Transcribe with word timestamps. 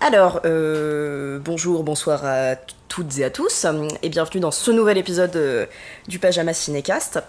Alors, 0.00 0.40
euh, 0.44 1.38
bonjour, 1.42 1.82
bonsoir 1.82 2.24
à 2.24 2.54
toutes 2.86 3.18
et 3.18 3.24
à 3.24 3.30
tous, 3.30 3.64
et 4.02 4.08
bienvenue 4.10 4.40
dans 4.40 4.50
ce 4.50 4.70
nouvel 4.70 4.98
épisode 4.98 5.34
euh, 5.36 5.66
du 6.06 6.18
Pajama 6.18 6.52
Cinécast. 6.52 7.22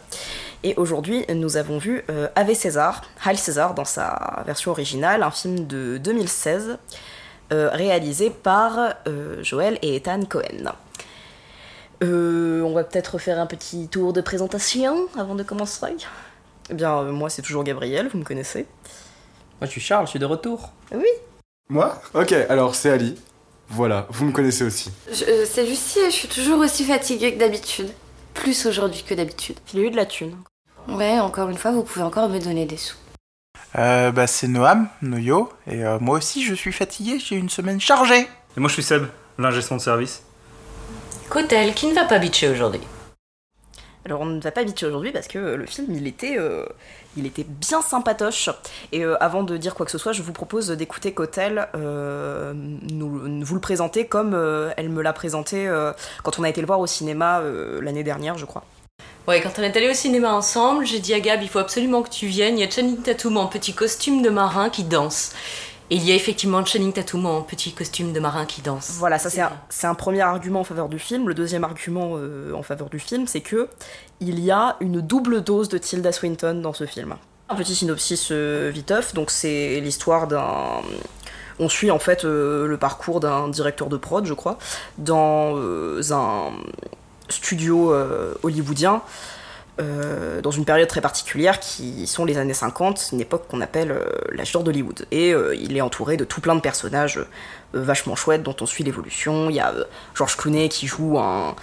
Et 0.64 0.76
aujourd'hui, 0.76 1.26
nous 1.34 1.56
avons 1.56 1.78
vu 1.78 2.04
euh, 2.10 2.28
Ave 2.36 2.54
César, 2.54 3.04
Hail 3.26 3.38
César 3.38 3.74
dans 3.74 3.86
sa 3.86 4.44
version 4.46 4.72
originale, 4.72 5.24
un 5.24 5.32
film 5.32 5.66
de 5.66 5.98
2016, 5.98 6.78
euh, 7.54 7.70
réalisé 7.72 8.30
par 8.30 8.96
Joël 9.42 9.80
et 9.82 9.96
Ethan 9.96 10.24
Cohen. 10.26 10.74
On 12.02 12.74
va 12.74 12.84
peut-être 12.84 13.18
faire 13.18 13.40
un 13.40 13.46
petit 13.46 13.88
tour 13.88 14.12
de 14.12 14.20
présentation 14.20 15.08
avant 15.18 15.36
de 15.36 15.44
commencer. 15.44 15.96
Eh 16.70 16.74
bien, 16.74 17.04
moi 17.04 17.30
c'est 17.30 17.42
toujours 17.42 17.64
Gabriel, 17.64 18.10
vous 18.10 18.20
me 18.20 18.26
connaissez. 18.26 18.66
Moi 19.62 19.68
je 19.68 19.72
suis 19.72 19.82
Charles, 19.82 20.06
je 20.06 20.12
suis 20.12 20.20
de 20.20 20.26
retour. 20.26 20.74
Oui. 20.94 21.08
Moi 21.70 22.02
Ok, 22.14 22.34
alors 22.50 22.76
c'est 22.76 22.90
Ali. 22.90 23.18
Voilà, 23.70 24.08
vous 24.10 24.26
me 24.26 24.32
connaissez 24.32 24.64
aussi. 24.64 24.90
Euh, 25.10 25.46
c'est 25.46 25.66
Lucie 25.66 26.00
et 26.00 26.10
je 26.10 26.16
suis 26.16 26.28
toujours 26.30 26.60
aussi 26.60 26.86
fatiguée 26.86 27.34
que 27.34 27.40
d'habitude. 27.40 27.90
Plus 28.34 28.66
aujourd'hui 28.66 29.04
que 29.06 29.14
d'habitude. 29.14 29.58
Il 29.74 29.80
a 29.80 29.84
eu 29.84 29.92
de 29.92 29.98
la 29.98 30.06
thune. 30.06 30.38
Ouais, 30.88 31.20
encore 31.20 31.50
une 31.50 31.58
fois, 31.58 31.72
vous 31.72 31.84
pouvez 31.84 32.06
encore 32.06 32.30
me 32.30 32.40
donner 32.40 32.66
des 32.66 32.78
sous. 32.78 32.96
Euh, 33.78 34.12
bah, 34.12 34.28
c'est 34.28 34.48
Noam, 34.48 34.88
Noyo, 35.02 35.52
et 35.70 35.84
euh, 35.84 36.00
moi 36.00 36.18
aussi 36.18 36.44
je 36.44 36.54
suis 36.54 36.72
fatigué, 36.72 37.20
j'ai 37.20 37.36
une 37.36 37.50
semaine 37.50 37.82
chargée. 37.82 38.28
Et 38.56 38.60
moi 38.60 38.70
je 38.70 38.74
suis 38.74 38.84
Seb, 38.84 39.06
l'ingé 39.38 39.62
son 39.62 39.76
de 39.76 39.82
service. 39.82 40.24
Cotel 41.30 41.74
qui 41.74 41.88
ne 41.88 41.94
va 41.94 42.06
pas 42.06 42.18
bitcher 42.18 42.50
aujourd'hui? 42.50 42.82
Alors 44.08 44.22
on 44.22 44.26
ne 44.26 44.40
va 44.40 44.52
pas 44.52 44.64
bitcher 44.64 44.86
aujourd'hui 44.86 45.12
parce 45.12 45.28
que 45.28 45.38
le 45.38 45.66
film 45.66 45.88
il 45.94 46.08
était, 46.08 46.38
euh, 46.38 46.66
il 47.18 47.26
était 47.26 47.44
bien 47.44 47.82
sympatoche. 47.82 48.50
Et 48.94 49.04
euh, 49.04 49.22
avant 49.22 49.44
de 49.44 49.58
dire 49.58 49.76
quoi 49.76 49.86
que 49.86 49.92
ce 49.92 49.98
soit, 49.98 50.14
je 50.14 50.22
vous 50.22 50.32
propose 50.32 50.70
d'écouter 50.70 51.12
Cotel 51.12 51.68
euh, 51.76 52.54
nous, 52.56 53.44
vous 53.44 53.56
le 53.56 53.60
présenter 53.60 54.06
comme 54.06 54.34
euh, 54.34 54.72
elle 54.78 54.88
me 54.88 55.02
l'a 55.02 55.12
présenté 55.12 55.70
quand 56.24 56.40
on 56.40 56.44
a 56.44 56.50
été 56.50 56.62
le 56.62 56.68
voir 56.68 56.80
au 56.80 56.88
cinéma 56.88 57.42
l'année 57.82 58.04
dernière, 58.04 58.38
je 58.38 58.46
crois. 58.46 58.64
Ouais, 59.28 59.42
quand 59.42 59.52
on 59.58 59.62
est 59.62 59.76
allé 59.76 59.90
au 59.90 59.94
cinéma 59.94 60.32
ensemble, 60.32 60.86
j'ai 60.86 61.00
dit 61.00 61.14
à 61.14 61.20
Gab, 61.20 61.42
il 61.42 61.50
faut 61.50 61.60
absolument 61.60 62.02
que 62.02 62.10
tu 62.10 62.28
viennes. 62.28 62.58
Il 62.58 62.62
y 62.62 62.64
a 62.64 62.70
Channing 62.70 63.02
Tatum 63.02 63.36
en 63.36 63.48
petit 63.48 63.74
costume 63.74 64.22
de 64.22 64.30
marin 64.30 64.70
qui 64.70 64.86
danse. 64.86 65.34
Et 65.90 65.96
il 65.96 66.04
y 66.04 66.12
a 66.12 66.16
effectivement 66.16 66.64
Channing 66.66 66.92
Tatum 66.92 67.26
en 67.26 67.42
petit 67.42 67.72
costume 67.72 68.12
de 68.12 68.20
marin 68.20 68.46
qui 68.46 68.62
danse. 68.62 68.92
Voilà, 68.98 69.20
ça 69.20 69.30
c'est 69.70 69.88
un, 69.88 69.96
premier 69.96 70.22
argument 70.22 70.60
en 70.60 70.66
faveur 70.66 70.90
du 70.90 71.00
film. 71.00 71.28
Le 71.28 71.34
deuxième 71.34 71.64
argument 71.64 72.12
euh, 72.16 72.54
en 72.54 72.62
faveur 72.62 72.90
du 72.90 73.00
film, 73.00 73.26
c'est 73.26 73.42
que 73.42 73.70
il 74.20 74.40
y 74.40 74.52
a 74.52 74.76
une 74.82 75.00
double 75.00 75.44
dose 75.44 75.70
de 75.70 75.78
Tilda 75.78 76.12
Swinton 76.12 76.62
dans 76.62 76.74
ce 76.74 76.86
film. 76.86 77.16
Un 77.50 77.56
petit 77.56 77.76
synopsis 77.76 78.30
euh, 78.32 78.70
viteuf, 78.74 79.14
donc 79.14 79.32
c'est 79.32 79.80
l'histoire 79.80 80.28
d'un... 80.28 80.82
On 81.60 81.70
suit 81.70 81.90
en 81.90 82.00
fait 82.00 82.24
euh, 82.24 82.68
le 82.68 82.78
parcours 82.78 83.20
d'un 83.20 83.48
directeur 83.48 83.88
de 83.88 83.98
prod, 83.98 84.26
je 84.26 84.34
crois, 84.34 84.60
dans 84.98 85.56
euh, 85.56 86.02
un 86.12 86.52
studio 87.30 87.94
euh, 87.94 88.34
hollywoodien, 88.44 89.02
euh, 89.80 90.42
dans 90.42 90.52
une 90.52 90.66
période 90.66 90.88
très 90.88 91.02
particulière 91.02 91.60
qui 91.60 92.08
sont 92.08 92.26
les 92.26 92.38
années 92.38 92.54
50, 92.54 93.10
une 93.12 93.22
époque 93.22 93.46
qu'on 93.48 93.62
appelle 93.62 93.92
euh, 93.92 94.06
l'âge 94.32 94.52
d'or 94.52 94.64
d'Hollywood. 94.64 95.06
Et 95.12 95.34
euh, 95.34 95.56
il 95.56 95.76
est 95.78 95.82
entouré 95.82 96.18
de 96.18 96.24
tout 96.24 96.42
plein 96.42 96.56
de 96.56 96.62
personnages 96.62 97.18
euh, 97.18 97.26
vachement 97.74 98.16
chouettes 98.16 98.44
dont 98.44 98.56
on 98.62 98.66
suit 98.66 98.84
l'évolution. 98.84 99.50
Il 99.50 99.56
y 99.56 99.60
a 99.60 99.72
euh, 99.72 99.84
George 100.16 100.36
Clooney 100.38 100.70
qui 100.70 100.88
joue 100.88 101.20
un. 101.20 101.56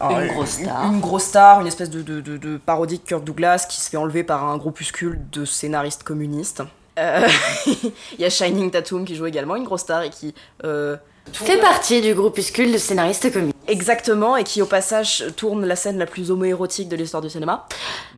un- 0.00 0.20
Une 0.22 0.28
grosse 0.32 0.50
star. 0.50 0.84
Une, 0.92 1.00
grosse 1.00 1.22
star, 1.24 1.60
une 1.60 1.66
espèce 1.66 1.90
de, 1.90 2.02
de, 2.02 2.20
de, 2.20 2.36
de 2.36 2.56
parodique 2.58 3.04
Kirk 3.06 3.24
Douglas 3.24 3.66
qui 3.68 3.80
se 3.80 3.88
fait 3.90 3.96
enlever 3.96 4.22
par 4.24 4.44
un 4.44 4.56
groupuscule 4.58 5.20
de 5.32 5.44
scénaristes 5.44 6.02
communistes. 6.02 6.62
Euh, 6.98 7.26
Il 7.66 8.20
y 8.20 8.24
a 8.24 8.30
Shining 8.30 8.70
Tatum 8.70 9.04
qui 9.04 9.16
joue 9.16 9.26
également 9.26 9.56
une 9.56 9.64
grosse 9.64 9.80
star 9.80 10.02
et 10.02 10.10
qui. 10.10 10.34
euh, 10.64 10.96
Fait 11.32 11.58
partie 11.58 12.00
du 12.02 12.14
groupuscule 12.14 12.70
de 12.70 12.78
scénaristes 12.78 13.32
communs. 13.32 13.50
Exactement, 13.66 14.36
et 14.36 14.44
qui 14.44 14.60
au 14.62 14.66
passage 14.66 15.24
tourne 15.36 15.64
la 15.64 15.76
scène 15.76 15.98
la 15.98 16.06
plus 16.06 16.30
homoérotique 16.30 16.88
de 16.88 16.96
l'histoire 16.96 17.22
du 17.22 17.30
cinéma. 17.30 17.66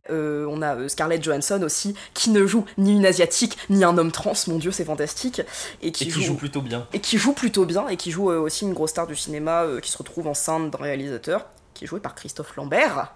Euh, 0.09 0.45
on 0.49 0.61
a 0.61 0.75
euh, 0.75 0.87
Scarlett 0.87 1.23
Johansson 1.23 1.61
aussi, 1.63 1.95
qui 2.13 2.29
ne 2.29 2.45
joue 2.45 2.65
ni 2.77 2.93
une 2.93 3.05
asiatique 3.05 3.57
ni 3.69 3.83
un 3.83 3.97
homme 3.97 4.11
trans, 4.11 4.33
mon 4.47 4.57
dieu, 4.57 4.71
c'est 4.71 4.85
fantastique. 4.85 5.41
Et 5.81 5.91
qui, 5.91 6.05
Et 6.05 6.07
qui 6.07 6.21
joue 6.23 6.35
plutôt 6.35 6.61
bien. 6.61 6.85
et 6.93 6.99
qui 6.99 7.17
joue 7.17 7.33
plutôt 7.33 7.65
bien, 7.65 7.87
et 7.87 7.97
qui 7.97 8.11
joue 8.11 8.31
euh, 8.31 8.39
aussi 8.39 8.63
une 8.65 8.73
grosse 8.73 8.91
star 8.91 9.07
du 9.07 9.15
cinéma 9.15 9.63
euh, 9.63 9.79
qui 9.79 9.91
se 9.91 9.97
retrouve 9.97 10.27
enceinte 10.27 10.71
d'un 10.71 10.77
réalisateur, 10.83 11.45
qui 11.73 11.85
est 11.85 11.87
joué 11.87 11.99
par 11.99 12.15
Christophe 12.15 12.55
Lambert. 12.55 13.13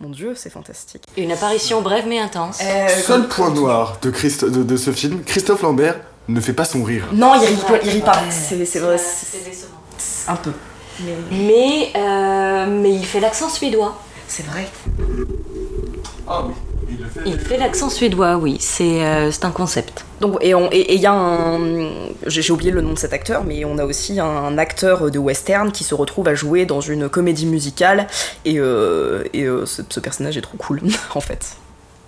Mon 0.00 0.10
dieu, 0.10 0.34
c'est 0.34 0.50
fantastique. 0.50 1.04
Une 1.16 1.30
apparition 1.32 1.80
brève 1.80 2.06
mais 2.08 2.18
intense. 2.18 2.58
Seul 3.06 3.28
point 3.28 3.50
noir 3.50 3.98
de, 4.02 4.10
Christ- 4.10 4.44
de, 4.44 4.62
de 4.62 4.76
ce 4.76 4.90
film, 4.92 5.22
Christophe 5.24 5.62
Lambert 5.62 6.00
ne 6.28 6.40
fait 6.40 6.52
pas 6.52 6.64
son 6.64 6.82
rire. 6.82 7.04
Non, 7.12 7.34
il 7.40 7.46
rit, 7.46 7.56
pas- 7.66 7.78
il 7.82 7.90
rit 7.90 8.00
pas, 8.00 8.18
c'est 8.30 8.64
c'est 8.66 8.80
vrai, 8.80 8.98
c'est 8.98 9.44
décevant. 9.44 9.74
un 10.28 10.36
peu. 10.36 10.50
Mais, 11.30 11.90
euh, 11.96 12.66
mais 12.68 12.92
il 12.92 13.04
fait 13.04 13.20
l'accent 13.20 13.48
suédois. 13.48 13.98
C'est 14.28 14.46
vrai. 14.46 14.66
Ah 16.26 16.44
oui, 16.46 16.54
il 16.88 16.98
le 16.98 17.04
fait. 17.08 17.20
Il 17.26 17.38
fait 17.38 17.56
l'accent 17.58 17.90
suédois, 17.90 18.36
oui. 18.36 18.56
C'est 18.60 19.04
euh, 19.04 19.30
c'est 19.30 19.44
un 19.44 19.50
concept. 19.50 20.04
Donc, 20.20 20.38
et 20.40 20.54
on- 20.54 20.70
et 20.70 20.78
et 20.80 20.94
il 20.94 21.00
y 21.00 21.06
a 21.06 21.12
un. 21.12 21.58
J'ai 22.26 22.50
oublié 22.52 22.70
le 22.70 22.80
nom 22.80 22.92
de 22.94 22.98
cet 22.98 23.12
acteur, 23.12 23.44
mais 23.44 23.64
on 23.64 23.76
a 23.78 23.84
aussi 23.84 24.18
un 24.20 24.56
acteur 24.56 25.10
de 25.10 25.18
western 25.18 25.70
qui 25.72 25.84
se 25.84 25.94
retrouve 25.94 26.28
à 26.28 26.34
jouer 26.34 26.64
dans 26.64 26.80
une 26.80 27.08
comédie 27.08 27.46
musicale. 27.46 28.06
Et, 28.44 28.58
euh, 28.58 29.24
et 29.34 29.42
euh, 29.44 29.66
ce, 29.66 29.82
ce 29.88 30.00
personnage 30.00 30.36
est 30.38 30.42
trop 30.42 30.56
cool, 30.56 30.80
en 31.14 31.20
fait. 31.20 31.56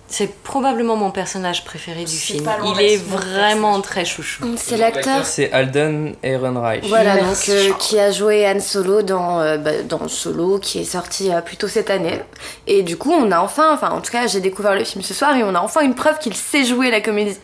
C'est 0.09 0.33
probablement 0.43 0.94
mon 0.94 1.11
personnage 1.11 1.65
préféré 1.65 2.05
du 2.05 2.15
film. 2.17 2.49
Il 2.77 2.81
est 2.81 2.97
vraiment 2.97 3.81
très 3.81 4.05
chouchou. 4.05 4.44
C'est 4.56 4.77
l'acteur 4.77 5.27
C'est 5.27 5.50
Alden 5.50 6.15
Ehrenreich. 6.22 6.84
voilà, 6.87 7.17
Merci, 7.17 7.50
donc, 7.50 7.59
euh, 7.59 7.72
qui 7.81 7.99
a 7.99 8.12
joué 8.12 8.47
Han 8.49 8.61
Solo 8.61 9.03
dans, 9.03 9.41
euh, 9.41 9.59
bah, 9.59 9.83
dans 9.83 10.06
Solo, 10.06 10.61
qui 10.61 10.78
est 10.78 10.84
sorti 10.84 11.33
euh, 11.33 11.41
plus 11.41 11.56
tôt 11.56 11.67
cette 11.67 11.91
année. 11.91 12.21
Et 12.69 12.83
du 12.84 12.97
coup, 12.97 13.11
on 13.12 13.33
a 13.33 13.41
enfin, 13.41 13.72
enfin 13.75 13.91
en 13.91 14.00
tout 14.00 14.12
cas, 14.12 14.28
j'ai 14.28 14.41
découvert 14.41 14.77
le 14.77 14.84
film 14.84 15.03
ce 15.03 15.12
soir 15.12 15.34
et 15.37 15.43
on 15.43 15.55
a 15.56 15.61
enfin 15.61 15.81
une 15.81 15.97
preuve 15.97 16.19
qu'il 16.21 16.34
sait 16.37 16.65
jouer 16.65 16.91
la 16.93 17.00
comédie. 17.00 17.37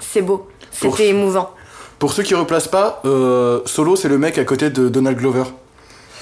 C'est 0.00 0.22
beau, 0.22 0.48
Pour- 0.80 0.96
c'était 0.96 1.10
émouvant. 1.10 1.50
Pour 2.00 2.12
ceux 2.12 2.24
qui 2.24 2.34
replacent 2.34 2.68
pas, 2.68 3.00
euh, 3.04 3.60
Solo 3.64 3.94
c'est 3.96 4.08
le 4.08 4.18
mec 4.18 4.38
à 4.38 4.44
côté 4.44 4.70
de 4.70 4.88
Donald 4.88 5.16
Glover 5.18 5.44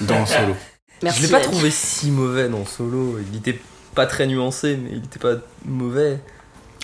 dans 0.01 0.25
Solo. 0.27 0.55
Merci. 1.01 1.21
Je 1.21 1.25
l'ai 1.25 1.31
pas 1.31 1.39
trouvé 1.39 1.71
si 1.71 2.11
mauvais 2.11 2.49
dans 2.49 2.65
Solo. 2.65 3.17
Il 3.31 3.37
était 3.39 3.59
pas 3.97 4.05
très 4.05 4.27
nuancé, 4.27 4.77
mais 4.77 4.91
il 4.91 4.97
était 4.99 5.17
pas 5.17 5.41
mauvais. 5.65 6.19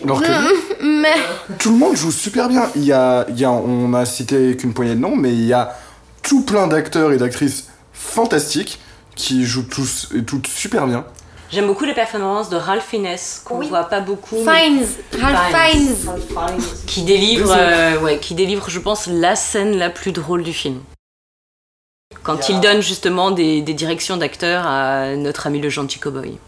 Alors 0.03 0.19
que 0.19 0.25
Mais 0.83 1.13
tout 1.59 1.69
le 1.69 1.77
monde 1.77 1.95
joue 1.95 2.11
super 2.11 2.49
bien. 2.49 2.71
Il 2.75 2.83
y 2.83 2.91
a, 2.91 3.27
il 3.29 3.39
y 3.39 3.45
a, 3.45 3.51
on 3.51 3.93
a 3.93 4.03
cité 4.05 4.57
qu'une 4.57 4.73
poignée 4.73 4.95
de 4.95 4.99
noms, 4.99 5.15
mais 5.15 5.31
il 5.31 5.45
y 5.45 5.53
a 5.53 5.77
tout 6.23 6.41
plein 6.41 6.65
d'acteurs 6.65 7.11
et 7.11 7.17
d'actrices 7.17 7.69
fantastiques 7.93 8.79
qui 9.15 9.45
jouent 9.45 9.69
tous 9.69 10.09
et 10.15 10.23
toutes 10.23 10.47
super 10.47 10.87
bien. 10.87 11.05
J'aime 11.51 11.67
beaucoup 11.67 11.85
les 11.85 11.93
performances 11.93 12.49
de 12.49 12.57
Ralph 12.57 12.87
Fiennes, 12.89 13.15
qu'on 13.45 13.59
voit 13.61 13.83
pas 13.83 13.99
beaucoup. 13.99 14.37
Fiennes, 14.37 14.87
Ralph 15.21 15.55
Fiennes. 15.55 15.95
Fiennes. 15.95 16.63
Qui 16.87 17.03
délivre, 17.03 17.53
euh, 17.55 17.99
ouais, 17.99 18.17
qui 18.17 18.33
délivre, 18.33 18.71
je 18.71 18.79
pense, 18.79 19.05
la 19.05 19.35
scène 19.35 19.77
la 19.77 19.91
plus 19.91 20.13
drôle 20.13 20.41
du 20.41 20.51
film. 20.51 20.79
Quand 22.23 22.49
il 22.49 22.59
donne 22.59 22.81
justement 22.81 23.29
des, 23.29 23.61
des 23.61 23.75
directions 23.75 24.17
d'acteurs 24.17 24.65
à 24.65 25.15
notre 25.15 25.45
ami 25.45 25.59
le 25.59 25.69
gentil 25.69 25.99
cowboy. 25.99 26.39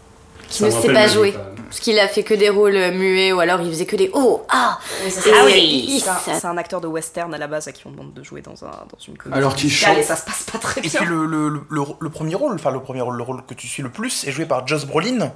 Qui 0.48 0.64
ne 0.64 0.70
sait 0.70 0.92
pas 0.92 1.06
jouer. 1.08 1.34
Parce 1.68 1.80
qu'il 1.80 1.98
a 1.98 2.06
fait 2.06 2.22
que 2.22 2.32
des 2.32 2.48
rôles 2.48 2.76
euh, 2.76 2.92
muets 2.92 3.32
ou 3.32 3.40
alors 3.40 3.60
il 3.60 3.68
faisait 3.68 3.86
que 3.86 3.96
des 3.96 4.08
oh, 4.14 4.44
ah 4.48 4.78
Oui, 5.04 5.10
c'est 5.10 5.28
Et, 5.28 5.32
ça. 5.32 5.42
euh, 5.42 5.44
oui. 5.46 6.04
un- 6.44 6.48
un 6.48 6.56
acteur 6.58 6.80
de 6.80 6.86
western 6.86 7.34
à 7.34 7.38
la 7.38 7.48
base 7.48 7.66
à 7.66 7.72
qui 7.72 7.82
on 7.86 7.90
demande 7.90 8.14
de 8.14 8.22
jouer 8.22 8.40
dans, 8.40 8.52
un, 8.64 8.70
dans 8.70 8.98
une 9.06 9.18
comédie. 9.18 9.36
Alors 9.38 9.56
qu'il 9.56 9.70
chante. 9.70 9.98
Et 9.98 10.02
ça 10.04 10.14
se 10.14 10.24
passe 10.24 10.44
pas 10.44 10.58
très 10.58 10.80
Et 10.80 10.88
bien. 10.88 11.00
puis 11.00 11.08
le, 11.08 11.26
le, 11.26 11.48
le, 11.48 11.60
le- 11.68 11.82
le 11.98 12.08
premier 12.10 12.36
rôle, 12.36 12.54
enfin 12.54 12.70
le 12.70 12.80
premier 12.80 13.00
rôle, 13.00 13.16
le 13.16 13.22
rôle 13.24 13.44
que 13.44 13.54
tu 13.54 13.66
suis 13.66 13.82
le 13.82 13.90
plus, 13.90 14.24
est 14.28 14.30
joué 14.30 14.46
par 14.46 14.66
Joss 14.66 14.86
Brolin, 14.86 15.32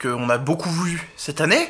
qu'on 0.00 0.28
a 0.28 0.36
beaucoup 0.38 0.68
vu 0.70 1.08
cette 1.16 1.40
année, 1.40 1.66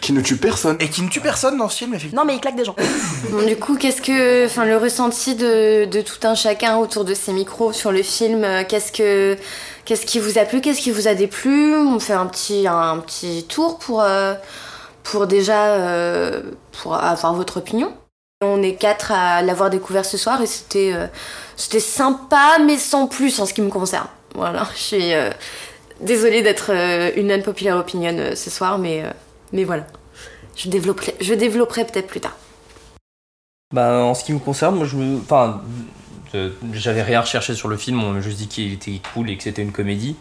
Qui 0.00 0.14
ne 0.14 0.22
tue 0.22 0.36
personne. 0.38 0.76
et 0.80 0.88
qui 0.88 1.02
ne 1.02 1.08
tue 1.10 1.20
personne 1.20 1.58
dans 1.58 1.68
ce 1.68 1.76
film, 1.78 1.92
effectivement. 1.94 2.22
Non, 2.22 2.26
mais 2.26 2.34
il 2.36 2.40
claque 2.40 2.56
des 2.56 2.64
gens. 2.64 2.76
Bon, 3.30 3.42
du 3.46 3.56
coup, 3.56 3.76
qu'est-ce 3.76 4.00
que, 4.02 4.46
enfin, 4.46 4.64
le 4.64 4.76
ressenti 4.78 5.34
de, 5.34 5.84
de 5.84 6.00
tout 6.00 6.26
un 6.26 6.34
chacun 6.34 6.76
autour 6.78 7.04
de 7.04 7.12
ces 7.14 7.32
micros 7.32 7.72
sur 7.72 7.92
le 7.92 8.02
film, 8.02 8.42
euh, 8.44 8.62
qu'est-ce 8.68 8.90
que, 8.92 9.36
qu'est-ce 9.84 10.06
qui 10.06 10.18
vous 10.18 10.38
a 10.38 10.44
plu, 10.44 10.60
qu'est-ce 10.60 10.80
qui 10.80 10.90
vous 10.90 11.08
a 11.08 11.14
déplu? 11.14 11.76
On 11.76 11.98
fait 12.00 12.12
un 12.12 12.26
petit, 12.26 12.66
un, 12.66 12.98
petit 12.98 13.44
tour 13.48 13.78
pour, 13.78 14.02
euh, 14.02 14.34
pour 15.02 15.26
déjà, 15.26 15.74
euh, 15.74 16.42
pour 16.82 16.94
avoir 16.94 17.34
votre 17.34 17.58
opinion. 17.58 17.92
On 18.42 18.62
est 18.62 18.74
quatre 18.74 19.12
à 19.12 19.42
l'avoir 19.42 19.70
découvert 19.70 20.04
ce 20.04 20.18
soir 20.18 20.42
et 20.42 20.46
c'était, 20.46 20.92
euh, 20.94 21.06
c'était 21.56 21.80
sympa, 21.80 22.58
mais 22.64 22.76
sans 22.76 23.06
plus 23.06 23.38
en 23.40 23.46
ce 23.46 23.54
qui 23.54 23.62
me 23.62 23.70
concerne. 23.70 24.08
Voilà, 24.34 24.66
je 24.74 24.80
suis 24.80 25.12
désolée 26.00 26.42
d'être 26.42 26.70
une 27.16 27.30
unpopular 27.30 27.78
opinion 27.78 28.32
ce 28.34 28.50
soir, 28.50 28.78
mais, 28.78 29.04
mais 29.52 29.64
voilà. 29.64 29.84
Je 30.56 30.68
développerai, 30.68 31.14
je 31.20 31.34
développerai 31.34 31.84
peut-être 31.84 32.06
plus 32.06 32.20
tard. 32.20 32.36
Bah, 33.72 34.04
en 34.04 34.14
ce 34.14 34.22
qui 34.22 34.32
me 34.32 34.38
concerne, 34.38 34.76
moi 34.76 34.86
je 34.86 34.96
me. 34.96 35.18
Enfin, 35.18 35.62
j'avais 36.72 37.02
rien 37.02 37.20
recherché 37.20 37.54
sur 37.54 37.68
le 37.68 37.76
film, 37.76 38.02
on 38.02 38.12
m'a 38.12 38.20
juste 38.20 38.38
dit 38.38 38.48
qu'il 38.48 38.72
était 38.72 39.00
cool 39.12 39.30
et 39.30 39.36
que 39.36 39.42
c'était 39.42 39.62
une 39.62 39.72
comédie. 39.72 40.16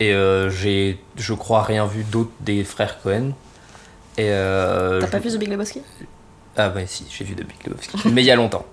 Et 0.00 0.12
euh, 0.12 0.48
j'ai, 0.50 0.98
je 1.16 1.34
crois, 1.34 1.62
rien 1.62 1.86
vu 1.86 2.04
d'autre 2.04 2.30
des 2.40 2.64
frères 2.64 3.00
Cohen. 3.02 3.32
Et 4.16 4.30
euh, 4.30 5.00
T'as 5.00 5.08
pas 5.08 5.18
vu 5.18 5.30
The 5.30 5.38
Big 5.38 5.48
Lebowski? 5.48 5.82
Ah 6.56 6.70
ouais, 6.70 6.86
si, 6.86 7.06
j'ai 7.10 7.24
vu 7.24 7.34
The 7.34 7.44
Big 7.46 7.66
Lebowski. 7.66 8.08
mais 8.12 8.22
il 8.22 8.26
y 8.26 8.30
a 8.30 8.36
longtemps. 8.36 8.66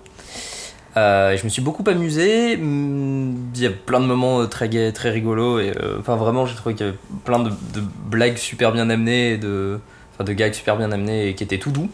Euh, 0.96 1.36
je 1.36 1.44
me 1.44 1.48
suis 1.48 1.62
beaucoup 1.62 1.84
amusé. 1.86 2.52
Il 2.54 3.60
y 3.60 3.66
a 3.66 3.70
plein 3.70 4.00
de 4.00 4.06
moments 4.06 4.40
euh, 4.40 4.46
très 4.46 4.68
gays, 4.68 4.92
très 4.92 5.10
rigolos. 5.10 5.58
Et 5.60 5.72
euh, 5.76 5.98
enfin, 6.00 6.16
vraiment, 6.16 6.46
j'ai 6.46 6.54
trouvé 6.54 6.74
qu'il 6.74 6.86
y 6.86 6.88
avait 6.88 6.98
plein 7.24 7.38
de, 7.38 7.50
de 7.50 7.82
blagues 8.06 8.38
super 8.38 8.72
bien 8.72 8.88
amenées, 8.88 9.32
et 9.32 9.36
de, 9.36 9.78
enfin, 10.14 10.24
de 10.24 10.32
gags 10.32 10.54
super 10.54 10.76
bien 10.76 10.90
amenés 10.92 11.28
et 11.28 11.34
qui 11.34 11.44
étaient 11.44 11.58
tout 11.58 11.70
doux. 11.70 11.90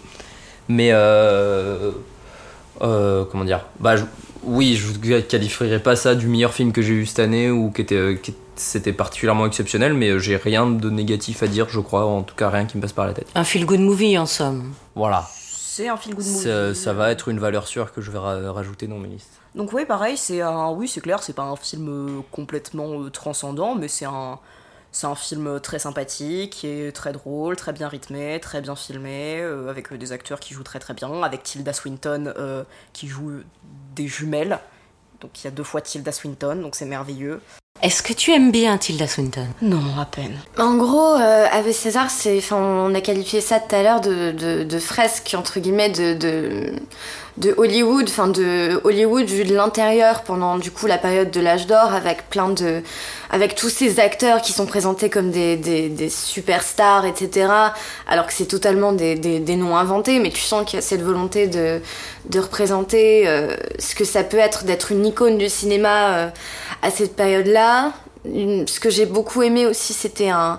Mais 0.68 0.90
euh, 0.92 1.90
euh, 2.82 3.24
comment 3.30 3.44
dire? 3.44 3.60
Bah, 3.80 3.96
je- 3.96 4.04
oui, 4.44 4.74
je 4.74 4.92
ne 5.14 5.20
qualifierais 5.20 5.78
pas 5.78 5.94
ça 5.96 6.14
du 6.14 6.26
meilleur 6.26 6.52
film 6.52 6.72
que 6.72 6.82
j'ai 6.82 6.94
eu 6.94 7.06
cette 7.06 7.20
année 7.20 7.50
ou 7.50 7.70
qui 7.70 7.80
était, 7.82 7.94
euh, 7.94 8.14
qui- 8.14 8.34
c'était 8.56 8.92
particulièrement 8.92 9.46
exceptionnel. 9.46 9.94
Mais 9.94 10.10
euh, 10.10 10.18
j'ai 10.18 10.36
rien 10.36 10.66
de 10.66 10.90
négatif 10.90 11.42
à 11.42 11.46
dire, 11.46 11.68
je 11.68 11.80
crois. 11.80 12.04
En 12.06 12.22
tout 12.22 12.34
cas, 12.34 12.48
rien 12.50 12.66
qui 12.66 12.76
me 12.76 12.82
passe 12.82 12.92
par 12.92 13.06
la 13.06 13.12
tête. 13.14 13.28
Un 13.34 13.44
feel-good 13.44 13.80
movie 13.80 14.18
en 14.18 14.26
somme. 14.26 14.72
Voilà. 14.94 15.28
C'est 15.34 15.88
un 15.88 15.96
feel 15.96 16.14
good 16.14 16.24
movie. 16.26 16.38
Ça, 16.38 16.74
ça 16.74 16.92
va 16.92 17.10
être 17.10 17.28
une 17.28 17.38
valeur 17.38 17.66
sûre 17.66 17.92
que 17.92 18.00
je 18.02 18.10
vais 18.10 18.18
ra- 18.18 18.52
rajouter 18.52 18.86
dans 18.86 18.98
mes 18.98 19.08
listes. 19.08 19.30
Donc 19.54 19.72
oui, 19.72 19.84
pareil, 19.86 20.16
c'est 20.16 20.40
un, 20.40 20.70
oui, 20.70 20.88
c'est 20.88 21.00
clair, 21.00 21.22
c'est 21.22 21.34
pas 21.34 21.42
un 21.44 21.56
film 21.56 22.22
complètement 22.30 23.00
euh, 23.02 23.10
transcendant, 23.10 23.74
mais 23.74 23.88
c'est 23.88 24.04
un, 24.06 24.38
c'est 24.92 25.06
un 25.06 25.14
film 25.14 25.58
très 25.58 25.78
sympathique, 25.78 26.64
est 26.64 26.94
très 26.94 27.12
drôle, 27.12 27.56
très 27.56 27.72
bien 27.72 27.88
rythmé, 27.88 28.38
très 28.40 28.60
bien 28.60 28.76
filmé, 28.76 29.40
euh, 29.40 29.70
avec 29.70 29.90
euh, 29.90 29.98
des 29.98 30.12
acteurs 30.12 30.38
qui 30.38 30.52
jouent 30.52 30.62
très 30.62 30.78
très 30.78 30.92
bien, 30.92 31.22
avec 31.22 31.42
Tilda 31.42 31.72
Swinton 31.72 32.32
euh, 32.36 32.62
qui 32.92 33.08
joue 33.08 33.30
euh, 33.30 33.44
des 33.96 34.06
jumelles. 34.06 34.58
Donc 35.20 35.40
il 35.40 35.44
y 35.44 35.48
a 35.48 35.50
deux 35.50 35.64
fois 35.64 35.80
Tilda 35.80 36.12
Swinton, 36.12 36.56
donc 36.56 36.74
c'est 36.74 36.84
merveilleux. 36.84 37.40
Est-ce 37.80 38.02
que 38.04 38.12
tu 38.12 38.30
aimes 38.30 38.52
bien 38.52 38.78
Tilda 38.78 39.08
Swinton? 39.08 39.46
Non, 39.60 39.80
à 40.00 40.04
peine. 40.04 40.36
En 40.56 40.76
gros, 40.76 41.14
euh, 41.14 41.46
Ave 41.50 41.72
César, 41.72 42.10
c'est, 42.10 42.40
on 42.52 42.94
a 42.94 43.00
qualifié 43.00 43.40
ça 43.40 43.58
tout 43.58 43.74
à 43.74 43.82
l'heure 43.82 44.00
de, 44.00 44.30
de, 44.30 44.62
de 44.62 44.78
fresque 44.78 45.34
entre 45.36 45.58
guillemets 45.58 45.88
de, 45.88 46.14
de, 46.14 46.72
de 47.38 47.52
Hollywood, 47.56 48.04
enfin 48.08 48.28
de 48.28 48.80
Hollywood 48.84 49.24
vu 49.26 49.42
de 49.42 49.56
l'intérieur 49.56 50.22
pendant 50.22 50.58
du 50.58 50.70
coup 50.70 50.86
la 50.86 50.96
période 50.98 51.32
de 51.32 51.40
l'âge 51.40 51.66
d'or 51.66 51.92
avec 51.92 52.28
plein 52.30 52.50
de, 52.50 52.82
avec 53.30 53.56
tous 53.56 53.70
ces 53.70 53.98
acteurs 53.98 54.42
qui 54.42 54.52
sont 54.52 54.66
présentés 54.66 55.10
comme 55.10 55.32
des, 55.32 55.56
des, 55.56 55.88
des 55.88 56.08
superstars, 56.10 57.04
etc. 57.04 57.48
Alors 58.06 58.28
que 58.28 58.32
c'est 58.32 58.46
totalement 58.46 58.92
des, 58.92 59.16
des, 59.16 59.40
des 59.40 59.56
noms 59.56 59.76
inventés, 59.76 60.20
mais 60.20 60.30
tu 60.30 60.40
sens 60.42 60.64
qu'il 60.70 60.76
y 60.76 60.78
a 60.78 60.82
cette 60.86 61.02
volonté 61.02 61.48
de, 61.48 61.80
de 62.26 62.38
représenter 62.38 63.26
euh, 63.26 63.56
ce 63.80 63.96
que 63.96 64.04
ça 64.04 64.22
peut 64.22 64.38
être 64.38 64.62
d'être 64.62 64.92
une 64.92 65.04
icône 65.04 65.36
du 65.36 65.48
cinéma 65.48 66.10
euh, 66.10 66.28
à 66.82 66.90
cette 66.92 67.16
période-là. 67.16 67.61
Ce 68.24 68.80
que 68.80 68.90
j'ai 68.90 69.06
beaucoup 69.06 69.42
aimé 69.42 69.66
aussi, 69.66 69.92
c'était 69.92 70.30
un, 70.30 70.58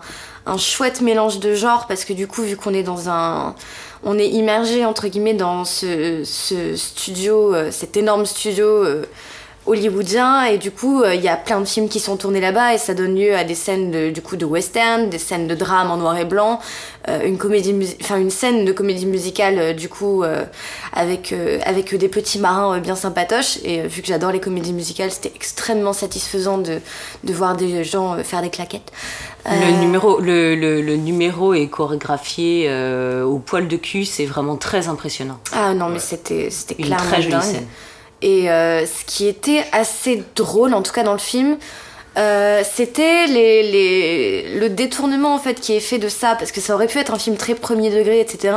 chouette 0.57 1.01
mélange 1.01 1.39
de 1.39 1.55
genres 1.55 1.87
parce 1.87 2.03
que 2.05 2.13
du 2.13 2.27
coup, 2.27 2.41
vu 2.41 2.57
qu'on 2.57 2.73
est 2.73 2.83
dans 2.83 3.09
un, 3.09 3.55
on 4.03 4.17
est 4.19 4.27
immergé 4.29 4.85
entre 4.85 5.07
guillemets 5.07 5.33
dans 5.33 5.63
ce, 5.65 6.23
ce 6.25 6.75
studio, 6.75 7.53
euh, 7.53 7.71
cet 7.71 7.95
énorme 7.95 8.25
studio 8.25 8.65
euh, 8.65 9.05
hollywoodien 9.65 10.43
et 10.45 10.57
du 10.57 10.71
coup, 10.71 11.01
euh, 11.03 11.15
il 11.15 11.21
y 11.21 11.27
a 11.29 11.37
plein 11.37 11.59
de 11.61 11.65
films 11.65 11.87
qui 11.89 11.99
sont 11.99 12.17
tournés 12.17 12.41
là-bas 12.41 12.73
et 12.73 12.77
ça 12.77 12.93
donne 12.93 13.15
lieu 13.15 13.35
à 13.35 13.43
des 13.43 13.55
scènes 13.55 13.91
de, 13.91 14.09
du 14.09 14.21
coup 14.21 14.35
de 14.35 14.45
western, 14.45 15.09
des 15.09 15.17
scènes 15.19 15.47
de 15.47 15.55
drame 15.55 15.89
en 15.91 15.97
noir 15.97 16.17
et 16.17 16.25
blanc, 16.25 16.59
euh, 17.07 17.21
une 17.25 17.37
comédie, 17.37 17.73
enfin 18.01 18.17
une 18.17 18.29
scène 18.29 18.65
de 18.65 18.71
comédie 18.71 19.05
musicale 19.05 19.57
euh, 19.59 19.73
du 19.73 19.89
coup 19.89 20.23
avec 20.93 21.33
avec 21.65 21.95
des 21.95 22.07
petits 22.09 22.39
marins 22.39 22.79
bien 22.79 22.95
sympatoches 22.95 23.57
et 23.63 23.81
vu 23.87 24.01
que 24.01 24.07
j'adore 24.07 24.31
les 24.31 24.39
comédies 24.39 24.73
musicales, 24.73 25.11
c'était 25.11 25.31
extrêmement 25.35 25.93
satisfaisant 25.93 26.57
de 26.57 26.79
de 27.23 27.33
voir 27.33 27.55
des 27.55 27.83
gens 27.83 28.17
faire 28.23 28.41
des 28.41 28.49
claquettes. 28.49 28.91
le, 29.45 29.51
Euh, 29.51 29.71
numéro, 29.79 30.19
le, 30.19 30.55
le- 30.55 30.81
le 30.81 30.95
numéro 30.95 31.53
est 31.53 31.67
chorégraphié 31.67 32.67
euh, 32.69 33.23
au 33.23 33.39
poil 33.39 33.67
de 33.67 33.77
cul, 33.77 34.05
c'est 34.05 34.25
vraiment 34.25 34.55
très 34.57 34.87
impressionnant. 34.87 35.39
Ah 35.53 35.73
non, 35.73 35.89
mais 35.89 35.99
c'était 35.99 36.49
c'était 36.49 36.75
Une 36.77 36.85
clairement 36.85 37.05
très 37.09 37.21
jolie 37.21 37.33
dingue. 37.33 37.41
scène. 37.43 37.67
Et 38.23 38.49
euh, 38.49 38.85
ce 38.85 39.03
qui 39.05 39.27
était 39.27 39.65
assez 39.73 40.23
drôle, 40.33 40.73
en 40.73 40.81
tout 40.81 40.93
cas 40.93 41.03
dans 41.03 41.11
le 41.11 41.19
film, 41.19 41.57
euh, 42.17 42.63
c'était 42.63 43.25
le 43.27 44.69
détournement 44.69 45.35
en 45.35 45.39
fait 45.39 45.59
qui 45.59 45.73
est 45.73 45.81
fait 45.81 45.97
de 45.97 46.07
ça, 46.07 46.35
parce 46.39 46.53
que 46.53 46.61
ça 46.61 46.73
aurait 46.73 46.87
pu 46.87 46.99
être 46.99 47.13
un 47.13 47.19
film 47.19 47.35
très 47.35 47.53
premier 47.53 47.89
degré, 47.89 48.21
etc. 48.21 48.55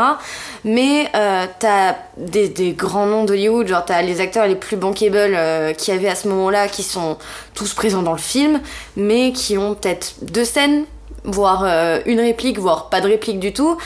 Mais 0.62 1.08
euh, 1.16 1.46
t'as 1.58 1.96
des, 2.16 2.74
grands 2.78 3.06
noms 3.06 3.24
d'Hollywood, 3.24 3.66
genre 3.66 3.84
t'as 3.84 4.02
les 4.02 4.20
acteurs 4.20 4.46
les 4.46 4.54
plus 4.54 4.76
bankable 4.76 5.36
qu'il 5.76 5.92
y 5.92 5.96
avait 5.96 6.08
à 6.08 6.14
ce 6.14 6.28
moment-là, 6.28 6.68
qui 6.68 6.84
sont 6.84 7.18
tous 7.54 7.74
présents 7.74 8.02
dans 8.02 8.12
le 8.12 8.18
film, 8.18 8.60
mais 8.96 9.32
qui 9.32 9.58
ont 9.58 9.74
peut-être 9.74 10.14
deux 10.22 10.44
scènes 10.44 10.84
voire 11.24 11.64
une 12.06 12.20
réplique, 12.20 12.60
voire 12.60 12.88
pas 12.88 13.00
de 13.00 13.08
réplique 13.08 13.40
du 13.40 13.52
tout. 13.52 13.76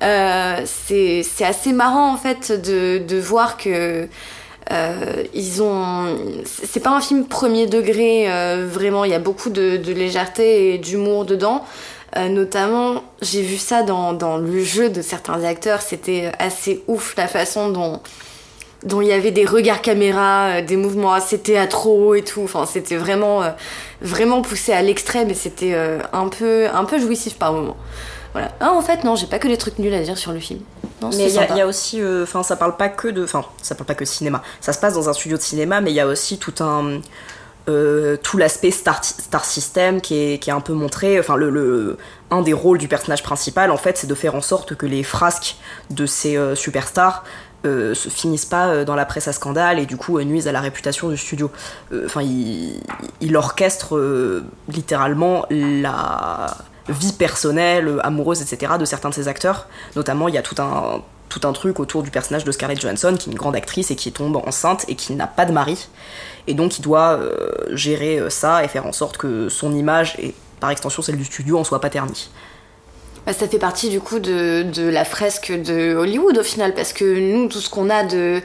C'est 0.00 1.24
assez 1.40 1.72
marrant 1.72 2.12
en 2.12 2.18
fait 2.18 2.52
de 2.52 3.18
voir 3.18 3.56
que 3.56 4.06
euh, 4.70 5.24
ils 5.34 5.62
ont. 5.62 6.16
C'est 6.44 6.80
pas 6.80 6.90
un 6.90 7.00
film 7.00 7.26
premier 7.26 7.66
degré, 7.66 8.30
euh, 8.30 8.68
vraiment. 8.70 9.04
Il 9.04 9.10
y 9.10 9.14
a 9.14 9.18
beaucoup 9.18 9.50
de, 9.50 9.76
légèreté 9.92 10.74
et 10.74 10.78
d'humour 10.78 11.24
dedans. 11.24 11.64
Euh, 12.16 12.28
notamment, 12.28 13.02
j'ai 13.22 13.42
vu 13.42 13.56
ça 13.56 13.82
dans, 13.82 14.36
le 14.36 14.62
jeu 14.62 14.90
de 14.90 15.02
certains 15.02 15.44
acteurs. 15.44 15.80
C'était 15.82 16.32
assez 16.38 16.82
ouf 16.86 17.14
la 17.16 17.28
façon 17.28 17.70
dont 17.70 19.00
il 19.00 19.08
y 19.08 19.12
avait 19.12 19.30
des 19.30 19.44
regards 19.44 19.82
caméra, 19.82 20.62
des 20.62 20.76
mouvements 20.76 21.12
assez 21.12 21.38
théâtraux 21.38 22.14
et 22.14 22.22
tout. 22.22 22.42
Enfin, 22.44 22.66
c'était 22.66 22.96
vraiment 22.96 23.42
vraiment 24.00 24.42
poussé 24.42 24.72
à 24.72 24.82
l'extrême 24.82 25.30
et 25.30 25.34
c'était 25.34 25.76
un 26.12 26.28
peu 26.28 26.66
un 26.72 26.84
peu 26.84 26.98
jouissif 26.98 27.34
par 27.34 27.52
moment. 27.52 27.76
Voilà. 28.32 28.52
Ah, 28.60 28.72
en 28.72 28.80
fait, 28.80 29.04
non, 29.04 29.16
j'ai 29.16 29.26
pas 29.26 29.38
que 29.38 29.48
des 29.48 29.56
trucs 29.56 29.78
nuls 29.78 29.94
à 29.94 30.02
dire 30.02 30.16
sur 30.16 30.32
le 30.32 30.38
film. 30.38 30.60
Non, 31.00 31.10
Mais 31.16 31.28
il 31.28 31.34
y, 31.34 31.38
a- 31.38 31.58
y 31.58 31.62
aussi, 31.64 32.00
euh, 32.00 32.22
enfin, 32.24 32.42
ça 32.42 32.56
parle 32.56 32.76
pas 32.76 32.88
que 32.88 33.08
de, 33.08 33.24
enfin, 33.24 33.44
ça 33.62 33.74
parle 33.74 33.86
pas 33.86 33.94
que 33.94 34.04
de 34.04 34.08
cinéma. 34.08 34.42
Ça 34.60 34.72
se 34.72 34.78
passe 34.78 34.94
dans 34.94 35.08
un 35.08 35.12
studio 35.12 35.36
de 35.36 35.42
cinéma, 35.42 35.80
mais 35.80 35.90
il 35.90 35.94
y 35.94 36.00
a 36.00 36.06
aussi 36.06 36.38
tout 36.38 36.54
un, 36.62 37.00
euh, 37.68 38.16
tout 38.22 38.36
l'aspect 38.36 38.70
star, 38.70 39.02
star 39.04 39.44
system 39.44 40.00
qui 40.00 40.14
est, 40.16 40.38
qui 40.38 40.50
est 40.50 40.52
un 40.52 40.60
peu 40.60 40.72
montré. 40.72 41.18
Enfin, 41.18 41.36
le, 41.36 41.50
le- 41.50 41.98
un 42.30 42.42
des 42.42 42.52
rôles 42.52 42.78
du 42.78 42.88
personnage 42.88 43.22
principal, 43.22 43.70
en 43.70 43.76
fait, 43.76 43.96
c'est 43.98 44.06
de 44.06 44.14
faire 44.14 44.34
en 44.34 44.40
sorte 44.40 44.74
que 44.74 44.86
les 44.86 45.02
frasques 45.02 45.56
de 45.90 46.06
ces 46.06 46.36
euh, 46.36 46.54
superstars 46.54 47.24
euh, 47.66 47.92
se 47.94 48.08
finissent 48.08 48.46
pas 48.46 48.68
euh, 48.68 48.84
dans 48.86 48.94
la 48.94 49.04
presse 49.04 49.28
à 49.28 49.34
scandale 49.34 49.78
et 49.78 49.84
du 49.84 49.98
coup 49.98 50.18
euh, 50.18 50.24
nuisent 50.24 50.48
à 50.48 50.52
la 50.52 50.60
réputation 50.62 51.10
du 51.10 51.16
studio. 51.18 51.50
Euh, 51.92 52.04
Enfin, 52.06 52.22
il, 52.22 52.80
il 53.20 53.36
orchestre 53.36 53.96
euh, 53.96 54.42
littéralement 54.68 55.44
la 55.50 56.56
vie 56.88 57.12
personnelle, 57.12 57.88
euh, 57.88 58.06
amoureuse, 58.06 58.42
etc. 58.42 58.72
de 58.78 58.84
certains 58.84 59.10
de 59.10 59.14
ses 59.14 59.28
acteurs. 59.28 59.66
Notamment, 59.96 60.28
il 60.28 60.34
y 60.34 60.38
a 60.38 60.42
tout 60.42 60.60
un, 60.60 61.02
tout 61.28 61.40
un 61.46 61.52
truc 61.52 61.80
autour 61.80 62.02
du 62.02 62.10
personnage 62.10 62.44
de 62.44 62.52
Scarlett 62.52 62.80
Johansson, 62.80 63.16
qui 63.18 63.30
est 63.30 63.32
une 63.32 63.38
grande 63.38 63.56
actrice 63.56 63.90
et 63.90 63.96
qui 63.96 64.12
tombe 64.12 64.36
enceinte 64.36 64.84
et 64.88 64.94
qui 64.94 65.14
n'a 65.14 65.26
pas 65.26 65.46
de 65.46 65.52
mari. 65.52 65.88
Et 66.46 66.54
donc, 66.54 66.78
il 66.78 66.82
doit 66.82 67.12
euh, 67.12 67.52
gérer 67.70 68.18
euh, 68.18 68.30
ça 68.30 68.64
et 68.64 68.68
faire 68.68 68.86
en 68.86 68.92
sorte 68.92 69.16
que 69.16 69.48
son 69.48 69.74
image 69.74 70.16
et 70.18 70.34
par 70.58 70.70
extension 70.70 71.02
celle 71.02 71.16
du 71.16 71.24
studio 71.24 71.58
en 71.58 71.64
soit 71.64 71.80
pas 71.80 71.90
ternie. 71.90 72.30
Bah, 73.26 73.32
ça 73.32 73.46
fait 73.48 73.58
partie 73.58 73.90
du 73.90 74.00
coup 74.00 74.18
de, 74.18 74.62
de 74.62 74.88
la 74.88 75.04
fresque 75.04 75.52
de 75.52 75.94
Hollywood 75.94 76.38
au 76.38 76.42
final, 76.42 76.74
parce 76.74 76.92
que 76.92 77.04
nous, 77.04 77.48
tout 77.48 77.60
ce 77.60 77.70
qu'on 77.70 77.90
a 77.90 78.02
de, 78.02 78.42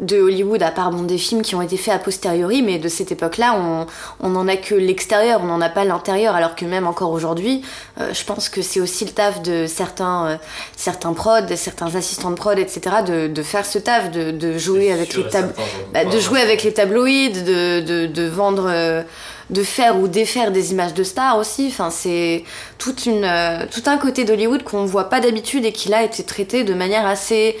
de 0.00 0.20
Hollywood, 0.20 0.62
à 0.62 0.70
part 0.70 0.90
bon, 0.90 1.02
des 1.02 1.18
films 1.18 1.42
qui 1.42 1.54
ont 1.54 1.62
été 1.62 1.76
faits 1.76 1.94
a 1.94 1.98
posteriori, 1.98 2.62
mais 2.62 2.78
de 2.78 2.88
cette 2.88 3.12
époque-là, 3.12 3.58
on, 3.58 3.86
on 4.20 4.36
en 4.36 4.46
a 4.48 4.56
que 4.56 4.74
l'extérieur, 4.74 5.40
on 5.42 5.46
n'en 5.46 5.60
a 5.60 5.68
pas 5.68 5.84
l'intérieur, 5.84 6.34
alors 6.34 6.54
que 6.54 6.64
même 6.64 6.86
encore 6.86 7.12
aujourd'hui, 7.12 7.62
euh, 8.00 8.12
je 8.12 8.24
pense 8.24 8.48
que 8.48 8.62
c'est 8.62 8.80
aussi 8.80 9.04
le 9.04 9.12
taf 9.12 9.42
de 9.42 9.66
certains, 9.66 10.26
euh, 10.26 10.36
certains 10.76 11.12
prods, 11.12 11.54
certains 11.56 11.94
assistants 11.94 12.30
de 12.30 12.36
prod, 12.36 12.58
etc., 12.58 12.80
de, 13.06 13.26
de 13.26 13.42
faire 13.42 13.64
ce 13.64 13.78
taf, 13.78 14.10
de, 14.10 14.30
de 14.30 14.58
jouer 14.58 14.92
avec 14.92 15.14
les 15.14 15.28
tableaux. 15.28 15.52
Bah, 15.92 16.04
de 16.04 16.20
jouer 16.20 16.40
avec 16.40 16.62
les 16.62 16.74
tabloïds, 16.74 17.30
de, 17.30 17.80
de, 17.80 18.06
de 18.06 18.22
vendre, 18.28 18.66
euh, 18.68 19.02
de 19.50 19.62
faire 19.62 19.98
ou 19.98 20.08
défaire 20.08 20.50
des 20.50 20.72
images 20.72 20.94
de 20.94 21.04
stars 21.04 21.38
aussi. 21.38 21.68
Enfin, 21.70 21.90
c'est 21.90 22.44
toute 22.78 23.06
une, 23.06 23.24
euh, 23.24 23.64
tout 23.70 23.82
un 23.86 23.96
côté 23.96 24.24
d'Hollywood 24.24 24.62
qu'on 24.62 24.84
voit 24.84 25.08
pas 25.08 25.20
d'habitude 25.20 25.64
et 25.64 25.72
qui 25.72 25.88
là 25.88 25.98
a 25.98 26.02
été 26.02 26.24
traité 26.24 26.64
de 26.64 26.74
manière 26.74 27.06
assez, 27.06 27.56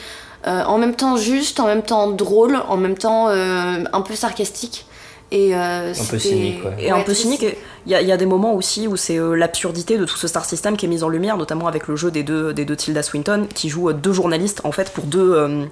euh, 0.46 0.62
en 0.64 0.78
même 0.78 0.94
temps 0.94 1.16
juste, 1.16 1.60
en 1.60 1.66
même 1.66 1.82
temps 1.82 2.10
drôle, 2.10 2.56
en 2.68 2.76
même 2.76 2.96
temps 2.96 3.28
euh, 3.28 3.84
un 3.92 4.00
peu 4.02 4.14
sarcastique. 4.14 4.86
Et, 5.32 5.56
euh, 5.56 5.88
peu 5.92 5.94
c'était- 5.94 6.18
cynique, 6.20 6.64
ouais. 6.64 6.76
Et 6.78 6.90
un 6.92 7.00
peu 7.00 7.12
cynique, 7.12 7.44
il 7.86 7.90
y, 7.90 7.94
a- 7.96 8.00
il 8.00 8.06
y 8.06 8.12
a 8.12 8.16
des 8.16 8.26
moments 8.26 8.54
aussi 8.54 8.86
où 8.86 8.96
c'est 8.96 9.18
euh, 9.18 9.34
l'absurdité 9.34 9.98
de 9.98 10.04
tout 10.04 10.16
ce 10.16 10.28
star 10.28 10.44
system 10.44 10.76
qui 10.76 10.86
est 10.86 10.88
mise 10.88 11.02
en 11.02 11.08
lumière, 11.08 11.36
notamment 11.36 11.66
avec 11.66 11.88
le 11.88 11.96
jeu 11.96 12.12
des 12.12 12.22
deux, 12.22 12.54
des 12.54 12.64
deux 12.64 12.76
Tilda 12.76 13.02
Swinton, 13.02 13.48
qui 13.52 13.68
jouent 13.68 13.92
deux 13.92 14.12
journalistes 14.12 14.60
en 14.62 14.70
fait 14.70 14.92
pour 14.92 15.02
deux, 15.04 15.32
euh, 15.34 15.64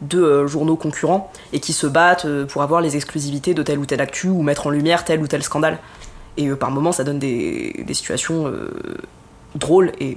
deux 0.00 0.24
euh, 0.24 0.46
journaux 0.46 0.76
concurrents 0.76 1.30
et 1.52 1.60
qui 1.60 1.74
se 1.74 1.86
battent 1.86 2.24
euh, 2.24 2.46
pour 2.46 2.62
avoir 2.62 2.80
les 2.80 2.96
exclusivités 2.96 3.52
de 3.52 3.62
telle 3.62 3.78
ou 3.78 3.84
telle 3.84 4.00
actu 4.00 4.28
ou 4.28 4.40
mettre 4.42 4.66
en 4.68 4.70
lumière 4.70 5.04
tel 5.04 5.20
ou 5.20 5.26
tel 5.26 5.42
scandale. 5.42 5.78
Et 6.38 6.46
euh, 6.48 6.56
par 6.56 6.70
moments, 6.70 6.92
ça 6.92 7.04
donne 7.04 7.18
des, 7.18 7.84
des 7.86 7.94
situations 7.94 8.46
euh, 8.46 8.70
drôles 9.54 9.92
et 10.00 10.16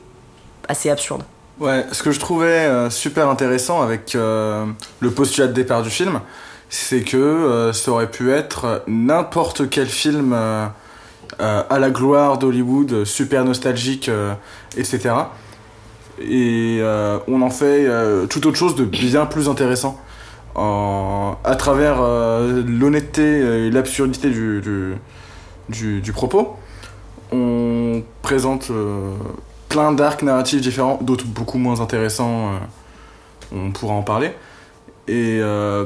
assez 0.69 0.89
absurdes. 0.89 1.23
Ouais, 1.59 1.87
ce 1.91 2.03
que 2.03 2.11
je 2.11 2.19
trouvais 2.19 2.67
euh, 2.67 2.91
super 2.91 3.29
intéressant 3.29 3.81
avec 3.81 4.13
euh, 4.13 4.65
le 4.99 5.09
postulat 5.09 5.47
de 5.47 5.53
départ 5.53 5.81
du 5.81 5.89
film, 5.89 6.21
c'est 6.69 7.01
que 7.01 7.17
euh, 7.17 7.73
ça 7.73 7.91
aurait 7.91 8.11
pu 8.11 8.31
être 8.31 8.83
n'importe 8.85 9.67
quel 9.67 9.87
film 9.87 10.33
à 11.39 11.79
la 11.79 11.89
gloire 11.89 12.37
d'Hollywood, 12.37 13.05
super 13.05 13.43
nostalgique, 13.43 14.09
etc. 14.75 15.09
Et 16.19 16.81
on 17.27 17.41
en 17.41 17.49
fait 17.49 17.85
euh, 17.87 18.27
tout 18.27 18.47
autre 18.47 18.57
chose 18.57 18.75
de 18.75 18.85
bien 18.85 19.25
plus 19.25 19.49
intéressant. 19.49 19.99
en, 20.55 21.37
à 21.43 21.55
travers 21.55 22.01
l'honnêteté 22.01 23.67
et 23.67 23.71
l'absurdité 23.71 24.29
du, 24.29 24.61
du, 25.69 26.01
du, 26.01 26.11
propos, 26.13 26.55
on 27.31 28.03
présente 28.21 28.71
plein 29.69 29.91
d'arcs 29.91 30.23
narratifs 30.23 30.61
différents, 30.61 30.99
d'autres 31.01 31.25
beaucoup 31.25 31.57
moins 31.57 31.81
intéressants, 31.81 32.53
euh, 32.53 32.57
on 33.51 33.71
pourra 33.71 33.93
en 33.93 34.03
parler. 34.03 34.31
Et 35.07 35.39
euh, 35.41 35.85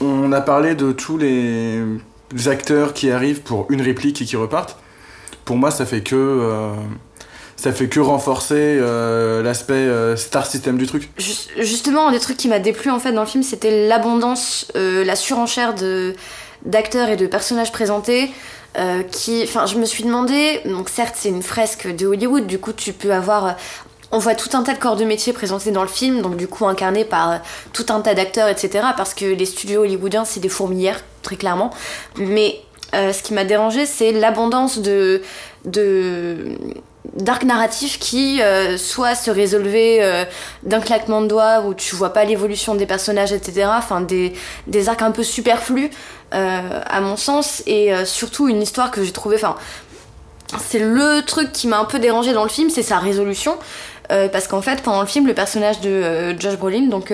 on 0.00 0.32
a 0.32 0.40
parlé 0.40 0.74
de 0.74 0.92
tous 0.92 1.18
les, 1.18 1.82
acteurs 2.46 2.94
qui 2.94 3.10
arrivent 3.10 3.42
pour 3.42 3.66
une 3.70 3.80
réplique 3.80 4.20
et 4.20 4.24
qui 4.24 4.36
repartent. 4.36 4.76
Pour 5.44 5.56
moi, 5.56 5.70
ça 5.70 5.86
fait 5.86 6.00
que 6.00 6.16
euh, 6.16 6.72
ça 7.56 7.72
fait 7.72 7.88
que 7.88 8.00
renforcer 8.00 8.80
l'aspect 9.42 9.88
star 10.16 10.44
system 10.46 10.76
du 10.76 10.86
truc. 10.86 11.10
Just- 11.16 11.50
Justement, 11.58 12.08
un 12.08 12.12
des 12.12 12.18
trucs 12.18 12.36
qui 12.36 12.48
m'a 12.48 12.58
déplu 12.58 12.90
en 12.90 12.98
fait 12.98 13.12
dans 13.12 13.20
le 13.20 13.26
film, 13.28 13.44
c'était 13.44 13.86
l'abondance, 13.86 14.72
la 14.74 15.14
surenchère 15.14 15.74
d'acteurs 16.64 17.08
et 17.08 17.16
de 17.16 17.26
personnages 17.26 17.70
présentés. 17.70 18.30
Euh, 18.76 19.02
qui, 19.02 19.42
enfin, 19.44 19.66
je 19.66 19.76
me 19.76 19.84
suis 19.84 20.04
demandé, 20.04 20.60
donc 20.64 20.88
certes 20.88 21.14
c'est 21.16 21.28
une 21.28 21.42
fresque 21.42 21.86
de 21.86 22.06
Hollywood, 22.06 22.46
du 22.46 22.58
coup 22.58 22.72
tu 22.72 22.92
peux 22.92 23.12
avoir, 23.12 23.46
euh, 23.46 23.52
on 24.10 24.18
voit 24.18 24.34
tout 24.34 24.50
un 24.56 24.62
tas 24.62 24.74
de 24.74 24.78
corps 24.78 24.96
de 24.96 25.04
métier 25.04 25.32
présentés 25.32 25.70
dans 25.70 25.82
le 25.82 25.88
film, 25.88 26.22
donc 26.22 26.36
du 26.36 26.48
coup 26.48 26.66
incarnés 26.66 27.04
par 27.04 27.30
euh, 27.30 27.36
tout 27.72 27.86
un 27.90 28.00
tas 28.00 28.14
d'acteurs, 28.14 28.48
etc. 28.48 28.86
Parce 28.96 29.14
que 29.14 29.26
les 29.26 29.46
studios 29.46 29.82
hollywoodiens 29.82 30.24
c'est 30.24 30.40
des 30.40 30.48
fourmilières 30.48 31.00
très 31.22 31.36
clairement, 31.36 31.70
mais 32.16 32.60
ce 32.92 33.22
qui 33.24 33.34
m'a 33.34 33.44
dérangé 33.44 33.86
c'est 33.86 34.12
l'abondance 34.12 34.78
de 34.78 35.22
de 35.64 36.56
d'arcs 37.12 37.44
narratifs 37.44 37.98
qui 37.98 38.40
euh, 38.40 38.76
soit 38.78 39.14
se 39.14 39.30
résolvaient 39.30 39.98
euh, 40.00 40.24
d'un 40.62 40.80
claquement 40.80 41.20
de 41.20 41.28
doigts 41.28 41.60
où 41.60 41.74
tu 41.74 41.94
vois 41.94 42.12
pas 42.12 42.24
l'évolution 42.24 42.74
des 42.74 42.86
personnages, 42.86 43.32
etc. 43.32 43.68
Enfin, 43.76 44.00
des, 44.00 44.32
des 44.66 44.88
arcs 44.88 45.02
un 45.02 45.10
peu 45.10 45.22
superflus, 45.22 45.90
euh, 46.32 46.80
à 46.84 47.00
mon 47.00 47.16
sens, 47.16 47.62
et 47.66 47.92
surtout 48.04 48.48
une 48.48 48.62
histoire 48.62 48.90
que 48.90 49.04
j'ai 49.04 49.12
trouvé. 49.12 49.36
Enfin, 49.36 49.56
c'est 50.66 50.78
le 50.78 51.22
truc 51.22 51.52
qui 51.52 51.68
m'a 51.68 51.78
un 51.78 51.84
peu 51.84 51.98
dérangé 51.98 52.32
dans 52.32 52.44
le 52.44 52.50
film, 52.50 52.70
c'est 52.70 52.82
sa 52.82 52.98
résolution. 52.98 53.56
Parce 54.08 54.48
qu'en 54.48 54.60
fait, 54.60 54.82
pendant 54.82 55.00
le 55.00 55.06
film, 55.06 55.26
le 55.26 55.34
personnage 55.34 55.80
de 55.80 56.38
Josh 56.38 56.56
Brolin, 56.56 56.88
donc 56.88 57.12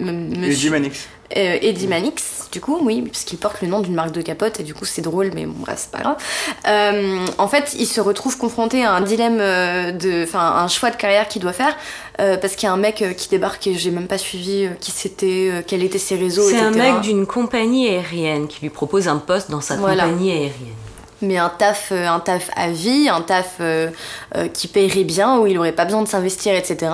Manix. 0.00 1.08
Euh, 1.36 1.58
Eddie 1.60 1.88
Mannix, 1.88 2.48
du 2.52 2.60
coup, 2.60 2.78
oui, 2.82 3.02
parce 3.02 3.24
qu'il 3.24 3.38
porte 3.38 3.60
le 3.62 3.68
nom 3.68 3.80
d'une 3.80 3.94
marque 3.94 4.12
de 4.12 4.22
capote 4.22 4.60
et 4.60 4.62
du 4.62 4.74
coup 4.74 4.84
c'est 4.84 5.02
drôle, 5.02 5.30
mais 5.34 5.46
bon, 5.46 5.54
bref, 5.58 5.78
c'est 5.78 5.90
pas 5.90 6.00
grave. 6.02 6.16
Euh, 6.68 7.26
en 7.38 7.48
fait, 7.48 7.74
il 7.78 7.86
se 7.86 8.00
retrouve 8.00 8.38
confronté 8.38 8.84
à 8.84 8.92
un 8.92 9.00
dilemme 9.00 9.38
euh, 9.40 9.92
de, 9.92 10.22
enfin, 10.24 10.40
un 10.56 10.68
choix 10.68 10.90
de 10.90 10.96
carrière 10.96 11.26
qu'il 11.28 11.42
doit 11.42 11.52
faire 11.52 11.74
euh, 12.20 12.36
parce 12.36 12.54
qu'il 12.54 12.66
y 12.66 12.70
a 12.70 12.72
un 12.72 12.76
mec 12.76 13.02
euh, 13.02 13.12
qui 13.12 13.28
débarque 13.28 13.66
et 13.66 13.74
j'ai 13.74 13.90
même 13.90 14.06
pas 14.06 14.18
suivi 14.18 14.64
euh, 14.66 14.70
qui 14.80 14.90
c'était, 14.90 15.64
quels 15.66 15.82
étaient 15.82 15.98
ses 15.98 16.16
réseaux, 16.16 16.48
C'est 16.48 16.58
un 16.60 16.70
mec 16.70 17.00
d'une 17.00 17.26
compagnie 17.26 17.88
aérienne 17.88 18.46
qui 18.48 18.60
lui 18.62 18.70
propose 18.70 19.08
un 19.08 19.16
poste 19.18 19.50
dans 19.50 19.60
sa 19.60 19.76
Voilà. 19.76 20.04
compagnie 20.04 20.30
aérienne. 20.30 20.52
Mais 21.22 21.36
un 21.36 21.48
taf, 21.48 21.88
euh, 21.92 22.06
un 22.06 22.20
taf 22.20 22.50
à 22.56 22.68
vie, 22.68 23.08
un 23.08 23.22
taf 23.22 23.56
euh, 23.60 23.90
euh, 24.36 24.48
qui 24.48 24.68
paierait 24.68 25.04
bien, 25.04 25.38
où 25.38 25.46
il 25.46 25.58
aurait 25.58 25.72
pas 25.72 25.84
besoin 25.84 26.02
de 26.02 26.08
s'investir, 26.08 26.54
etc. 26.54 26.92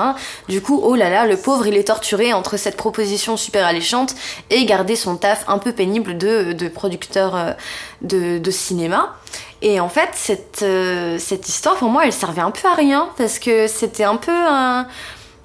Du 0.49 0.61
coup, 0.61 0.81
oh 0.83 0.95
là 0.95 1.11
là, 1.11 1.27
le 1.27 1.37
pauvre, 1.37 1.67
il 1.67 1.77
est 1.77 1.89
torturé 1.89 2.33
entre 2.33 2.57
cette 2.57 2.77
proposition 2.77 3.37
super 3.37 3.67
alléchante 3.67 4.15
et 4.51 4.65
garder 4.65 4.97
son 4.97 5.17
taf 5.17 5.45
un 5.49 5.59
peu 5.59 5.73
pénible 5.73 6.17
de, 6.19 6.53
de 6.53 6.69
producteur 6.69 7.57
de, 8.03 8.51
cinéma. 8.51 9.17
Et 9.63 9.81
en 9.81 9.89
fait, 9.89 10.11
cette, 10.13 10.65
cette 11.19 11.49
histoire, 11.49 11.77
pour 11.77 11.89
moi, 11.89 12.05
elle 12.05 12.13
servait 12.13 12.43
un 12.43 12.51
peu 12.51 12.69
à 12.69 12.75
rien, 12.75 13.09
parce 13.17 13.39
que 13.39 13.67
c'était 13.67 14.05
un 14.05 14.17
peu 14.17 14.33
un 14.33 14.87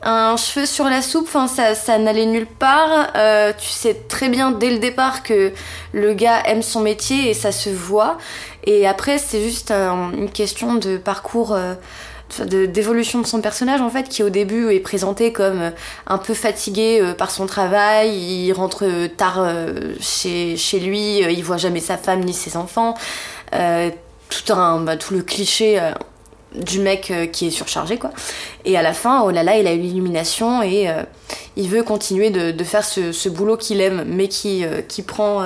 un 0.07 0.37
cheveu 0.37 0.65
sur 0.65 0.85
la 0.85 1.01
soupe, 1.01 1.27
enfin 1.27 1.47
ça, 1.47 1.97
n'allait 1.97 2.25
nulle 2.25 2.47
part. 2.47 3.11
Euh, 3.17 3.51
tu 3.57 3.67
sais 3.67 3.93
très 4.07 4.29
bien 4.29 4.51
dès 4.51 4.69
le 4.69 4.79
départ 4.79 5.21
que 5.21 5.51
le 5.91 6.13
gars 6.13 6.41
aime 6.45 6.61
son 6.61 6.79
métier 6.79 7.29
et 7.29 7.33
ça 7.33 7.51
se 7.51 7.69
voit. 7.69 8.17
Et 8.63 8.87
après 8.87 9.17
c'est 9.17 9.41
juste 9.43 9.69
un- 9.71 10.11
une 10.13 10.29
question 10.29 10.75
de 10.75 10.95
parcours, 10.95 11.53
euh, 11.53 11.73
d'évolution 12.45 13.19
de, 13.21 13.27
son 13.27 13.41
personnage 13.41 13.81
en 13.81 13.89
fait, 13.89 14.07
qui 14.07 14.23
au 14.23 14.29
début 14.29 14.71
est 14.73 14.79
présenté 14.79 15.33
comme 15.33 15.61
euh, 15.61 15.71
un 16.07 16.17
peu 16.17 16.33
fatigué 16.33 17.13
par 17.17 17.29
son 17.29 17.45
travail. 17.45 18.15
Il 18.15 18.53
rentre 18.53 18.85
tard 19.17 19.45
chez, 19.99 20.55
lui, 20.79 21.19
il 21.19 21.43
voit 21.43 21.57
jamais 21.57 21.81
sa 21.81 21.97
femme 21.97 22.21
ni 22.21 22.33
ses 22.33 22.55
enfants. 22.55 22.95
Tout 23.51 24.53
un, 24.53 24.81
bah, 24.81 24.97
tout 24.97 25.13
le 25.13 25.21
cliché. 25.21 25.79
Du 26.55 26.79
mec 26.79 27.11
euh, 27.11 27.25
qui 27.25 27.47
est 27.47 27.51
surchargé 27.51 27.97
quoi. 27.97 28.11
Et 28.65 28.77
à 28.77 28.81
la 28.81 28.93
fin 28.93 29.21
oh 29.23 29.31
là 29.31 29.43
là 29.43 29.57
il 29.57 29.67
a 29.67 29.73
eu 29.73 29.79
l'illumination 29.79 30.61
et 30.61 30.89
euh, 30.89 31.03
il 31.55 31.67
veut 31.69 31.83
continuer 31.83 32.29
de, 32.29 32.63
faire 32.63 32.85
ce, 32.85 33.29
boulot 33.29 33.57
qu'il 33.57 33.81
aime 33.81 34.05
mais 34.07 34.27
qui, 34.27 34.63
euh, 34.63 34.81
qui 34.81 35.01
prend 35.01 35.43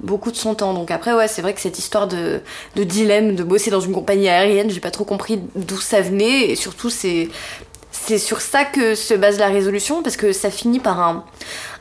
beaucoup 0.00 0.30
de 0.30 0.36
son 0.36 0.54
temps. 0.54 0.74
Donc 0.74 0.90
après 0.90 1.14
ouais 1.14 1.28
c'est 1.28 1.42
vrai 1.42 1.54
que 1.54 1.60
cette 1.60 1.78
histoire 1.78 2.08
de, 2.08 2.40
dilemme 2.76 3.34
de 3.36 3.42
bosser 3.42 3.70
dans 3.70 3.80
une 3.80 3.92
compagnie 3.92 4.28
aérienne 4.28 4.70
j'ai 4.70 4.80
pas 4.80 4.90
trop 4.90 5.04
compris 5.04 5.40
d'où 5.54 5.78
ça 5.78 6.00
venait. 6.00 6.50
Et 6.50 6.56
surtout 6.56 6.90
c'est 6.90 7.28
c'est 7.90 8.18
sur 8.18 8.40
ça 8.40 8.64
que 8.64 8.96
se 8.96 9.14
base 9.14 9.38
la 9.38 9.46
résolution 9.46 10.02
parce 10.02 10.16
que 10.16 10.32
ça 10.32 10.50
finit 10.50 10.80
par 10.80 11.00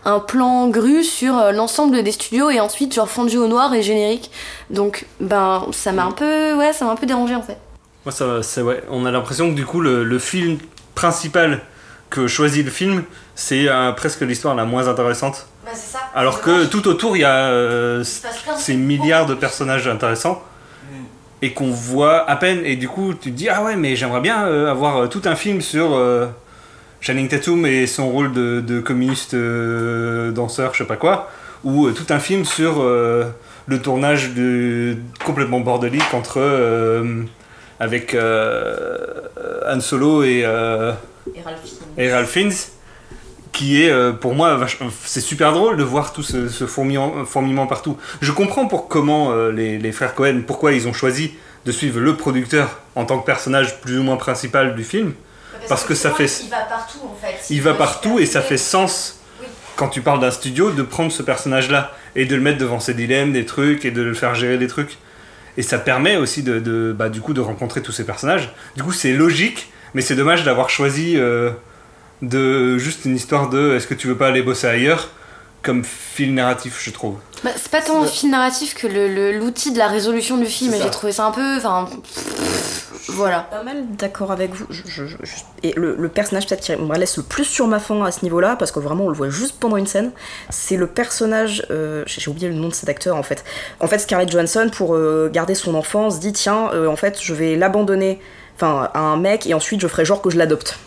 un, 0.05 0.19
plan 0.19 0.67
grue 0.67 1.03
sur 1.03 1.51
l'ensemble 1.51 2.03
des 2.03 2.11
studios 2.11 2.49
et 2.49 2.59
ensuite 2.59 2.93
genre 2.93 3.09
fondu 3.09 3.37
au 3.37 3.47
noir 3.47 3.73
et 3.73 3.81
générique. 3.81 4.31
Donc 4.69 5.05
ben 5.19 5.67
ça 5.71 5.91
m'a 5.91 6.05
un 6.05 6.11
peu 6.11 6.53
ouais 6.55 6.71
ça 6.71 6.85
m'a 6.85 6.91
un 6.91 6.95
peu 6.95 7.05
dérangé 7.05 7.35
en 7.35 7.41
fait 7.41 7.57
Moi, 8.05 8.11
ça, 8.11 8.43
c'est 8.43 8.61
ouais. 8.61 8.83
On 8.89 9.05
a 9.05 9.11
l'impression 9.11 9.49
que 9.49 9.55
du 9.55 9.65
coup, 9.65 9.79
le, 9.79 10.03
le 10.03 10.19
film 10.19 10.57
principal 10.95 11.61
que 12.09 12.27
choisit 12.27 12.63
le 12.63 12.71
film, 12.71 13.03
c'est 13.35 13.67
euh, 13.67 13.91
presque 13.93 14.21
l'histoire 14.21 14.55
la 14.55 14.65
moins 14.65 14.87
intéressante. 14.87 15.47
Bah, 15.65 15.71
c'est 15.73 15.93
ça. 15.93 15.99
Alors 16.13 16.41
que 16.41 16.65
tout 16.65 16.87
autour, 16.87 17.15
il 17.15 17.21
y 17.21 17.25
a 17.25 17.45
euh, 17.47 18.03
ces 18.03 18.75
milliards 18.75 19.25
de 19.25 19.33
personnages 19.33 19.87
intéressants 19.87 20.43
et 21.41 21.53
qu'on 21.53 21.71
voit 21.71 22.29
à 22.29 22.35
peine. 22.35 22.61
Et 22.65 22.75
du 22.75 22.87
coup, 22.87 23.13
tu 23.13 23.31
te 23.31 23.35
dis 23.35 23.49
ah 23.49 23.63
ouais, 23.63 23.75
mais 23.75 23.95
j'aimerais 23.95 24.21
bien 24.21 24.45
euh, 24.45 24.69
avoir 24.69 25.09
tout 25.09 25.21
un 25.25 25.35
film 25.35 25.61
sur 25.61 25.95
euh, 25.95 26.27
Channing 27.01 27.27
Tatum 27.27 27.65
et 27.65 27.87
son 27.87 28.09
rôle 28.09 28.31
de, 28.31 28.61
de 28.61 28.79
communiste 28.79 29.33
euh, 29.33 30.31
danseur, 30.31 30.73
je 30.73 30.79
sais 30.79 30.87
pas 30.87 30.95
quoi, 30.97 31.29
ou 31.63 31.87
euh, 31.87 31.91
tout 31.93 32.13
un 32.13 32.19
film 32.19 32.45
sur 32.45 32.81
euh, 32.81 33.25
le 33.65 33.81
tournage 33.81 34.33
de 34.33 34.97
complètement 35.25 35.61
bordélique 35.61 36.13
entre 36.13 36.39
euh, 36.39 37.23
avec 37.83 38.13
euh, 38.13 38.97
Han 39.67 39.79
Solo 39.81 40.23
et 40.23 40.43
euh, 40.45 40.93
et 41.97 42.11
Ralph 42.11 42.29
Fiennes, 42.29 42.53
qui 43.51 43.83
est 43.83 43.91
euh, 43.91 44.11
pour 44.13 44.33
moi 44.35 44.59
c'est 45.05 45.21
super 45.21 45.51
drôle 45.53 45.77
de 45.77 45.83
voir 45.83 46.13
tout 46.13 46.23
ce, 46.23 46.47
ce 46.49 46.65
fourmillement, 46.65 47.25
fourmillement 47.25 47.67
partout. 47.67 47.97
Je 48.21 48.31
comprends 48.31 48.67
pour 48.67 48.87
comment 48.87 49.33
les, 49.49 49.77
les 49.77 49.91
frères 49.91 50.15
Cohen, 50.15 50.41
pourquoi 50.45 50.73
ils 50.73 50.87
ont 50.87 50.93
choisi 50.93 51.33
de 51.65 51.71
suivre 51.71 51.99
le 51.99 52.15
producteur 52.15 52.79
en 52.95 53.05
tant 53.05 53.19
que 53.19 53.25
personnage 53.25 53.79
plus 53.81 53.97
ou 53.99 54.03
moins 54.03 54.17
principal 54.17 54.75
du 54.75 54.83
film. 54.83 55.13
Parce 55.69 55.85
que 55.85 55.95
ça 55.95 56.11
fait- 56.11 56.41
Il 56.43 56.49
va 56.49 56.57
partout 56.69 56.99
en 57.05 57.15
fait. 57.15 57.35
Il 57.49 57.61
va 57.61 57.73
partout 57.73 58.19
et 58.19 58.25
ça 58.25 58.41
fait 58.41 58.57
sens 58.57 59.21
Oui. 59.41 59.47
quand 59.77 59.87
tu 59.87 60.01
parles 60.01 60.19
d'un 60.19 60.31
studio 60.31 60.71
de 60.71 60.81
prendre 60.83 61.11
ce 61.11 61.23
personnage-là 61.23 61.91
et 62.17 62.25
de 62.25 62.35
le 62.35 62.41
mettre 62.41 62.57
devant 62.57 62.81
ses 62.81 62.93
dilemmes, 62.93 63.31
des 63.31 63.45
trucs 63.45 63.85
et 63.85 63.91
de 63.91 64.01
le 64.01 64.13
faire 64.13 64.35
gérer 64.35 64.57
des 64.57 64.67
trucs. 64.67 64.97
Et 65.57 65.61
ça 65.61 65.77
permet 65.77 66.17
aussi 66.17 66.41
de, 66.43 66.59
de- 66.59 66.93
bah, 66.97 67.09
du 67.09 67.21
coup 67.21 67.33
de 67.33 67.41
rencontrer 67.41 67.81
tous 67.81 67.91
ces 67.91 68.05
personnages. 68.05 68.53
Du 68.75 68.83
coup, 68.83 68.91
c'est 68.91 69.13
logique, 69.13 69.71
mais 69.93 70.01
c'est 70.01 70.15
dommage 70.15 70.43
d'avoir 70.43 70.69
choisi 70.69 71.13
euh, 71.17 71.51
de 72.21 72.77
juste 72.77 73.05
une 73.05 73.15
histoire 73.15 73.49
de 73.49 73.75
est-ce 73.75 73.85
que 73.87 73.93
tu 73.93 74.07
veux 74.07 74.17
pas 74.17 74.27
aller 74.27 74.41
bosser 74.41 74.67
ailleurs 74.67 75.09
comme 75.61 75.83
fil 75.85 76.33
narratif, 76.33 76.81
je 76.83 76.89
trouve. 76.91 77.15
Bah, 77.43 77.51
c'est 77.55 77.71
pas 77.71 77.81
tant 77.81 78.01
le 78.01 78.07
fil 78.07 78.29
narratif 78.29 78.73
que 78.75 78.85
le- 78.87 79.07
le- 79.13 79.37
l'outil 79.37 79.71
de 79.71 79.77
la 79.77 79.87
résolution 79.87 80.37
du 80.37 80.45
film. 80.45 80.73
J'ai 80.81 80.89
trouvé 80.91 81.13
ça 81.13 81.25
un 81.25 81.31
peu. 81.31 81.55
Enfin. 81.57 81.87
Voilà. 83.09 83.47
pas 83.51 83.63
mal 83.63 83.83
d'accord 83.97 84.31
avec 84.31 84.53
vous. 84.53 84.65
Je- 84.69 85.05
je- 85.05 85.17
Et 85.63 85.73
le, 85.75 85.95
le 85.97 86.09
personnage 86.09 86.47
peut-être 86.47 86.61
qui 86.61 86.75
me 86.75 86.97
laisse 86.97 87.17
le 87.17 87.23
plus 87.23 87.43
sur 87.45 87.67
ma 87.67 87.79
faim 87.79 88.03
à 88.03 88.11
ce 88.11 88.23
niveau-là, 88.23 88.55
parce 88.57 88.71
que 88.71 88.79
vraiment 88.79 89.05
on 89.05 89.09
le 89.09 89.15
voit 89.15 89.29
juste 89.29 89.59
pendant 89.59 89.77
une 89.77 89.87
scène, 89.87 90.11
c'est 90.49 90.77
le 90.77 90.87
personnage, 90.87 91.65
euh, 91.71 92.03
j'ai 92.05 92.29
oublié 92.29 92.47
le 92.49 92.53
nom 92.55 92.69
de 92.69 92.73
cet 92.73 92.89
acteur 92.89 93.15
en 93.17 93.23
fait. 93.23 93.43
En 93.79 93.87
fait 93.87 93.99
Scarlett 93.99 94.29
Johansson, 94.31 94.69
pour 94.73 94.95
euh, 94.95 95.29
garder 95.31 95.55
son 95.55 95.75
enfant, 95.75 96.09
se 96.09 96.19
dit 96.19 96.33
tiens, 96.33 96.69
euh, 96.73 96.87
en 96.87 96.95
fait 96.95 97.19
je 97.21 97.33
vais 97.33 97.55
l'abandonner 97.55 98.19
enfin, 98.55 98.89
à 98.93 98.99
un 98.99 99.17
mec 99.17 99.47
et 99.47 99.53
ensuite 99.53 99.81
je 99.81 99.87
ferai 99.87 100.05
genre 100.05 100.21
que 100.21 100.29
je 100.29 100.37
l'adopte. 100.37 100.77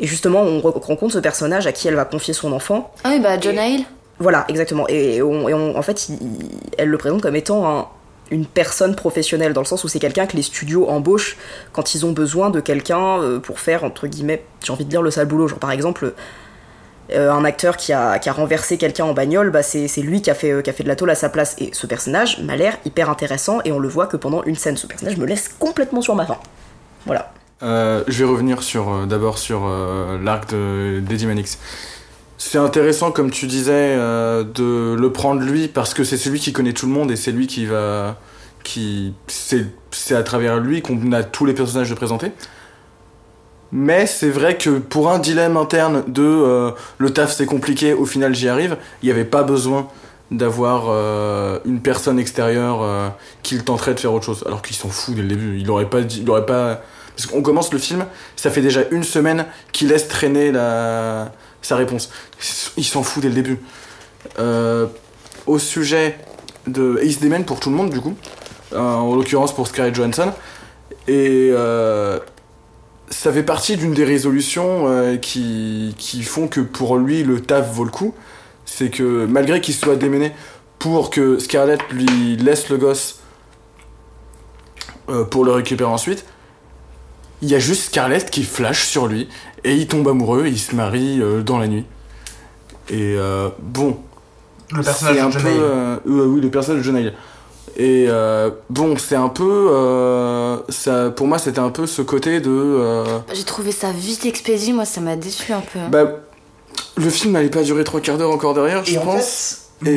Et 0.00 0.06
justement 0.06 0.40
on 0.42 0.58
re- 0.60 0.78
rencontre 0.80 1.12
ce 1.14 1.18
personnage 1.20 1.66
à 1.66 1.72
qui 1.72 1.88
elle 1.88 1.94
va 1.94 2.04
confier 2.04 2.34
son 2.34 2.52
enfant. 2.52 2.92
Ah 3.04 3.10
oui, 3.12 3.20
bah, 3.20 3.38
John 3.40 3.58
Hale. 3.58 3.82
Voilà, 4.20 4.44
exactement. 4.48 4.86
Et, 4.88 5.22
on- 5.22 5.48
et 5.48 5.54
on- 5.54 5.76
en 5.76 5.82
fait, 5.82 6.08
il- 6.08 6.14
il- 6.22 6.50
elle 6.78 6.88
le 6.88 6.98
présente 6.98 7.20
comme 7.22 7.34
étant 7.36 7.68
un- 7.68 7.88
une 8.34 8.46
personne 8.46 8.96
professionnelle, 8.96 9.52
dans 9.52 9.60
le 9.60 9.66
sens 9.66 9.84
où 9.84 9.88
c'est 9.88 10.00
quelqu'un 10.00 10.26
que 10.26 10.36
les 10.36 10.42
studios 10.42 10.88
embauchent 10.88 11.36
quand 11.72 11.94
ils 11.94 12.04
ont 12.04 12.12
besoin 12.12 12.50
de 12.50 12.60
quelqu'un 12.60 13.20
euh, 13.20 13.38
pour 13.38 13.60
faire, 13.60 13.84
entre 13.84 14.08
guillemets, 14.08 14.44
j'ai 14.62 14.72
envie 14.72 14.84
de 14.84 14.90
dire 14.90 15.02
le 15.02 15.10
sale 15.10 15.26
boulot. 15.26 15.46
Genre, 15.46 15.60
par 15.60 15.70
exemple, 15.70 16.14
euh, 17.12 17.30
un 17.30 17.44
acteur 17.44 17.76
qui 17.76 17.92
a, 17.92 18.18
qui 18.18 18.28
a 18.28 18.32
renversé 18.32 18.76
quelqu'un 18.76 19.04
en 19.04 19.14
bagnole, 19.14 19.50
bah, 19.50 19.62
c'est 19.62 19.88
lui 19.98 20.20
qui 20.20 20.30
a, 20.30 20.34
fait, 20.34 20.50
euh, 20.50 20.62
qui 20.62 20.70
a 20.70 20.72
fait 20.72 20.82
de 20.82 20.88
la 20.88 20.96
tôle 20.96 21.10
à 21.10 21.14
sa 21.14 21.28
place. 21.28 21.54
Et 21.58 21.70
ce 21.72 21.86
personnage 21.86 22.40
m'a 22.42 22.56
l'air 22.56 22.76
hyper 22.84 23.08
intéressant, 23.08 23.60
et 23.64 23.70
on 23.70 23.78
le 23.78 23.88
voit 23.88 24.06
que 24.06 24.16
pendant 24.16 24.42
une 24.42 24.56
scène. 24.56 24.76
Ce 24.76 24.88
personnage 24.88 25.16
me 25.16 25.26
laisse 25.26 25.48
complètement 25.48 26.02
sur 26.02 26.16
ma 26.16 26.26
faim. 26.26 26.38
Voilà. 27.06 27.32
Je 27.62 28.12
vais 28.18 28.24
revenir 28.24 28.62
sur 28.62 29.06
d'abord 29.06 29.38
sur 29.38 29.66
l'arc 30.22 30.50
de 30.50 31.00
d'Eddie 31.00 31.26
Mannix. 31.26 31.58
C'est 32.46 32.58
intéressant, 32.58 33.10
comme 33.10 33.30
tu 33.30 33.46
disais, 33.46 33.72
euh, 33.72 34.44
de 34.44 34.94
le 34.94 35.12
prendre 35.12 35.40
lui 35.40 35.66
parce 35.66 35.94
que 35.94 36.04
c'est 36.04 36.18
celui 36.18 36.40
qui 36.40 36.52
connaît 36.52 36.74
tout 36.74 36.84
le 36.84 36.92
monde 36.92 37.10
et 37.10 37.16
c'est 37.16 37.32
lui 37.32 37.46
qui 37.46 37.64
va. 37.64 38.18
qui 38.62 39.14
C'est 39.30 40.14
à 40.14 40.22
travers 40.22 40.60
lui 40.60 40.82
qu'on 40.82 41.10
a 41.12 41.22
tous 41.22 41.46
les 41.46 41.54
personnages 41.54 41.88
de 41.88 41.94
présenter. 41.94 42.32
Mais 43.72 44.06
c'est 44.06 44.28
vrai 44.28 44.58
que 44.58 44.78
pour 44.78 45.10
un 45.10 45.18
dilemme 45.20 45.56
interne 45.56 46.04
de 46.06 46.22
euh, 46.22 46.70
le 46.98 47.10
taf 47.14 47.32
c'est 47.32 47.46
compliqué, 47.46 47.94
au 47.94 48.04
final 48.04 48.34
j'y 48.34 48.48
arrive, 48.48 48.76
il 49.02 49.06
n'y 49.06 49.10
avait 49.10 49.24
pas 49.24 49.42
besoin 49.42 49.88
d'avoir 50.30 50.88
euh, 50.88 51.58
une 51.64 51.80
personne 51.80 52.18
extérieure 52.18 53.14
qui 53.42 53.56
le 53.56 53.62
tenterait 53.62 53.94
de 53.94 54.00
faire 54.00 54.12
autre 54.12 54.26
chose. 54.26 54.44
Alors 54.46 54.60
qu'il 54.60 54.76
s'en 54.76 54.90
fout 54.90 55.14
dès 55.14 55.22
le 55.22 55.28
début. 55.28 55.58
Il 55.58 55.70
aurait 55.70 55.88
pas 55.88 56.00
il 56.02 56.28
aurait 56.28 56.44
pas. 56.44 56.82
Parce 57.16 57.26
qu'on 57.26 57.40
commence 57.40 57.72
le 57.72 57.78
film, 57.78 58.04
ça 58.36 58.50
fait 58.50 58.60
déjà 58.60 58.82
une 58.90 59.04
semaine 59.04 59.46
qu'il 59.72 59.88
laisse 59.88 60.08
traîner 60.08 60.52
la... 60.52 61.32
sa 61.64 61.76
réponse. 61.76 62.10
Il 62.76 62.84
s'en 62.84 63.02
fout 63.02 63.22
dès 63.22 63.28
le 63.28 63.34
début. 63.34 63.58
Euh, 64.38 64.86
au 65.46 65.58
sujet 65.58 66.18
de. 66.66 66.98
Et 67.02 67.06
il 67.06 67.14
se 67.14 67.20
démène 67.20 67.44
pour 67.44 67.60
tout 67.60 67.70
le 67.70 67.76
monde 67.76 67.90
du 67.90 68.00
coup. 68.00 68.14
Euh, 68.72 68.78
en 68.78 69.14
l'occurrence 69.14 69.54
pour 69.54 69.66
Scarlett 69.66 69.94
Johansson. 69.94 70.32
Et 71.08 71.50
euh, 71.52 72.18
ça 73.10 73.32
fait 73.32 73.42
partie 73.42 73.76
d'une 73.76 73.94
des 73.94 74.04
résolutions 74.04 75.18
qui, 75.20 75.94
qui 75.98 76.22
font 76.22 76.48
que 76.48 76.60
pour 76.60 76.96
lui 76.96 77.22
le 77.22 77.40
taf 77.40 77.72
vaut 77.72 77.84
le 77.84 77.90
coup. 77.90 78.14
C'est 78.64 78.90
que 78.90 79.26
malgré 79.26 79.60
qu'il 79.60 79.74
soit 79.74 79.96
démené 79.96 80.32
pour 80.78 81.10
que 81.10 81.38
Scarlett 81.38 81.80
lui 81.90 82.36
laisse 82.36 82.68
le 82.68 82.76
gosse 82.78 83.20
pour 85.30 85.44
le 85.44 85.52
récupérer 85.52 85.90
ensuite, 85.90 86.24
il 87.44 87.50
y 87.50 87.54
a 87.54 87.58
juste 87.58 87.84
Scarlett 87.90 88.30
qui 88.30 88.42
flash 88.42 88.86
sur 88.86 89.06
lui 89.06 89.28
et 89.64 89.74
il 89.74 89.86
tombe 89.86 90.08
amoureux 90.08 90.46
et 90.46 90.48
il 90.50 90.58
se 90.58 90.74
marie 90.74 91.20
euh, 91.20 91.42
dans 91.42 91.58
la 91.58 91.68
nuit. 91.68 91.84
Et 92.90 93.14
euh, 93.18 93.48
bon, 93.60 93.98
Le 94.72 94.82
personnage 94.82 95.14
c'est 95.16 95.20
un 95.22 95.26
de 95.28 95.32
John 95.32 95.42
peu, 95.42 95.48
euh, 95.48 95.96
euh, 96.08 96.26
oui, 96.26 96.40
le 96.40 96.50
personnage 96.50 96.80
de 96.80 96.84
John 96.84 96.96
Hale. 96.96 97.12
Et 97.76 98.06
euh, 98.08 98.50
bon, 98.70 98.96
c'est 98.96 99.16
un 99.16 99.28
peu, 99.28 99.68
euh, 99.72 100.56
ça, 100.68 101.10
pour 101.10 101.26
moi, 101.26 101.38
c'était 101.38 101.58
un 101.58 101.70
peu 101.70 101.86
ce 101.86 102.02
côté 102.02 102.40
de, 102.40 102.50
euh, 102.50 103.04
J'ai 103.32 103.42
trouvé 103.44 103.72
ça 103.72 103.90
vite 103.92 104.24
expédié, 104.26 104.72
moi 104.72 104.84
ça 104.84 105.00
m'a 105.00 105.16
déçu 105.16 105.52
un 105.52 105.60
peu. 105.60 105.80
bah, 105.90 106.04
le 106.96 107.10
film 107.10 107.32
n'allait 107.32 107.50
pas 107.50 107.62
durer 107.62 107.84
trois 107.84 108.00
quarts 108.00 108.16
d'heure 108.18 108.30
encore 108.30 108.54
derrière, 108.54 108.84
je 108.84 108.94
Et 108.94 108.98
en 108.98 109.02
pense. 109.02 109.62
fait, 109.82 109.90
Et- 109.90 109.96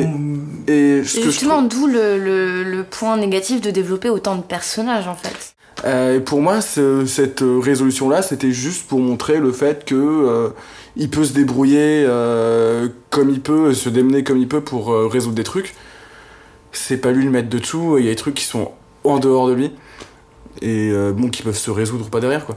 Et 0.72 1.04
ce 1.04 1.18
Et 1.18 1.20
que 1.20 1.26
je 1.26 1.30
justement, 1.30 1.58
trouve, 1.58 1.68
d'où 1.68 1.86
le, 1.86 2.18
le, 2.18 2.62
le 2.64 2.84
point 2.84 3.16
négatif 3.16 3.60
de 3.60 3.70
développer 3.70 4.10
autant 4.10 4.34
de 4.36 4.42
personnages 4.42 5.06
en 5.06 5.14
fait. 5.14 5.54
Euh, 5.84 6.20
pour 6.20 6.40
moi, 6.42 6.60
ce- 6.60 7.06
cette 7.06 7.42
euh, 7.42 7.58
résolution-là, 7.58 8.22
c'était 8.22 8.52
juste 8.52 8.86
pour 8.88 8.98
montrer 9.00 9.38
le 9.38 9.52
fait 9.52 9.84
que 9.84 9.94
euh, 9.94 10.48
il 10.96 11.10
peut 11.10 11.24
se 11.24 11.32
débrouiller 11.32 12.04
comme 13.10 13.30
il 13.30 13.40
peut, 13.40 13.72
se 13.74 13.88
démener 13.88 14.24
comme 14.24 14.38
il 14.38 14.48
peut 14.48 14.60
pour 14.62 14.88
résoudre 15.10 15.36
des 15.36 15.44
trucs. 15.44 15.74
C'est 16.72 16.96
pas 16.98 17.12
lui 17.12 17.24
le 17.24 17.30
maître 17.30 17.48
de 17.48 17.58
tout. 17.58 17.98
Il 17.98 18.04
y 18.04 18.08
a 18.08 18.10
des 18.10 18.16
trucs 18.16 18.34
qui 18.34 18.44
sont 18.44 18.72
en 19.04 19.18
dehors 19.20 19.46
de 19.48 19.52
lui 19.52 19.70
et 20.60 20.90
bon, 21.14 21.28
qui 21.30 21.42
peuvent 21.44 21.56
se 21.56 21.70
résoudre 21.70 22.06
ou 22.06 22.08
pas 22.10 22.18
derrière, 22.18 22.44
quoi. 22.46 22.56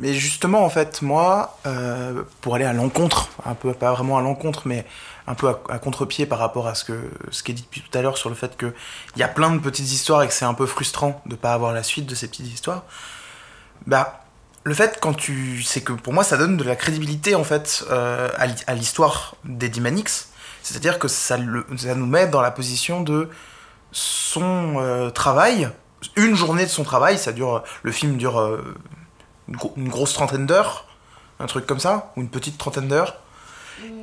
Mais 0.00 0.12
justement, 0.12 0.64
en 0.64 0.70
fait, 0.70 1.02
moi, 1.02 1.56
euh, 1.66 2.24
pour 2.40 2.56
aller 2.56 2.64
à 2.64 2.72
l'encontre, 2.72 3.28
un 3.46 3.54
peu, 3.54 3.72
pas 3.72 3.92
vraiment 3.92 4.18
à 4.18 4.22
l'encontre, 4.22 4.62
mais 4.66 4.84
un 5.28 5.34
peu 5.34 5.48
à, 5.68 5.78
contre-pied 5.78 6.26
par 6.26 6.38
rapport 6.40 6.66
à 6.66 6.74
ce, 6.74 6.84
que, 6.84 7.10
ce 7.30 7.42
qui 7.44 7.52
est 7.52 7.54
dit 7.54 7.62
depuis 7.62 7.80
tout 7.80 7.96
à 7.96 8.02
l'heure 8.02 8.18
sur 8.18 8.28
le 8.28 8.34
fait 8.34 8.56
qu'il 8.58 8.72
y 9.16 9.22
a 9.22 9.28
plein 9.28 9.50
de 9.52 9.58
petites 9.60 9.90
histoires 9.92 10.22
et 10.22 10.28
que 10.28 10.34
c'est 10.34 10.44
un 10.44 10.52
peu 10.54 10.66
frustrant 10.66 11.22
de 11.26 11.36
pas 11.36 11.54
avoir 11.54 11.72
la 11.72 11.82
suite 11.84 12.06
de 12.06 12.14
ces 12.16 12.26
petites 12.28 12.46
histoires, 12.52 12.82
bah, 13.86 14.24
le 14.64 14.74
fait, 14.74 14.98
quand 15.00 15.14
tu. 15.14 15.62
C'est 15.62 15.82
que 15.82 15.92
pour 15.92 16.12
moi, 16.12 16.24
ça 16.24 16.36
donne 16.38 16.56
de 16.56 16.64
la 16.64 16.74
crédibilité, 16.74 17.34
en 17.36 17.44
fait, 17.44 17.84
euh, 17.90 18.30
à 18.36 18.46
l'hi- 18.46 18.64
à 18.66 18.74
l'histoire 18.74 19.36
d'Eddie 19.44 19.80
Mannix. 19.80 20.30
C'est-à-dire 20.62 20.98
que 20.98 21.06
ça, 21.08 21.36
le, 21.36 21.66
ça 21.76 21.94
nous 21.94 22.06
met 22.06 22.26
dans 22.26 22.40
la 22.40 22.50
position 22.50 23.02
de 23.02 23.28
son 23.92 24.74
euh, 24.78 25.10
travail, 25.10 25.68
une 26.16 26.34
journée 26.34 26.64
de 26.64 26.70
son 26.70 26.82
travail, 26.82 27.16
ça 27.18 27.32
dure. 27.32 27.62
Le 27.82 27.92
film 27.92 28.16
dure. 28.16 28.38
Euh, 29.48 29.50
une, 29.52 29.56
gro- 29.56 29.72
une 29.76 29.88
grosse 29.88 30.12
trentaine 30.12 30.46
d'heures, 30.46 30.86
un 31.40 31.46
truc 31.46 31.66
comme 31.66 31.80
ça, 31.80 32.12
ou 32.16 32.20
une 32.22 32.28
petite 32.28 32.58
trentaine 32.58 32.88
d'heures. 32.88 33.16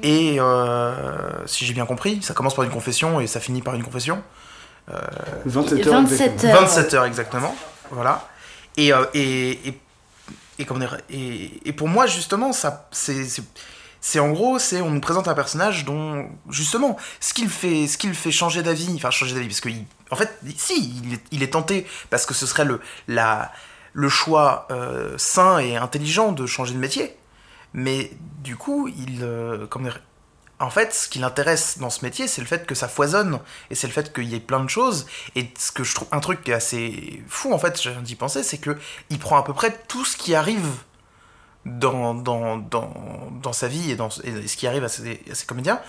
Et 0.04 0.38
euh, 0.40 1.32
si 1.48 1.66
j'ai 1.66 1.74
bien 1.74 1.86
compris, 1.86 2.22
ça 2.22 2.34
commence 2.34 2.56
par 2.56 2.64
une 2.66 2.72
confession 2.72 3.20
et 3.20 3.28
ça 3.28 3.40
finit 3.40 3.62
par 3.62 3.74
une 3.76 3.84
confession. 3.84 4.22
27 5.46 5.88
heures 5.88 5.94
27 6.02 6.22
exactement. 6.22 6.54
heures. 6.54 6.62
27 6.62 6.94
heures 6.94 7.06
exactement, 7.06 7.56
voilà. 7.92 8.28
Et, 8.78 8.94
euh, 8.94 9.06
et, 9.14 9.52
et, 9.70 9.80
et, 10.60 10.66
comment 10.66 10.80
dire, 10.80 10.98
et, 11.10 11.68
et 11.68 11.74
pour 11.74 11.88
moi, 11.88 12.08
justement, 12.08 12.52
ça, 12.54 12.88
c'est, 12.92 13.24
c'est, 13.26 13.44
c'est 14.02 14.20
en 14.20 14.30
gros, 14.32 14.60
c'est 14.60 14.82
on 14.82 14.90
nous 14.92 15.02
présente 15.02 15.28
un 15.28 15.34
personnage 15.34 15.86
dont, 15.86 16.28
justement, 16.50 16.98
ce 17.20 17.34
qu'il 17.34 17.50
fait, 17.50 17.88
ce 17.88 17.98
qu'il 17.98 18.14
fait 18.14 18.32
changer 18.32 18.64
d'avis, 18.64 18.94
enfin 18.96 19.12
changer 19.12 19.36
d'avis, 19.36 19.48
parce 19.48 19.62
que, 19.62 19.70
il- 19.70 19.86
en 20.10 20.16
fait, 20.16 20.38
si, 20.58 21.02
il 21.06 21.14
est, 21.14 21.22
il 21.32 21.44
est 21.44 21.54
tenté, 21.54 21.88
parce 22.10 22.26
que 22.26 22.34
ce 22.34 22.46
serait 22.46 22.66
le, 22.66 22.82
la, 23.08 23.52
le 23.94 24.10
choix 24.10 24.68
euh, 24.72 25.18
sain 25.18 25.60
et 25.60 25.76
intelligent 25.76 26.32
de 26.32 26.46
changer 26.46 26.74
de 26.74 26.80
métier. 26.80 27.16
Mais 27.74 28.12
du 28.40 28.56
coup, 28.56 28.88
il, 28.88 29.20
euh, 29.24 29.68
en 30.60 30.70
fait, 30.70 30.94
ce 30.94 31.10
qui 31.10 31.20
l'intéresse 31.20 31.80
dans 31.80 31.90
ce 31.90 32.04
métier, 32.06 32.28
c'est 32.28 32.42
le 32.42 32.48
fait 32.48 32.66
que 32.66 32.76
ça 32.76 32.88
foisonne 32.88 33.40
et 33.70 33.76
c'est 33.76 33.88
le 33.88 33.94
fait 33.94 34.14
qu'il 34.14 34.26
y 34.26 34.36
ait 34.36 34.40
plein 34.40 34.64
de 34.64 34.70
choses. 34.70 35.08
Et 35.36 35.52
ce 35.58 35.72
que 35.72 35.84
je 35.84 35.96
trouve 35.96 36.08
un 36.12 36.20
truc 36.20 36.44
qui 36.44 36.52
est 36.52 36.56
assez 36.56 37.24
fou, 37.28 37.54
en 37.54 37.60
fait, 37.60 37.82
j'ai 37.82 37.94
d'y 37.96 38.16
penser, 38.16 38.44
c'est 38.44 38.58
que 38.58 38.78
il 39.10 39.20
prend 39.20 39.38
à 39.38 39.44
peu 39.44 39.54
près 39.54 39.76
tout 39.88 40.06
ce 40.06 40.18
qui 40.18 40.36
arrive 40.36 40.68
dans, 41.66 42.14
dans, 42.14 42.58
dans, 42.58 43.32
dans 43.42 43.54
sa 43.54 43.68
vie 43.68 43.92
et, 43.92 43.96
dans, 43.96 44.10
et 44.24 44.48
ce 44.48 44.58
qui 44.58 44.68
arrive 44.68 44.84
à 44.84 44.90
ses, 44.90 45.22
à 45.30 45.46
comédiens 45.48 45.80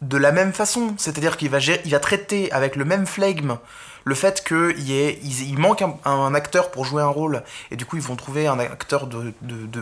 de 0.00 0.16
la 0.16 0.32
même 0.32 0.52
façon. 0.52 0.94
C'est-à-dire 0.98 1.36
qu'il 1.36 1.50
va, 1.50 1.58
il 1.60 1.90
va 1.90 2.00
traiter 2.00 2.50
avec 2.52 2.76
le 2.76 2.84
même 2.84 3.06
flegme 3.06 3.56
le 4.04 4.14
fait 4.14 4.44
qu'il 4.46 4.88
il, 4.88 5.58
manque 5.58 5.82
un, 6.04 6.34
acteur 6.34 6.70
pour 6.70 6.84
jouer 6.84 7.02
un 7.02 7.08
rôle, 7.08 7.42
et 7.70 7.76
du 7.76 7.84
coup 7.84 7.96
ils 7.96 8.02
vont 8.02 8.16
trouver 8.16 8.46
un 8.46 8.58
acteur 8.58 9.06
de, 9.06 9.32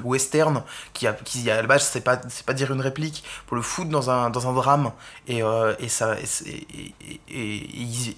western 0.04 0.62
qui, 0.92 1.06
a, 1.06 1.12
qui 1.12 1.50
à 1.50 1.60
la 1.60 1.66
base 1.66 1.88
c'est 1.92 2.00
pas, 2.00 2.20
c'est 2.28 2.44
pas 2.44 2.54
dire 2.54 2.72
une 2.72 2.80
réplique, 2.80 3.24
pour 3.46 3.56
le 3.56 3.62
foutre 3.62 3.90
dans 3.90 4.10
un, 4.10 4.30
dans 4.30 4.48
un 4.48 4.52
drame, 4.52 4.92
et, 5.28 5.42
euh, 5.42 5.74
et, 5.78 5.88
ça, 5.88 6.16
et, 6.18 6.94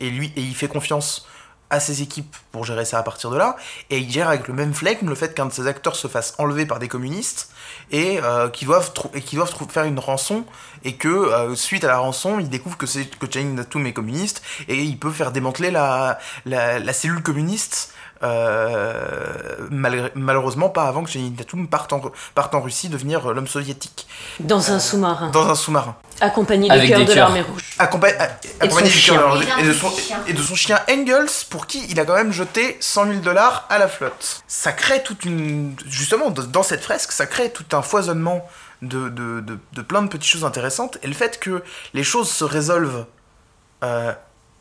et 0.00 0.10
lui, 0.10 0.32
et 0.36 0.40
il 0.40 0.54
fait 0.54 0.68
confiance 0.68 1.26
à 1.72 1.80
ses 1.80 2.02
équipes 2.02 2.36
pour 2.52 2.66
gérer 2.66 2.84
ça 2.84 2.98
à 2.98 3.02
partir 3.02 3.30
de 3.30 3.36
là, 3.36 3.56
et 3.88 3.98
il 3.98 4.10
gère 4.10 4.28
avec 4.28 4.46
le 4.46 4.54
même 4.54 4.74
flegme 4.74 5.08
le 5.08 5.14
fait 5.14 5.34
qu'un 5.34 5.46
de 5.46 5.52
ses 5.52 5.66
acteurs 5.66 5.96
se 5.96 6.06
fasse 6.06 6.34
enlever 6.36 6.66
par 6.66 6.78
des 6.78 6.86
communistes, 6.86 7.50
et 7.90 8.20
euh, 8.22 8.48
qu'ils 8.48 8.68
doivent, 8.68 8.92
et 9.14 9.20
qu'ils 9.20 9.38
doivent 9.38 9.54
faire 9.70 9.84
une 9.84 9.98
rançon, 9.98 10.44
et 10.84 10.94
que 10.94 11.08
euh, 11.08 11.54
suite 11.54 11.84
à 11.84 11.88
la 11.88 11.98
rançon, 11.98 12.38
il 12.38 12.48
découvre 12.48 12.76
que, 12.76 12.86
que 12.86 13.32
Channing 13.32 13.56
Tatum 13.56 13.86
est 13.86 13.92
communiste, 13.92 14.42
et 14.68 14.82
il 14.82 14.98
peut 14.98 15.10
faire 15.10 15.32
démanteler 15.32 15.70
la, 15.70 16.18
la 16.46 16.92
cellule 16.92 17.22
communiste, 17.22 17.92
euh, 18.22 19.56
malheureusement 20.14 20.68
pas 20.68 20.84
avant 20.84 21.02
que 21.02 21.10
Channing 21.10 21.34
Tatum 21.34 21.66
parte 21.66 21.92
en, 21.92 22.00
parte 22.34 22.54
en 22.54 22.60
Russie 22.60 22.88
devenir 22.88 23.26
euh, 23.30 23.34
l'homme 23.34 23.48
soviétique, 23.48 24.06
Dans 24.40 24.70
un 24.70 24.78
sous-marin, 24.78 25.30
dans 25.30 25.48
un 25.48 25.54
sous-marin. 25.54 25.96
accompagné 26.20 26.68
du 26.68 26.74
Avec 26.74 26.88
cœur 26.90 27.04
de 27.04 27.12
l'armée 27.14 27.42
rouge. 27.42 27.62
Accompagné 27.78 28.16
son 28.60 28.82
du 28.82 29.00
cœur 29.00 29.42
Et 29.58 29.62
et 29.62 29.68
de 29.68 29.72
son 29.72 29.92
et 30.28 30.32
de 30.32 30.42
son 30.42 30.54
chien 30.54 30.78
Engels 30.90 31.30
pour 31.50 31.66
qui 31.66 31.84
il 31.90 31.98
a 31.98 32.04
quand 32.04 32.14
même 32.14 32.32
jeté 32.32 32.76
100 32.80 33.06
000 33.06 33.16
dollars 33.20 33.66
à 33.68 33.78
la 33.78 33.88
flotte. 33.88 34.42
Ça 34.46 34.72
crée 34.72 35.02
toute 35.02 35.24
une 35.24 35.74
justement 35.86 36.30
dans 36.30 36.62
cette 36.62 36.82
fresque, 36.82 37.12
ça 37.12 37.26
crée 37.26 37.50
tout 37.50 37.64
un 37.72 37.82
foisonnement 37.82 38.46
de, 38.82 39.08
de, 39.08 39.40
de, 39.40 39.58
de 39.72 39.82
plein 39.82 40.02
de 40.02 40.08
petites 40.08 40.30
choses 40.30 40.44
intéressantes 40.44 40.98
et 41.02 41.06
le 41.06 41.14
fait 41.14 41.38
que 41.40 41.62
les 41.94 42.04
choses 42.04 42.30
se 42.30 42.44
résolvent 42.44 43.06
euh, 43.82 44.12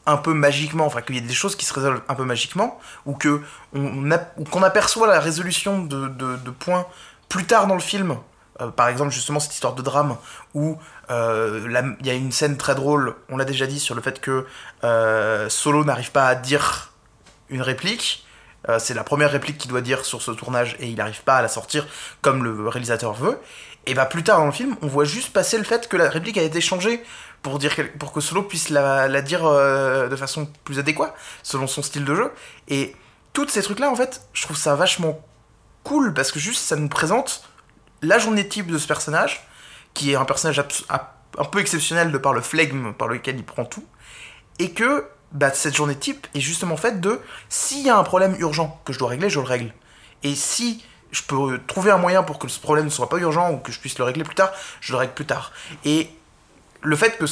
un 0.05 0.17
peu 0.17 0.33
magiquement, 0.33 0.85
enfin 0.85 1.01
qu'il 1.01 1.15
y 1.15 1.17
ait 1.19 1.21
des 1.21 1.33
choses 1.33 1.55
qui 1.55 1.65
se 1.65 1.73
résolvent 1.73 2.01
un 2.09 2.15
peu 2.15 2.25
magiquement 2.25 2.79
ou 3.05 3.13
que 3.13 3.41
on, 3.73 4.09
qu'on 4.49 4.63
aperçoit 4.63 5.07
la 5.07 5.19
résolution 5.19 5.83
de, 5.83 6.07
de, 6.07 6.51
points 6.51 6.85
plus 7.29 7.45
tard 7.45 7.67
dans 7.67 7.75
le 7.75 7.81
film. 7.81 8.17
Euh, 8.59 8.69
par 8.69 8.87
exemple, 8.87 9.11
justement, 9.11 9.39
cette 9.39 9.53
histoire 9.53 9.73
de 9.73 9.81
drame 9.81 10.17
où 10.53 10.77
euh, 11.09 11.93
il 11.99 12.05
y 12.05 12.09
a 12.09 12.13
une 12.13 12.31
scène 12.31 12.57
très 12.57 12.75
drôle, 12.75 13.15
on 13.29 13.37
l'a 13.37 13.45
déjà 13.45 13.67
dit, 13.67 13.79
sur 13.79 13.95
le 13.95 14.01
fait 14.01 14.19
que 14.19 14.45
euh, 14.83 15.49
Solo 15.49 15.85
n'arrive 15.85 16.11
pas 16.11 16.27
à 16.27 16.35
dire 16.35 16.91
une 17.49 17.61
réplique. 17.61 18.25
C'est 18.77 18.93
la 18.93 19.03
première 19.03 19.31
réplique 19.31 19.57
qu'il 19.57 19.71
doit 19.71 19.81
dire 19.81 20.05
sur 20.05 20.21
ce 20.21 20.29
tournage 20.29 20.75
et 20.79 20.85
il 20.85 20.95
n'arrive 20.95 21.23
pas 21.23 21.37
à 21.37 21.41
la 21.41 21.47
sortir 21.47 21.87
comme 22.21 22.43
le 22.43 22.67
réalisateur 22.67 23.13
veut. 23.13 23.39
Et 23.87 23.95
bah 23.95 24.05
plus 24.05 24.23
tard 24.23 24.37
dans 24.37 24.45
le 24.45 24.51
film, 24.51 24.75
on 24.83 24.87
voit 24.87 25.05
juste 25.05 25.33
passer 25.33 25.57
le 25.57 25.63
fait 25.63 25.87
que 25.87 25.97
la 25.97 26.09
réplique 26.09 26.37
a 26.37 26.43
été 26.43 26.61
changée 26.61 27.03
pour, 27.41 27.59
dire 27.59 27.75
pour 27.99 28.11
que 28.11 28.21
Solo 28.21 28.43
puisse 28.43 28.69
la, 28.69 29.07
la 29.07 29.21
dire 29.21 29.45
euh, 29.45 30.07
de 30.07 30.15
façon 30.15 30.47
plus 30.63 30.79
adéquate, 30.79 31.13
selon 31.43 31.67
son 31.67 31.81
style 31.81 32.05
de 32.05 32.15
jeu. 32.15 32.31
Et 32.67 32.95
tous 33.33 33.47
ces 33.49 33.61
trucs-là, 33.61 33.89
en 33.89 33.95
fait, 33.95 34.21
je 34.33 34.43
trouve 34.43 34.57
ça 34.57 34.75
vachement 34.75 35.19
cool 35.83 36.13
parce 36.13 36.31
que 36.31 36.39
juste 36.39 36.61
ça 36.63 36.75
nous 36.75 36.89
présente 36.89 37.43
la 38.01 38.19
journée 38.19 38.47
type 38.47 38.67
de 38.67 38.77
ce 38.77 38.87
personnage, 38.87 39.47
qui 39.93 40.11
est 40.11 40.15
un 40.15 40.25
personnage 40.25 40.63
un 40.89 41.43
peu 41.45 41.59
exceptionnel 41.59 42.11
de 42.11 42.17
par 42.17 42.33
le 42.33 42.41
flegme 42.41 42.93
par 42.93 43.07
lequel 43.07 43.37
il 43.37 43.45
prend 43.45 43.65
tout, 43.65 43.85
et 44.59 44.71
que 44.71 45.07
bah, 45.31 45.51
cette 45.53 45.75
journée 45.75 45.95
type 45.95 46.27
est 46.35 46.39
justement 46.39 46.77
faite 46.77 46.99
de 46.99 47.19
s'il 47.49 47.85
y 47.85 47.89
a 47.89 47.97
un 47.97 48.03
problème 48.03 48.35
urgent 48.39 48.81
que 48.85 48.93
je 48.93 48.99
dois 48.99 49.09
régler, 49.09 49.29
je 49.29 49.39
le 49.39 49.45
règle. 49.45 49.73
Et 50.23 50.35
si 50.35 50.83
je 51.11 51.23
peux 51.23 51.59
trouver 51.67 51.91
un 51.91 51.97
moyen 51.97 52.23
pour 52.23 52.39
que 52.39 52.47
ce 52.47 52.59
problème 52.59 52.85
ne 52.85 52.89
soit 52.89 53.09
pas 53.09 53.17
urgent 53.17 53.51
ou 53.51 53.57
que 53.57 53.71
je 53.71 53.79
puisse 53.79 53.97
le 53.97 54.03
régler 54.03 54.23
plus 54.23 54.35
tard, 54.35 54.51
je 54.79 54.93
le 54.93 54.97
règle 54.97 55.13
plus 55.13 55.25
tard. 55.25 55.51
Et 55.85 56.09
le 56.81 56.95
fait 56.95 57.17
que 57.17 57.25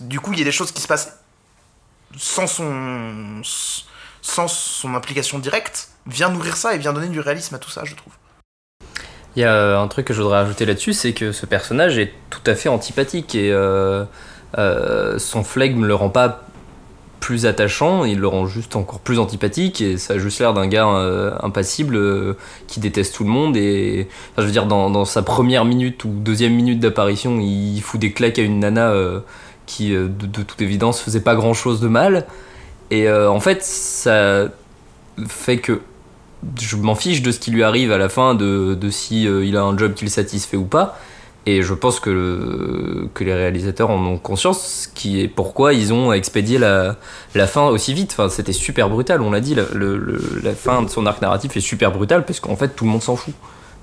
du 0.00 0.20
coup 0.20 0.32
il 0.32 0.38
y 0.38 0.42
ait 0.42 0.44
des 0.44 0.52
choses 0.52 0.72
qui 0.72 0.80
se 0.80 0.88
passent 0.88 1.18
sans 2.16 2.46
son 2.46 3.42
sans 4.22 4.48
son 4.48 4.94
implication 4.94 5.38
directe 5.38 5.88
vient 6.06 6.30
nourrir 6.30 6.56
ça 6.56 6.74
et 6.74 6.78
vient 6.78 6.92
donner 6.92 7.08
du 7.08 7.20
réalisme 7.20 7.54
à 7.54 7.58
tout 7.58 7.70
ça, 7.70 7.82
je 7.84 7.94
trouve. 7.94 8.12
Il 9.36 9.40
y 9.40 9.44
a 9.44 9.78
un 9.78 9.88
truc 9.88 10.06
que 10.06 10.14
je 10.14 10.22
voudrais 10.22 10.38
ajouter 10.38 10.64
là-dessus, 10.64 10.92
c'est 10.92 11.12
que 11.12 11.32
ce 11.32 11.44
personnage 11.44 11.98
est 11.98 12.12
tout 12.30 12.42
à 12.46 12.54
fait 12.54 12.68
antipathique 12.68 13.34
et 13.34 13.50
euh, 13.52 14.04
euh, 14.58 15.18
son 15.18 15.42
flegme 15.42 15.84
le 15.84 15.94
rend 15.94 16.08
pas 16.08 16.44
plus 17.24 17.46
attachant, 17.46 18.04
il 18.04 18.18
le 18.18 18.28
rend 18.28 18.44
juste 18.44 18.76
encore 18.76 19.00
plus 19.00 19.18
antipathique 19.18 19.80
et 19.80 19.96
ça 19.96 20.12
a 20.12 20.18
juste 20.18 20.40
l'air 20.40 20.52
d'un 20.52 20.66
gars 20.66 20.86
euh, 20.86 21.34
impassible 21.40 21.96
euh, 21.96 22.34
qui 22.66 22.80
déteste 22.80 23.14
tout 23.14 23.24
le 23.24 23.30
monde 23.30 23.56
et 23.56 24.08
enfin, 24.32 24.42
je 24.42 24.46
veux 24.46 24.52
dire 24.52 24.66
dans, 24.66 25.04
sa 25.06 25.22
première 25.22 25.64
minute 25.64 26.04
ou 26.04 26.10
deuxième 26.10 26.52
minute 26.52 26.80
d'apparition 26.80 27.40
il 27.40 27.80
fout 27.80 27.98
des 27.98 28.12
claques 28.12 28.38
à 28.38 28.42
une 28.42 28.60
nana 28.60 28.90
euh, 28.90 29.20
qui 29.64 29.92
de, 29.92 30.06
de, 30.06 30.42
toute 30.42 30.60
évidence 30.60 31.00
faisait 31.00 31.22
pas 31.22 31.34
grand 31.34 31.54
chose 31.54 31.80
de 31.80 31.88
mal 31.88 32.26
et 32.90 33.10
en 33.10 33.40
fait 33.40 33.62
ça 33.62 34.48
fait 35.26 35.56
que 35.56 35.80
je 36.60 36.76
m'en 36.76 36.94
fiche 36.94 37.22
de 37.22 37.32
ce 37.32 37.38
qui 37.38 37.52
lui 37.52 37.62
arrive 37.62 37.90
à 37.90 37.96
la 37.96 38.10
fin 38.10 38.34
de, 38.34 38.74
de 38.78 38.90
si 38.90 39.22
il 39.24 39.56
a 39.56 39.62
un 39.62 39.78
job 39.78 39.94
qui 39.94 40.04
le 40.04 40.10
satisfait 40.10 40.58
ou 40.58 40.66
pas 40.66 40.98
et 41.46 41.62
je 41.62 41.74
pense 41.74 42.00
que, 42.00 42.10
le, 42.10 43.08
que 43.12 43.22
les 43.24 43.34
réalisateurs 43.34 43.90
en 43.90 44.04
ont 44.04 44.18
conscience, 44.18 44.84
ce 44.84 44.88
qui 44.88 45.20
est 45.20 45.28
pourquoi 45.28 45.74
ils 45.74 45.92
ont 45.92 46.12
expédié 46.12 46.58
la, 46.58 46.96
la 47.34 47.46
fin 47.46 47.66
aussi 47.68 47.92
vite. 47.92 48.12
Enfin, 48.12 48.28
c'était 48.28 48.52
super 48.52 48.88
brutal, 48.88 49.20
on 49.20 49.30
l'a 49.30 49.40
dit, 49.40 49.54
la, 49.54 49.64
le, 49.74 50.40
la 50.42 50.54
fin 50.54 50.82
de 50.82 50.88
son 50.88 51.04
arc 51.06 51.20
narratif 51.20 51.56
est 51.56 51.60
super 51.60 51.92
brutale 51.92 52.24
parce 52.24 52.40
qu'en 52.40 52.56
fait 52.56 52.68
tout 52.68 52.84
le 52.84 52.90
monde 52.90 53.02
s'en 53.02 53.16
fout. 53.16 53.34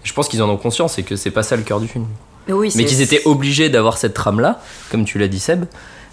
Je 0.03 0.13
pense 0.13 0.27
qu'ils 0.27 0.41
en 0.41 0.49
ont 0.49 0.57
conscience 0.57 0.97
et 0.97 1.03
que 1.03 1.15
c'est 1.15 1.29
pas 1.29 1.43
ça 1.43 1.55
le 1.55 1.61
cœur 1.61 1.79
du 1.79 1.87
film. 1.87 2.05
Mais, 2.47 2.53
oui, 2.53 2.73
mais 2.75 2.85
qu'ils 2.85 3.01
étaient 3.01 3.21
obligés 3.25 3.69
d'avoir 3.69 3.97
cette 3.97 4.15
trame-là, 4.15 4.59
comme 4.89 5.05
tu 5.05 5.19
l'as 5.19 5.27
dit 5.27 5.39
Seb, 5.39 5.65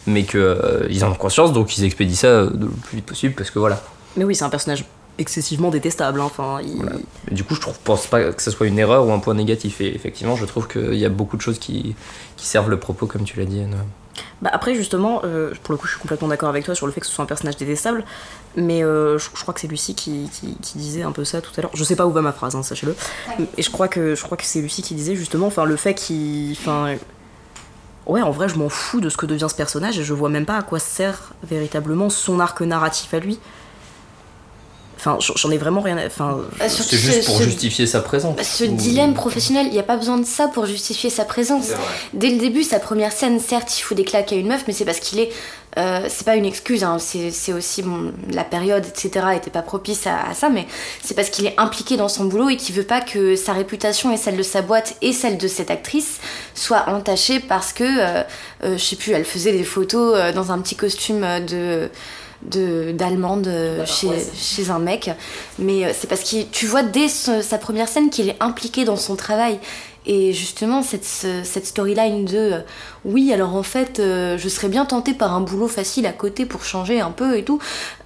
mais 0.07 0.25
qu'ils 0.25 0.41
euh, 0.41 1.03
en 1.03 1.13
ont 1.13 1.15
conscience 1.15 1.55
donc 1.55 1.77
ils 1.79 1.85
expédient 1.85 2.15
ça 2.15 2.41
le 2.43 2.69
plus 2.85 2.97
vite 2.97 3.07
possible 3.07 3.35
parce 3.35 3.51
que 3.51 3.59
voilà. 3.59 3.83
Mais 4.17 4.25
oui, 4.25 4.35
c'est 4.35 4.45
un 4.45 4.51
personnage 4.51 4.85
excessivement 5.19 5.71
détestable. 5.71 6.21
Hein. 6.21 6.25
Enfin, 6.25 6.61
il... 6.63 6.77
voilà. 6.77 6.97
Du 7.31 7.45
coup, 7.45 7.55
je 7.55 7.61
trouve, 7.61 7.79
pense 7.81 8.07
pas 8.07 8.33
que 8.33 8.43
ce 8.43 8.51
soit 8.51 8.67
une 8.67 8.79
erreur 8.79 9.07
ou 9.07 9.13
un 9.13 9.19
point 9.19 9.35
négatif. 9.35 9.81
Et 9.81 9.95
effectivement, 9.95 10.37
je 10.37 10.45
trouve 10.45 10.69
qu'il 10.69 10.95
y 10.95 11.05
a 11.05 11.09
beaucoup 11.11 11.37
de 11.37 11.43
choses 11.43 11.59
qui, 11.59 11.95
qui 12.37 12.47
servent 12.47 12.71
le 12.71 12.79
propos, 12.79 13.07
comme 13.07 13.25
tu 13.25 13.39
l'as 13.39 13.47
dit, 13.47 13.61
Anne. 13.61 13.77
Bah 14.43 14.51
après, 14.53 14.75
justement, 14.75 15.23
euh, 15.25 15.53
pour 15.63 15.73
le 15.73 15.79
coup, 15.79 15.87
je 15.87 15.93
suis 15.93 16.01
complètement 16.01 16.29
d'accord 16.29 16.49
avec 16.49 16.65
toi 16.65 16.75
sur 16.75 16.87
le 16.87 16.93
fait 16.93 17.01
que 17.01 17.07
ce 17.07 17.13
soit 17.13 17.25
un 17.25 17.27
personnage 17.27 17.57
détestable. 17.57 18.05
Mais 18.57 18.83
euh, 18.83 19.19
je, 19.19 19.29
je, 19.35 19.43
crois 19.43 19.55
que 19.55 19.61
c'est 19.61 19.69
Lucie 19.69 19.95
qui, 19.95 20.29
qui, 20.33 20.57
qui, 20.61 20.79
disait 20.79 21.03
un 21.03 21.13
peu 21.13 21.25
ça 21.25 21.41
tout 21.41 21.53
à 21.57 21.61
l'heure. 21.61 21.71
Je 21.75 21.85
sais 21.85 21.97
pas 21.97 22.07
où 22.07 22.13
va 22.13 22.23
ma 22.23 22.33
phrase, 22.33 22.55
hein, 22.55 22.63
sachez-le. 22.63 22.97
Et 23.57 23.63
je 23.63 23.71
crois 23.71 23.89
que, 23.89 24.15
je 24.15 24.23
crois 24.23 24.37
que 24.37 24.45
c'est 24.45 24.61
Lucie 24.61 24.83
qui 24.83 24.95
disait 24.95 25.17
justement 25.17 25.47
enfin, 25.47 25.65
le 25.65 25.77
fait 25.77 25.95
qu'il. 25.95 26.53
Enfin, 26.53 26.97
ouais, 28.07 28.23
en 28.23 28.31
vrai, 28.31 28.49
je 28.49 28.57
m'en 28.57 28.69
fous 28.69 29.01
de 29.01 29.09
ce 29.09 29.17
que 29.17 29.27
devient 29.27 29.47
ce 29.49 29.55
personnage 29.55 29.99
et 29.99 30.05
je 30.05 30.15
vois 30.15 30.29
même 30.29 30.47
pas 30.47 30.57
à 30.57 30.63
quoi 30.63 30.79
sert 30.79 31.35
véritablement 31.45 32.11
son 32.11 32.41
arc 32.41 32.61
narratif 32.61 33.15
à 33.15 33.21
lui. 33.21 33.39
Enfin, 34.99 35.19
j'en 35.21 35.51
ai 35.51 35.59
vraiment 35.59 35.81
rien 35.81 35.97
à. 35.97 36.07
Enfin, 36.07 36.39
bah, 36.59 36.69
c'est 36.69 36.97
juste 36.97 37.25
pour 37.27 37.39
ce, 37.39 37.45
justifier 37.45 37.87
sa 37.87 38.01
présence. 38.01 38.37
Bah, 38.37 38.43
ce 38.45 38.65
ou... 38.65 38.75
dilemme 38.75 39.15
professionnel, 39.15 39.67
il 39.67 39.73
n'y 39.73 39.79
a 39.79 39.85
pas 39.85 39.97
besoin 39.97 40.19
de 40.19 40.27
ça 40.27 40.49
pour 40.49 40.67
justifier 40.67 41.09
sa 41.09 41.25
présence. 41.25 41.69
Dès 42.13 42.31
le 42.31 42.39
début, 42.39 42.65
sa 42.65 42.81
première 42.81 43.13
scène, 43.13 43.39
certes, 43.41 43.79
il 43.79 43.83
faut 43.83 43.95
des 43.95 44.05
claques 44.05 44.33
à 44.33 44.37
une 44.37 44.49
meuf, 44.49 44.65
mais 44.67 44.73
c'est 44.73 44.85
parce 44.85 45.01
qu'il 45.01 45.21
est. 45.21 45.31
Euh, 45.77 46.07
c'est 46.09 46.25
pas 46.25 46.35
une 46.35 46.47
excuse, 46.47 46.83
hein, 46.83 46.97
c'est 46.99 47.53
aussi 47.53 47.83
bon, 47.83 48.13
la 48.33 48.43
période, 48.43 48.85
etc., 48.87 49.27
était 49.37 49.51
pas 49.51 49.63
propice 49.63 50.07
à, 50.07 50.29
à 50.29 50.35
ça, 50.35 50.49
mais 50.49 50.67
c'est 51.03 51.15
parce 51.15 51.31
qu'il 51.31 51.47
est 51.47 51.55
impliqué 51.59 51.97
dans 51.97 52.09
son 52.09 52.25
boulot 52.25 52.49
et 52.49 52.57
qu'il 52.57 52.75
veut 52.75 52.83
pas 52.83 53.01
que 53.01 53.37
sa 53.37 53.53
réputation 53.53 54.13
et 54.13 54.17
celle 54.17 54.37
de 54.37 54.43
sa 54.43 54.63
boîte 54.63 54.97
et 55.03 55.13
celle 55.13 55.39
de 55.39 55.47
cette 55.47 55.71
actrice 55.71 56.19
soient 56.55 56.89
entachées 56.89 57.41
parce 57.41 57.73
que, 57.73 57.85
euh, 57.85 58.23
euh, 58.65 58.79
je 58.79 58.83
sais 58.83 58.97
plus, 58.97 59.13
elle 59.13 59.25
faisait 59.25 59.53
des 59.53 59.65
photos 59.65 60.15
euh, 60.17 60.33
dans 60.33 60.53
un 60.53 60.59
petit 60.61 60.77
costume 60.77 61.25
de 61.47 61.91
d'allemande 62.43 63.51
chez, 63.85 64.07
ouais, 64.07 64.27
chez 64.35 64.71
un 64.71 64.79
mec. 64.79 65.11
Mais 65.59 65.93
c'est 65.93 66.07
parce 66.09 66.23
que 66.23 66.43
tu 66.45 66.67
vois 66.67 66.83
dès 66.83 67.09
ce, 67.09 67.43
sa 67.43 67.59
première 67.59 67.89
scène 67.89 68.11
qu'il 68.11 68.29
est 68.29 68.37
impliqué 68.41 68.85
dans 68.85 68.97
son 68.97 69.17
travail. 69.17 69.59
Et 70.11 70.33
justement 70.33 70.83
cette, 70.83 71.05
cette 71.05 71.67
storyline 71.67 72.25
de 72.25 72.39
euh, 72.39 72.61
oui 73.05 73.31
alors 73.31 73.55
en 73.55 73.63
fait 73.63 74.01
euh, 74.01 74.39
je 74.39 74.49
serais 74.49 74.69
bien 74.69 74.87
tentée 74.87 75.13
par 75.13 75.35
un 75.35 75.43
boulot 75.43 75.69
facile 75.69 76.07
à 76.07 76.13
côté 76.13 76.47
pour 76.47 76.65
changer 76.65 76.99
un 76.99 77.11
peu 77.11 77.37
et 77.37 77.45
tout. 77.45 77.59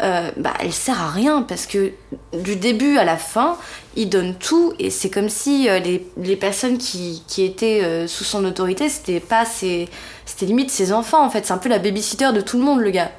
Euh, 0.03 0.29
bah 0.37 0.53
elle 0.59 0.73
sert 0.73 1.01
à 1.01 1.11
rien 1.11 1.43
parce 1.43 1.67
que 1.67 1.93
du 2.33 2.57
début 2.57 2.99
à 2.99 3.05
la 3.05 3.17
fin 3.17 3.57
il 3.95 4.09
donne 4.09 4.35
tout 4.35 4.73
et 4.81 4.91
c'est 4.91 5.11
comme 5.11 5.29
si 5.29 5.69
les, 5.85 6.05
les 6.17 6.37
personnes 6.37 6.77
qui, 6.77 7.23
qui 7.29 7.45
étaient 7.45 8.09
sous 8.09 8.25
son 8.25 8.45
autorité 8.45 8.89
c'était 8.89 9.21
pas 9.21 9.45
ses 9.45 9.89
c'était 10.27 10.47
limite 10.47 10.73
ses 10.73 10.93
enfants 10.93 11.25
en 11.25 11.31
fait. 11.31 11.47
C'est 11.47 11.53
un 11.53 11.59
peu 11.59 11.69
la 11.69 11.79
babysitter 11.79 12.33
de 12.33 12.41
tout 12.41 12.59
le 12.59 12.65
monde 12.65 12.81
le 12.81 12.91
gars 12.91 13.13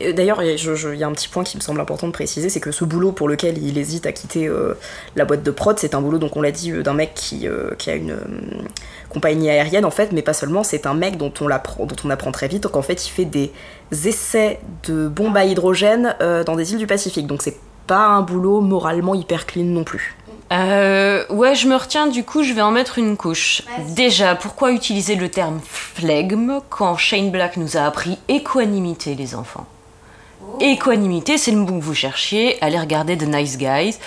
D'ailleurs, 0.00 0.42
il 0.42 0.96
y 0.96 1.04
a 1.04 1.06
un 1.06 1.12
petit 1.12 1.28
point 1.28 1.44
qui 1.44 1.56
me 1.56 1.62
semble 1.62 1.80
important 1.80 2.06
de 2.06 2.12
préciser, 2.12 2.48
c'est 2.50 2.60
que 2.60 2.72
ce 2.72 2.84
boulot 2.84 3.12
pour 3.12 3.28
lequel 3.28 3.58
il 3.58 3.78
hésite 3.78 4.06
à 4.06 4.12
quitter 4.12 4.46
euh, 4.46 4.74
la 5.16 5.24
boîte 5.24 5.42
de 5.42 5.50
prod, 5.50 5.78
c'est 5.78 5.94
un 5.94 6.02
boulot, 6.02 6.18
donc 6.18 6.36
on 6.36 6.42
l'a 6.42 6.50
dit, 6.50 6.72
euh, 6.72 6.82
d'un 6.82 6.92
mec 6.92 7.12
qui, 7.14 7.48
euh, 7.48 7.70
qui 7.78 7.90
a 7.90 7.94
une 7.94 8.16
compagnie 9.08 9.48
aérienne 9.48 9.84
en 9.84 9.90
fait, 9.90 10.12
mais 10.12 10.22
pas 10.22 10.34
seulement, 10.34 10.62
c'est 10.62 10.86
un 10.86 10.94
mec 10.94 11.16
dont 11.16 11.32
on, 11.40 11.48
dont 11.48 11.96
on 12.04 12.10
apprend 12.10 12.32
très 12.32 12.48
vite 12.48 12.68
qu'en 12.68 12.82
fait 12.82 13.06
il 13.06 13.10
fait 13.10 13.24
des 13.24 13.50
essais 13.90 14.60
de 14.86 15.08
bombes 15.08 15.36
à 15.36 15.44
hydrogène 15.44 16.14
dans 16.20 16.56
des 16.56 16.72
îles 16.72 16.78
du 16.78 16.86
Pacifique, 16.86 17.26
donc 17.26 17.42
c'est 17.42 17.56
pas 17.86 18.06
un 18.06 18.20
boulot 18.20 18.60
moralement 18.60 19.14
hyper 19.14 19.46
clean 19.46 19.64
non 19.64 19.84
plus. 19.84 20.14
Euh, 20.52 21.26
ouais, 21.28 21.54
je 21.54 21.66
me 21.68 21.76
retiens, 21.76 22.06
du 22.06 22.24
coup, 22.24 22.42
je 22.42 22.52
vais 22.52 22.62
en 22.62 22.70
mettre 22.70 22.98
une 22.98 23.16
couche. 23.16 23.62
Déjà, 23.94 24.34
pourquoi 24.34 24.72
utiliser 24.72 25.14
le 25.14 25.28
terme 25.28 25.60
flegme 25.62 26.60
quand 26.70 26.96
Shane 26.96 27.30
Black 27.30 27.56
nous 27.56 27.76
a 27.76 27.80
appris 27.80 28.18
équanimité, 28.28 29.14
les 29.14 29.34
enfants? 29.34 29.66
Équanimité, 30.60 31.38
c'est 31.38 31.50
le 31.50 31.58
mot 31.58 31.78
que 31.78 31.84
vous 31.84 31.94
cherchiez, 31.94 32.62
allez 32.62 32.78
regarder 32.78 33.16
The 33.16 33.26
Nice 33.26 33.58
Guys. 33.58 33.98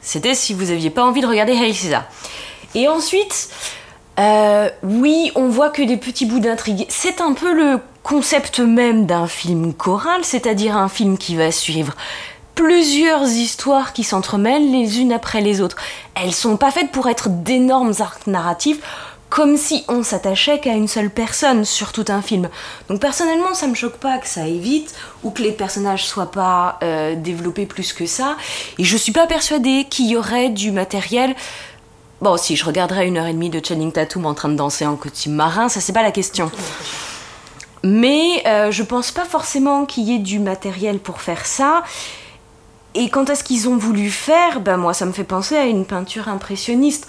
C'était 0.00 0.34
si 0.34 0.54
vous 0.54 0.70
aviez 0.70 0.90
pas 0.90 1.04
envie 1.04 1.20
de 1.20 1.26
regarder 1.26 1.52
Hey 1.52 1.74
César. 1.74 2.04
Et 2.74 2.88
ensuite, 2.88 3.50
euh, 4.18 4.70
oui, 4.82 5.32
on 5.34 5.48
voit 5.48 5.70
que 5.70 5.82
des 5.82 5.96
petits 5.96 6.26
bouts 6.26 6.40
d'intrigue. 6.40 6.86
C'est 6.88 7.20
un 7.20 7.32
peu 7.32 7.52
le 7.52 7.80
concept 8.02 8.60
même 8.60 9.06
d'un 9.06 9.26
film 9.26 9.74
choral, 9.74 10.24
c'est-à-dire 10.24 10.76
un 10.76 10.88
film 10.88 11.18
qui 11.18 11.36
va 11.36 11.50
suivre 11.50 11.94
plusieurs 12.54 13.24
histoires 13.24 13.94
qui 13.94 14.04
s'entremêlent 14.04 14.70
les 14.70 15.00
unes 15.00 15.12
après 15.12 15.40
les 15.40 15.62
autres. 15.62 15.76
Elles 16.14 16.34
sont 16.34 16.58
pas 16.58 16.70
faites 16.70 16.90
pour 16.90 17.08
être 17.08 17.28
d'énormes 17.30 17.94
arcs 18.00 18.26
narratifs, 18.26 18.80
comme 19.30 19.56
si 19.56 19.84
on 19.88 20.02
s'attachait 20.02 20.58
qu'à 20.58 20.74
une 20.74 20.88
seule 20.88 21.08
personne 21.08 21.64
sur 21.64 21.92
tout 21.92 22.04
un 22.08 22.20
film. 22.20 22.48
Donc 22.88 23.00
personnellement, 23.00 23.54
ça 23.54 23.68
me 23.68 23.74
choque 23.74 23.96
pas 23.96 24.18
que 24.18 24.26
ça 24.26 24.42
aille 24.42 24.58
vite 24.58 24.92
ou 25.22 25.30
que 25.30 25.40
les 25.40 25.52
personnages 25.52 26.04
soient 26.04 26.32
pas 26.32 26.78
euh, 26.82 27.14
développés 27.14 27.64
plus 27.64 27.92
que 27.92 28.06
ça. 28.06 28.36
Et 28.78 28.84
je 28.84 28.96
suis 28.96 29.12
pas 29.12 29.28
persuadée 29.28 29.86
qu'il 29.88 30.06
y 30.06 30.16
aurait 30.16 30.50
du 30.50 30.72
matériel. 30.72 31.36
Bon, 32.20 32.36
si 32.36 32.56
je 32.56 32.64
regarderais 32.64 33.06
une 33.06 33.16
heure 33.16 33.26
et 33.26 33.32
demie 33.32 33.50
de 33.50 33.64
Channing 33.64 33.92
Tatum 33.92 34.26
en 34.26 34.34
train 34.34 34.48
de 34.48 34.56
danser 34.56 34.84
en 34.84 34.96
costume 34.96 35.34
marin, 35.34 35.68
ça 35.68 35.80
c'est 35.80 35.92
pas 35.92 36.02
la 36.02 36.12
question. 36.12 36.50
Mais 37.84 38.42
euh, 38.46 38.70
je 38.72 38.82
pense 38.82 39.12
pas 39.12 39.24
forcément 39.24 39.86
qu'il 39.86 40.04
y 40.04 40.14
ait 40.16 40.18
du 40.18 40.40
matériel 40.40 40.98
pour 40.98 41.20
faire 41.20 41.46
ça. 41.46 41.84
Et 42.94 43.08
quant 43.08 43.24
à 43.24 43.36
ce 43.36 43.44
qu'ils 43.44 43.68
ont 43.68 43.76
voulu 43.76 44.10
faire, 44.10 44.60
ben 44.60 44.76
moi 44.76 44.92
ça 44.92 45.06
me 45.06 45.12
fait 45.12 45.24
penser 45.24 45.56
à 45.56 45.64
une 45.64 45.86
peinture 45.86 46.28
impressionniste. 46.28 47.06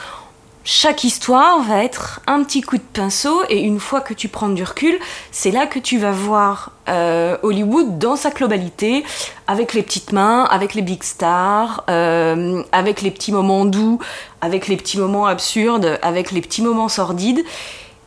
Chaque 0.64 1.04
histoire 1.04 1.64
va 1.64 1.84
être 1.84 2.22
un 2.28 2.44
petit 2.44 2.62
coup 2.62 2.78
de 2.78 2.84
pinceau 2.94 3.42
et 3.50 3.60
une 3.60 3.80
fois 3.80 4.00
que 4.00 4.14
tu 4.14 4.28
prends 4.28 4.50
du 4.50 4.64
recul, 4.64 5.00
c'est 5.32 5.50
là 5.50 5.66
que 5.66 5.80
tu 5.80 5.98
vas 5.98 6.12
voir 6.12 6.72
euh, 6.88 7.36
Hollywood 7.42 7.98
dans 7.98 8.16
sa 8.16 8.30
globalité, 8.30 9.04
avec 9.48 9.74
les 9.74 9.82
petites 9.82 10.12
mains, 10.12 10.44
avec 10.44 10.76
les 10.76 10.84
big 10.84 11.02
stars, 11.02 11.84
euh, 11.90 12.62
avec 12.72 13.02
les 13.02 13.10
petits 13.10 13.32
moments 13.32 13.66
doux, 13.66 13.98
avec 14.42 14.68
les 14.68 14.78
petits 14.78 15.00
moments 15.00 15.26
absurdes, 15.26 15.98
avec 16.04 16.32
les 16.32 16.42
petits 16.42 16.62
moments 16.62 16.90
sordides. 16.90 17.42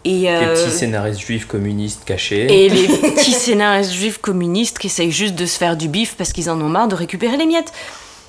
Et 0.04 0.30
euh, 0.30 0.40
les 0.40 0.46
petits 0.62 0.76
scénaristes 0.76 1.20
juifs 1.20 1.46
communistes 1.46 2.04
cachés. 2.04 2.64
Et 2.64 2.68
les 2.68 2.86
petits 3.14 3.32
scénaristes 3.32 3.92
juifs 3.92 4.18
communistes 4.18 4.78
qui 4.78 4.86
essayent 4.86 5.10
juste 5.10 5.34
de 5.34 5.46
se 5.46 5.58
faire 5.58 5.76
du 5.76 5.88
bif 5.88 6.14
parce 6.16 6.32
qu'ils 6.32 6.50
en 6.50 6.60
ont 6.60 6.68
marre 6.68 6.88
de 6.88 6.94
récupérer 6.94 7.36
les 7.36 7.46
miettes. 7.46 7.72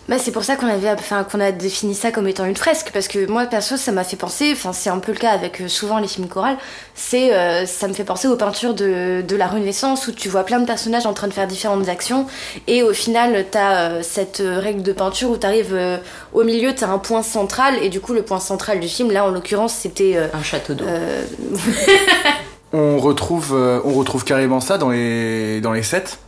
Bah, 0.07 0.17
c'est 0.19 0.31
pour 0.31 0.43
ça 0.43 0.55
qu'on 0.55 0.67
avait, 0.67 0.91
enfin, 0.91 1.23
qu'on 1.23 1.39
a 1.39 1.51
défini 1.51 1.95
ça 1.95 2.11
comme 2.11 2.27
étant 2.27 2.45
une 2.45 2.55
fresque, 2.55 2.91
parce 2.93 3.07
que 3.07 3.25
moi 3.25 3.47
perso 3.47 3.75
ça 3.75 3.91
m'a 3.91 4.03
fait 4.03 4.15
penser, 4.15 4.51
enfin 4.53 4.71
c'est 4.71 4.91
un 4.91 4.99
peu 4.99 5.11
le 5.11 5.17
cas 5.17 5.31
avec 5.31 5.61
euh, 5.61 5.67
souvent 5.67 5.97
les 5.97 6.07
films 6.07 6.27
chorales, 6.27 6.57
c'est, 6.93 7.33
euh, 7.33 7.65
ça 7.65 7.87
me 7.87 7.93
fait 7.93 8.03
penser 8.03 8.27
aux 8.27 8.35
peintures 8.35 8.75
de, 8.75 9.23
de, 9.27 9.35
la 9.35 9.47
Renaissance 9.47 10.07
où 10.07 10.11
tu 10.11 10.29
vois 10.29 10.43
plein 10.43 10.59
de 10.59 10.65
personnages 10.67 11.07
en 11.07 11.13
train 11.13 11.27
de 11.27 11.33
faire 11.33 11.47
différentes 11.47 11.89
actions 11.89 12.27
et 12.67 12.83
au 12.83 12.93
final 12.93 13.45
t'as 13.49 13.89
euh, 13.89 14.03
cette 14.03 14.43
règle 14.45 14.83
de 14.83 14.93
peinture 14.93 15.31
où 15.31 15.37
t'arrives 15.37 15.73
euh, 15.73 15.97
au 16.33 16.43
milieu, 16.43 16.75
t'as 16.75 16.87
un 16.87 16.99
point 16.99 17.23
central 17.23 17.73
et 17.81 17.89
du 17.89 17.99
coup 17.99 18.13
le 18.13 18.21
point 18.21 18.39
central 18.39 18.79
du 18.79 18.87
film, 18.87 19.09
là 19.09 19.25
en 19.25 19.31
l'occurrence 19.31 19.73
c'était 19.73 20.19
un 20.31 20.43
château 20.43 20.75
d'eau. 20.75 20.85
on 22.73 22.99
retrouve, 22.99 23.53
on 23.83 23.93
retrouve 23.93 24.23
carrément 24.23 24.61
ça 24.61 24.77
dans 24.77 24.91
les 24.91 25.61
dans 25.61 25.73
les 25.73 25.83
sets. 25.83 26.19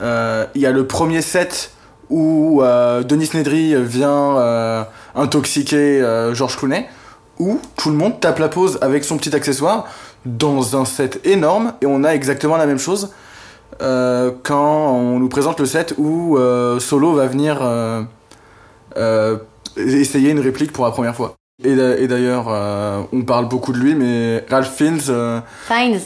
Il 0.00 0.60
y 0.60 0.66
a 0.66 0.72
le 0.72 0.84
premier 0.84 1.22
set 1.22 1.70
où 2.10 2.62
euh, 2.62 3.02
Denis 3.02 3.30
Nedry 3.34 3.74
vient 3.84 4.36
euh, 4.38 4.82
intoxiqué 5.14 5.76
euh, 6.00 6.34
George 6.34 6.56
Clooney, 6.56 6.86
où 7.38 7.60
tout 7.76 7.90
le 7.90 7.96
monde 7.96 8.18
tape 8.20 8.38
la 8.38 8.48
pause 8.48 8.78
avec 8.80 9.04
son 9.04 9.16
petit 9.16 9.34
accessoire 9.34 9.86
dans 10.26 10.76
un 10.76 10.84
set 10.84 11.20
énorme 11.24 11.74
et 11.80 11.86
on 11.86 12.02
a 12.04 12.10
exactement 12.14 12.56
la 12.56 12.66
même 12.66 12.78
chose 12.78 13.12
euh, 13.82 14.32
quand 14.42 14.92
on 14.92 15.18
nous 15.20 15.28
présente 15.28 15.60
le 15.60 15.66
set 15.66 15.94
où 15.98 16.36
Solo 16.80 17.12
va 17.14 17.26
venir 17.26 17.58
euh, 18.96 19.36
essayer 19.76 20.30
une 20.30 20.40
réplique 20.40 20.72
pour 20.72 20.84
la 20.84 20.90
première 20.90 21.14
fois. 21.14 21.34
Et, 21.64 21.74
d'a- 21.74 21.98
et 21.98 22.06
d'ailleurs, 22.08 22.46
on 23.12 23.22
parle 23.22 23.48
beaucoup 23.48 23.72
de 23.72 23.78
lui, 23.78 23.94
mais 23.94 24.44
Ralph 24.50 24.72
Fiennes, 24.74 25.00
Fines. 25.66 26.00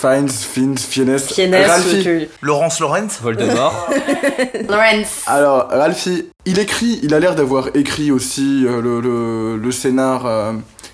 Fiennes, 0.00 0.28
Fiennes, 0.28 0.78
Fiennes, 0.78 1.18
Fiennes, 1.18 1.54
Ralphie. 1.54 2.02
tu- 2.02 2.28
Laurence 2.42 2.78
Lawrence 2.80 3.18
Voldemort. 3.20 3.88
Lawrence. 4.68 5.22
Alors, 5.26 5.68
Ralphie, 5.70 6.28
il 6.44 6.58
écrit, 6.58 7.00
il 7.02 7.14
a 7.14 7.20
l'air 7.20 7.34
d'avoir 7.34 7.68
écrit 7.74 8.10
aussi 8.12 8.64
euh, 8.66 8.80
le, 8.80 9.00
le, 9.00 9.56
le 9.56 9.72
scénar 9.72 10.26
euh, 10.26 10.52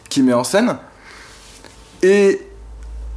qu'il 0.08 0.24
met 0.24 0.32
en 0.32 0.44
scène. 0.44 0.76
Et, 2.02 2.40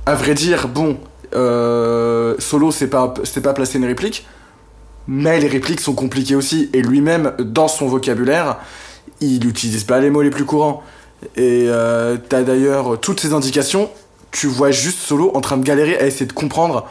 à 0.05 0.15
vrai 0.15 0.33
dire, 0.33 0.67
bon, 0.67 0.97
euh, 1.35 2.35
Solo, 2.39 2.71
c'est 2.71 2.87
pas, 2.87 3.13
c'est 3.23 3.41
pas 3.41 3.53
placer 3.53 3.77
une 3.77 3.85
réplique, 3.85 4.25
mais 5.07 5.39
les 5.39 5.47
répliques 5.47 5.81
sont 5.81 5.93
compliquées 5.95 6.35
aussi. 6.35 6.69
Et 6.73 6.81
lui-même, 6.81 7.33
dans 7.39 7.67
son 7.67 7.87
vocabulaire, 7.87 8.57
il 9.21 9.39
n'utilise 9.45 9.83
pas 9.83 9.99
les 9.99 10.09
mots 10.09 10.21
les 10.21 10.29
plus 10.31 10.45
courants. 10.45 10.83
Et 11.35 11.65
euh, 11.67 12.17
t'as 12.29 12.43
d'ailleurs 12.43 12.99
toutes 12.99 13.19
ces 13.19 13.33
indications, 13.33 13.89
tu 14.31 14.47
vois 14.47 14.71
juste 14.71 14.99
Solo 14.99 15.31
en 15.35 15.41
train 15.41 15.57
de 15.57 15.63
galérer 15.63 15.97
à 15.97 16.05
essayer 16.05 16.25
de 16.25 16.33
comprendre 16.33 16.85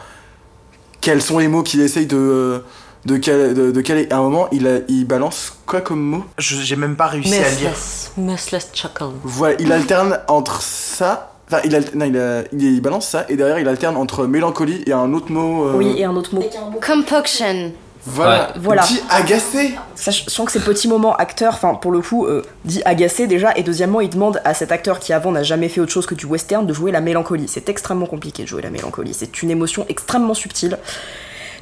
quels 1.01 1.21
sont 1.21 1.37
les 1.39 1.47
mots 1.47 1.63
qu'il 1.63 1.81
essaye 1.81 2.05
de, 2.07 2.63
de, 3.05 3.17
cal- 3.17 3.53
de, 3.53 3.71
de 3.71 3.81
caler. 3.81 4.07
À 4.11 4.17
un 4.17 4.21
moment, 4.23 4.47
il, 4.51 4.67
a- 4.67 4.79
il 4.87 5.05
balance 5.05 5.53
quoi 5.65 5.81
comme 5.81 6.01
mot? 6.01 6.23
J'ai 6.37 6.75
même 6.75 6.95
pas 6.95 7.07
réussi 7.07 7.35
à 7.35 7.49
lire. 7.49 7.69
Merciless. 7.69 8.11
Merciless 8.17 8.69
chuckle. 8.73 9.11
Voilà, 9.23 9.55
il 9.59 9.71
alterne 9.71 10.19
entre 10.27 10.61
ça. 10.61 11.33
Enfin, 11.49 11.61
il, 11.63 11.73
alter- 11.75 11.95
non, 11.95 12.05
il, 12.05 12.17
a- 12.17 12.43
il, 12.51 12.61
il 12.63 12.81
balance 12.81 13.07
ça, 13.07 13.25
et 13.29 13.37
derrière, 13.37 13.59
il 13.59 13.67
alterne 13.69 13.95
entre 13.95 14.25
mélancolie 14.25 14.83
et 14.85 14.91
un 14.91 15.13
autre 15.13 15.31
mot. 15.31 15.67
euh, 15.67 15.77
Oui, 15.77 15.93
et 15.97 16.03
un 16.03 16.15
autre 16.15 16.35
mot. 16.35 16.43
Compunction. 16.85 17.71
Voilà, 18.07 18.53
Voilà. 18.55 18.83
Dit 18.83 19.01
agacé. 19.09 19.75
Sachant 19.95 20.45
que 20.45 20.51
ces 20.51 20.61
petits 20.61 20.87
moments 20.87 21.15
acteurs, 21.15 21.53
enfin 21.53 21.75
pour 21.75 21.91
le 21.91 22.01
coup, 22.01 22.25
euh, 22.25 22.43
dit 22.65 22.81
agacé 22.85 23.27
déjà, 23.27 23.55
et 23.55 23.63
deuxièmement, 23.63 23.99
il 24.01 24.09
demande 24.09 24.41
à 24.45 24.53
cet 24.53 24.71
acteur 24.71 24.99
qui 24.99 25.11
avant 25.13 25.31
n'a 25.31 25.43
jamais 25.43 25.67
fait 25.67 25.81
autre 25.81 25.91
chose 25.91 26.05
que 26.05 26.15
du 26.15 26.25
western 26.25 26.65
de 26.65 26.73
jouer 26.73 26.91
la 26.91 27.01
mélancolie. 27.01 27.47
C'est 27.47 27.69
extrêmement 27.69 28.05
compliqué 28.05 28.43
de 28.43 28.47
jouer 28.47 28.61
la 28.61 28.69
mélancolie, 28.69 29.13
c'est 29.13 29.41
une 29.43 29.51
émotion 29.51 29.85
extrêmement 29.89 30.33
subtile. 30.33 30.77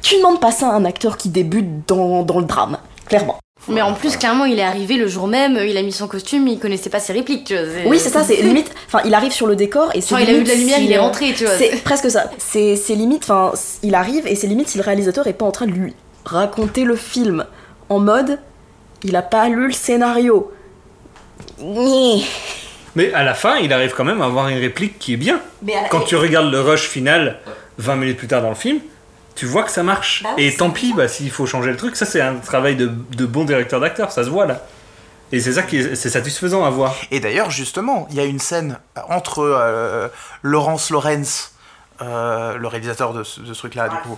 Tu 0.02 0.18
demandes 0.18 0.40
pas 0.40 0.52
ça 0.52 0.70
à 0.70 0.74
un 0.74 0.86
acteur 0.86 1.18
qui 1.18 1.30
débute 1.30 1.88
dans, 1.88 2.22
dans 2.22 2.40
le 2.40 2.46
drame, 2.46 2.78
clairement. 3.08 3.40
Mais 3.68 3.82
en 3.82 3.94
plus, 3.94 4.16
clairement, 4.18 4.46
il 4.46 4.60
est 4.60 4.64
arrivé 4.64 4.96
le 4.96 5.08
jour 5.08 5.28
même, 5.28 5.60
il 5.68 5.76
a 5.78 5.82
mis 5.82 5.92
son 5.92 6.08
costume, 6.08 6.48
il 6.48 6.60
connaissait 6.60 6.92
pas 6.92 7.00
ses 7.00 7.14
répliques, 7.14 7.46
tu 7.46 7.56
vois. 7.56 7.64
Oui, 7.88 8.00
c'est 8.00 8.10
ça, 8.10 8.24
c'est 8.28 8.42
limite. 8.44 8.72
Enfin, 8.86 9.02
il 9.06 9.14
arrive 9.16 9.32
sur 9.32 9.48
le 9.48 9.56
décor 9.56 9.90
et 9.96 10.02
c'est. 10.02 10.10
Genre, 10.10 10.20
il 10.20 10.30
a 10.30 10.32
eu 10.34 10.44
limite 10.44 10.48
de 10.48 10.52
la 10.52 10.60
lumière, 10.60 10.78
si, 10.78 10.86
il 10.86 10.92
est 10.92 11.00
rentré, 11.00 11.34
tu 11.34 11.46
vois. 11.46 11.58
C'est 11.58 11.84
presque 11.84 12.12
ça. 12.12 12.30
C'est 12.38 12.76
c'est 12.76 12.94
limite, 12.94 13.24
enfin, 13.24 13.54
il 13.82 13.96
arrive 13.96 14.28
et 14.28 14.36
c'est 14.36 14.46
limite 14.46 14.68
si 14.68 14.78
le 14.78 14.84
réalisateur 14.84 15.26
est 15.26 15.34
pas 15.34 15.46
en 15.46 15.52
train 15.52 15.66
de 15.66 15.72
lui 15.72 15.96
raconter 16.26 16.84
le 16.84 16.96
film 16.96 17.46
en 17.90 18.00
mode 18.00 18.40
il 19.06 19.16
a 19.16 19.22
pas 19.22 19.48
lu 19.50 19.68
le 19.68 19.74
scénario. 19.74 20.52
Mais 22.96 23.14
à 23.14 23.24
la 23.24 23.34
fin, 23.34 23.58
il 23.58 23.72
arrive 23.72 23.94
quand 23.94 24.04
même 24.04 24.22
à 24.22 24.26
avoir 24.26 24.48
une 24.48 24.58
réplique 24.58 24.98
qui 25.00 25.14
est 25.14 25.18
bien. 25.18 25.40
Quand 25.90 26.02
tu 26.02 26.16
regardes 26.16 26.52
le 26.52 26.60
rush 26.62 26.88
final 26.88 27.40
20 27.78 27.96
minutes 27.98 28.18
plus 28.18 28.28
tard 28.28 28.42
dans 28.42 28.50
le 28.50 28.56
film, 28.56 28.80
tu 29.36 29.46
vois 29.46 29.64
que 29.64 29.72
ça 29.72 29.84
marche. 29.84 30.24
Bah 30.24 30.30
oui, 30.38 30.46
Et 30.46 30.56
tant 30.56 30.72
pis, 30.72 30.94
bah, 30.94 31.08
s'il 31.08 31.30
faut 31.30 31.46
changer 31.46 31.72
le 31.72 31.78
truc, 31.78 31.96
ça 31.96 32.06
c'est 32.06 32.22
un 32.22 32.36
travail 32.36 32.76
de, 32.76 32.88
de 32.88 33.26
bon 33.26 33.44
directeur 33.44 33.80
d'acteur, 33.80 34.12
ça 34.12 34.24
se 34.24 34.30
voit 34.30 34.46
là. 34.46 34.66
Et 35.32 35.40
c'est 35.40 35.54
ça 35.54 35.64
qui 35.64 35.78
est, 35.78 35.96
c'est 35.96 36.10
satisfaisant 36.10 36.64
à 36.64 36.70
voir. 36.70 36.96
Et 37.12 37.20
d'ailleurs, 37.20 37.52
justement, 37.52 38.08
il 38.10 38.16
y 38.16 38.20
a 38.20 38.26
une 38.26 38.40
scène 38.40 38.78
entre 39.10 39.40
euh, 39.40 40.08
Laurence 40.42 40.90
Lawrence, 40.90 41.54
euh, 42.02 42.58
le 42.58 42.68
réalisateur 42.68 43.12
de 43.14 43.24
ce, 43.24 43.42
de 43.42 43.54
ce 43.54 43.60
truc-là, 43.60 43.90
du 43.90 43.98
coup, 43.98 44.18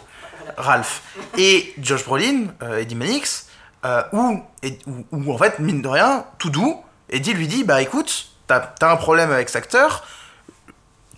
Ralph, 0.57 1.03
et 1.37 1.73
Josh 1.79 2.03
Brolin, 2.03 2.47
euh, 2.63 2.79
Eddie 2.79 2.95
Mannix, 2.95 3.47
euh, 3.85 4.01
où, 4.11 5.33
en 5.33 5.37
fait, 5.37 5.59
mine 5.59 5.81
de 5.81 5.87
rien, 5.87 6.25
tout 6.39 6.49
doux, 6.49 6.81
Eddie 7.09 7.33
lui 7.33 7.47
dit 7.47 7.63
Bah 7.63 7.81
écoute, 7.81 8.29
t'as 8.47 8.71
un 8.81 8.95
problème 8.97 9.31
avec 9.31 9.49
cet 9.49 9.57
acteur, 9.57 10.03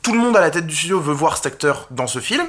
tout 0.01 0.13
le 0.13 0.19
monde 0.19 0.35
à 0.37 0.41
la 0.41 0.51
tête 0.51 0.67
du 0.67 0.75
studio 0.75 0.99
veut 0.99 1.13
voir 1.13 1.37
cet 1.37 1.47
acteur 1.47 1.87
dans 1.91 2.07
ce 2.07 2.19
film. 2.19 2.43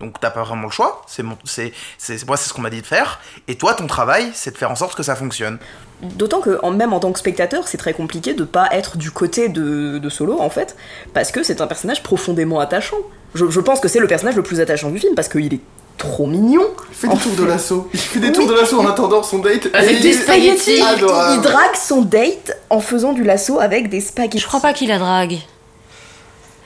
Donc 0.00 0.18
t'as 0.18 0.30
pas 0.30 0.42
vraiment 0.44 0.64
le 0.64 0.70
choix, 0.70 1.02
c'est 1.06 1.22
moi 1.22 1.36
c'est 1.44 1.72
ce 2.08 2.52
qu'on 2.54 2.62
m'a 2.62 2.70
dit 2.70 2.80
de 2.80 2.86
faire, 2.86 3.20
et 3.48 3.56
toi 3.56 3.74
ton 3.74 3.86
travail 3.86 4.30
c'est 4.32 4.50
de 4.50 4.56
faire 4.56 4.70
en 4.70 4.74
sorte 4.74 4.94
que 4.94 5.02
ça 5.02 5.14
fonctionne. 5.14 5.58
D'autant 6.00 6.40
que, 6.40 6.66
même 6.70 6.94
en 6.94 7.00
tant 7.00 7.12
que 7.12 7.18
spectateur, 7.18 7.68
c'est 7.68 7.76
très 7.76 7.92
compliqué 7.92 8.32
de 8.32 8.44
pas 8.44 8.68
être 8.72 8.96
du 8.96 9.10
côté 9.10 9.50
de, 9.50 9.98
de 9.98 10.08
Solo, 10.08 10.40
en 10.40 10.48
fait, 10.48 10.74
parce 11.12 11.30
que 11.30 11.42
c'est 11.42 11.60
un 11.60 11.66
personnage 11.66 12.02
profondément 12.02 12.60
attachant. 12.60 12.96
Je, 13.34 13.50
je 13.50 13.60
pense 13.60 13.80
que 13.80 13.88
c'est 13.88 13.98
le 13.98 14.06
personnage 14.06 14.36
le 14.36 14.42
plus 14.42 14.60
attachant 14.60 14.88
du 14.88 14.98
film, 14.98 15.14
parce 15.14 15.28
qu'il 15.28 15.52
est 15.52 15.60
trop 16.00 16.26
mignon. 16.26 16.62
Il 16.90 16.94
fait 16.96 17.08
des 17.08 17.16
tours 17.16 17.36
de 17.36 17.44
l'assaut. 17.44 17.88
Il 17.92 18.00
fait 18.00 18.18
des 18.18 18.32
tours 18.32 18.48
de 18.48 18.54
l'assaut 18.54 18.80
en 18.80 18.86
attendant 18.86 19.22
son 19.22 19.38
date. 19.38 19.68
Avec 19.72 19.98
Et 19.98 20.00
des 20.00 20.12
spaghettis. 20.14 20.80
Il, 20.80 21.40
drague 21.40 21.76
son 21.76 22.02
date 22.02 22.58
en 22.70 22.80
faisant 22.80 23.12
du 23.12 23.22
lasso 23.22 23.60
avec 23.60 23.88
des 23.88 24.00
spaghettis. 24.00 24.38
Je 24.38 24.46
crois 24.46 24.60
pas 24.60 24.72
qu'il 24.72 24.88
la 24.88 24.98
drague. 24.98 25.38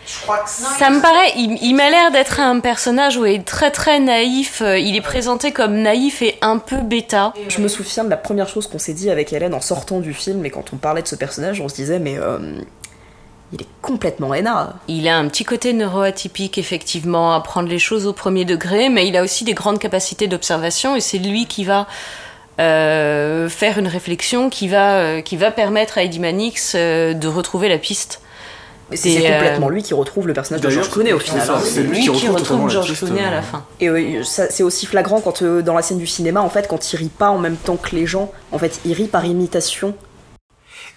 Je 0.06 0.20
crois 0.22 0.38
que 0.38 0.50
Ça 0.50 0.90
me 0.90 1.00
paraît, 1.00 1.32
il, 1.36 1.58
il 1.62 1.74
m'a 1.74 1.88
l'air 1.88 2.10
d'être 2.12 2.38
un 2.38 2.60
personnage 2.60 3.16
où 3.16 3.24
il 3.24 3.36
est 3.36 3.44
très 3.44 3.70
très 3.70 4.00
naïf. 4.00 4.60
euh, 4.60 4.78
Il 4.78 4.96
est 4.96 5.00
présenté 5.00 5.50
comme 5.50 5.76
naïf 5.76 6.20
et 6.20 6.36
un 6.42 6.58
peu 6.58 6.76
bêta. 6.76 7.32
Je 7.48 7.58
me 7.60 7.68
souviens 7.68 8.04
de 8.04 8.10
la 8.10 8.18
première 8.18 8.48
chose 8.48 8.66
qu'on 8.66 8.78
s'est 8.78 8.92
dit 8.92 9.08
avec 9.10 9.32
Hélène 9.32 9.54
en 9.54 9.62
sortant 9.62 10.00
du 10.00 10.12
film, 10.12 10.44
et 10.44 10.50
quand 10.50 10.74
on 10.74 10.76
parlait 10.76 11.00
de 11.02 11.08
ce 11.08 11.16
personnage, 11.16 11.60
on 11.62 11.68
se 11.70 11.74
disait, 11.74 12.00
mais 12.00 12.18
euh, 12.18 12.38
il 13.52 13.62
est 13.62 13.68
complètement 13.82 14.34
hainard. 14.34 14.74
Il 14.88 15.06
a 15.08 15.16
un 15.16 15.28
petit 15.28 15.44
côté 15.44 15.72
neuroatypique, 15.72 16.58
effectivement, 16.58 17.34
à 17.34 17.40
prendre 17.40 17.68
les 17.68 17.78
choses 17.78 18.06
au 18.06 18.12
premier 18.12 18.44
degré, 18.44 18.88
mais 18.88 19.06
il 19.06 19.16
a 19.16 19.22
aussi 19.22 19.44
des 19.44 19.54
grandes 19.54 19.78
capacités 19.78 20.26
d'observation 20.26 20.96
et 20.96 21.00
c'est 21.00 21.18
lui 21.18 21.46
qui 21.46 21.64
va 21.64 21.86
euh, 22.60 23.48
faire 23.48 23.78
une 23.78 23.88
réflexion 23.88 24.50
qui 24.50 24.68
va, 24.68 24.96
euh, 24.96 25.20
qui 25.20 25.36
va 25.36 25.50
permettre 25.50 25.98
à 25.98 26.02
Eddie 26.02 26.20
Mannix 26.20 26.74
euh, 26.74 27.14
de 27.14 27.28
retrouver 27.28 27.68
la 27.68 27.78
piste. 27.78 28.20
C'est 28.92 29.30
euh, 29.30 29.32
complètement 29.32 29.68
lui 29.68 29.82
qui 29.82 29.94
retrouve 29.94 30.26
le 30.26 30.34
personnage 30.34 30.60
de 30.60 30.70
George 30.70 30.90
Clooney 30.90 31.12
au 31.12 31.18
final. 31.18 31.48
c'est 31.62 31.82
lui 31.82 31.96
lui 31.96 32.00
qui 32.02 32.08
retrouve 32.10 32.34
retrouve 32.36 32.70
George 32.70 32.94
Clooney 32.98 33.24
à 33.24 33.30
la 33.30 33.42
fin. 33.42 33.64
Et 33.80 33.88
euh, 33.88 34.22
c'est 34.22 34.62
aussi 34.62 34.86
flagrant 34.86 35.20
quand 35.20 35.42
euh, 35.42 35.62
dans 35.62 35.74
la 35.74 35.82
scène 35.82 35.98
du 35.98 36.06
cinéma, 36.06 36.42
en 36.42 36.50
fait, 36.50 36.68
quand 36.68 36.92
il 36.92 36.96
rit 36.96 37.08
pas 37.08 37.30
en 37.30 37.38
même 37.38 37.56
temps 37.56 37.76
que 37.76 37.94
les 37.96 38.06
gens, 38.06 38.30
en 38.52 38.58
fait, 38.58 38.80
il 38.84 38.92
rit 38.92 39.08
par 39.08 39.24
imitation. 39.24 39.94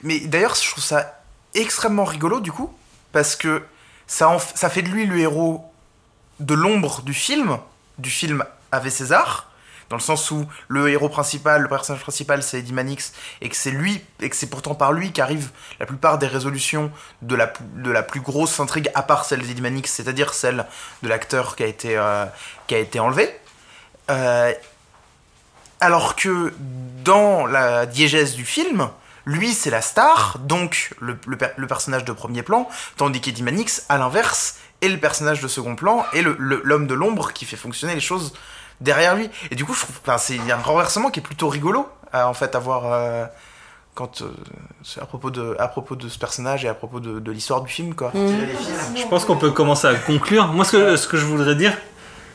Mais 0.04 0.20
d'ailleurs, 0.20 0.56
je 0.56 0.70
trouve 0.70 0.84
ça 0.84 1.22
extrêmement 1.54 2.06
rigolo 2.06 2.40
du 2.40 2.52
coup, 2.52 2.74
parce 3.12 3.36
que 3.36 3.64
ça, 4.06 4.38
ça 4.56 4.70
fait 4.70 4.82
de 4.82 4.90
lui 4.90 5.06
le 5.06 5.20
héros 5.20 5.72
de 6.40 6.54
l'ombre 6.54 7.02
du 7.02 7.14
film, 7.14 7.58
du 7.98 8.10
film 8.10 8.44
Ave 8.72 8.90
César, 8.90 9.48
dans 9.90 9.96
le 9.96 10.02
sens 10.02 10.32
où 10.32 10.46
le 10.68 10.90
héros 10.90 11.10
principal, 11.10 11.62
le 11.62 11.70
personnage 11.70 12.02
principal, 12.02 12.44
c'est 12.44 12.60
Eddie 12.60 12.74
Mannix, 12.74 13.14
et 13.42 13.50
que 13.50 13.56
c'est 13.56 13.72
lui, 13.72 14.02
et 14.22 14.30
que 14.30 14.36
c'est 14.36 14.50
pourtant 14.50 14.76
par 14.76 14.92
lui 14.92 15.12
qu'arrivent 15.12 15.50
la 15.80 15.86
plupart 15.86 16.18
des 16.18 16.28
résolutions 16.28 16.92
de 17.22 17.36
la, 17.36 17.52
de 17.76 17.90
la 17.90 18.04
plus 18.04 18.20
grosse 18.20 18.60
intrigue, 18.60 18.92
à 18.96 19.04
part 19.04 19.26
celle 19.26 19.42
d'Eddie 19.42 19.62
Mannix, 19.62 19.92
c'est-à-dire 19.92 20.34
celle 20.34 20.66
de 21.04 21.08
l'acteur 21.08 21.56
qui 21.56 21.64
a 21.64 21.68
été, 21.68 21.98
euh, 21.98 22.26
qui 22.68 22.76
a 22.76 22.80
été 22.80 23.00
enlevé. 23.00 23.30
Euh, 24.10 24.54
alors 25.80 26.16
que 26.16 26.54
dans 27.04 27.46
la 27.46 27.86
diégèse 27.86 28.36
du 28.36 28.46
film, 28.46 28.90
lui 29.28 29.54
c'est 29.54 29.70
la 29.70 29.82
star, 29.82 30.40
donc 30.40 30.96
le, 31.00 31.18
le 31.28 31.38
per- 31.38 31.52
le 31.58 31.68
personnage 31.68 32.06
de 32.06 32.12
premier 32.14 32.42
plan, 32.44 32.68
tandis 32.96 33.20
qu'Eddie 33.22 33.44
Mannix, 33.44 33.86
à 33.90 33.98
l'inverse, 33.98 34.56
est 34.82 34.88
le 34.88 34.98
personnage 34.98 35.42
de 35.42 35.48
second 35.48 35.76
plan 35.76 36.06
et 36.14 36.22
le- 36.22 36.36
le- 36.40 36.62
l'homme 36.64 36.88
de 36.88 36.94
l'ombre 36.94 37.34
qui 37.34 37.46
fait 37.46 37.58
fonctionner 37.58 37.94
les 37.94 38.00
choses 38.02 38.34
derrière 38.82 39.16
lui. 39.16 39.30
Et 39.52 39.56
du 39.56 39.66
coup, 39.66 39.74
je 39.74 39.82
trouve, 39.82 39.96
enfin, 40.02 40.18
c'est 40.18 40.36
il 40.36 40.46
y 40.46 40.52
a 40.52 40.58
un 40.58 40.62
renversement 40.62 41.10
qui 41.12 41.20
est 41.20 41.24
plutôt 41.24 41.50
rigolo 41.50 41.88
à 42.14 42.28
en 42.30 42.34
fait 42.34 42.56
avoir 42.56 42.84
euh, 42.94 43.26
quand 43.96 44.22
euh, 44.22 44.32
à 45.02 45.06
propos 45.06 45.30
de 45.32 45.56
à 45.60 45.68
propos 45.68 45.96
de 45.96 46.08
ce 46.08 46.18
personnage 46.20 46.64
et 46.64 46.68
à 46.70 46.74
propos 46.74 47.00
de, 47.00 47.20
de 47.20 47.32
l'histoire 47.32 47.62
du 47.62 47.72
film 47.72 47.96
quoi. 47.96 48.12
Je 48.96 49.08
pense 49.10 49.26
qu'on 49.26 49.36
peut 49.38 49.52
commencer 49.52 49.88
à 49.88 49.96
conclure. 49.96 50.48
Moi, 50.48 50.64
ce 50.66 50.72
que, 50.72 50.96
ce 50.96 51.08
que 51.08 51.18
je 51.18 51.26
voudrais 51.26 51.56
dire, 51.56 51.76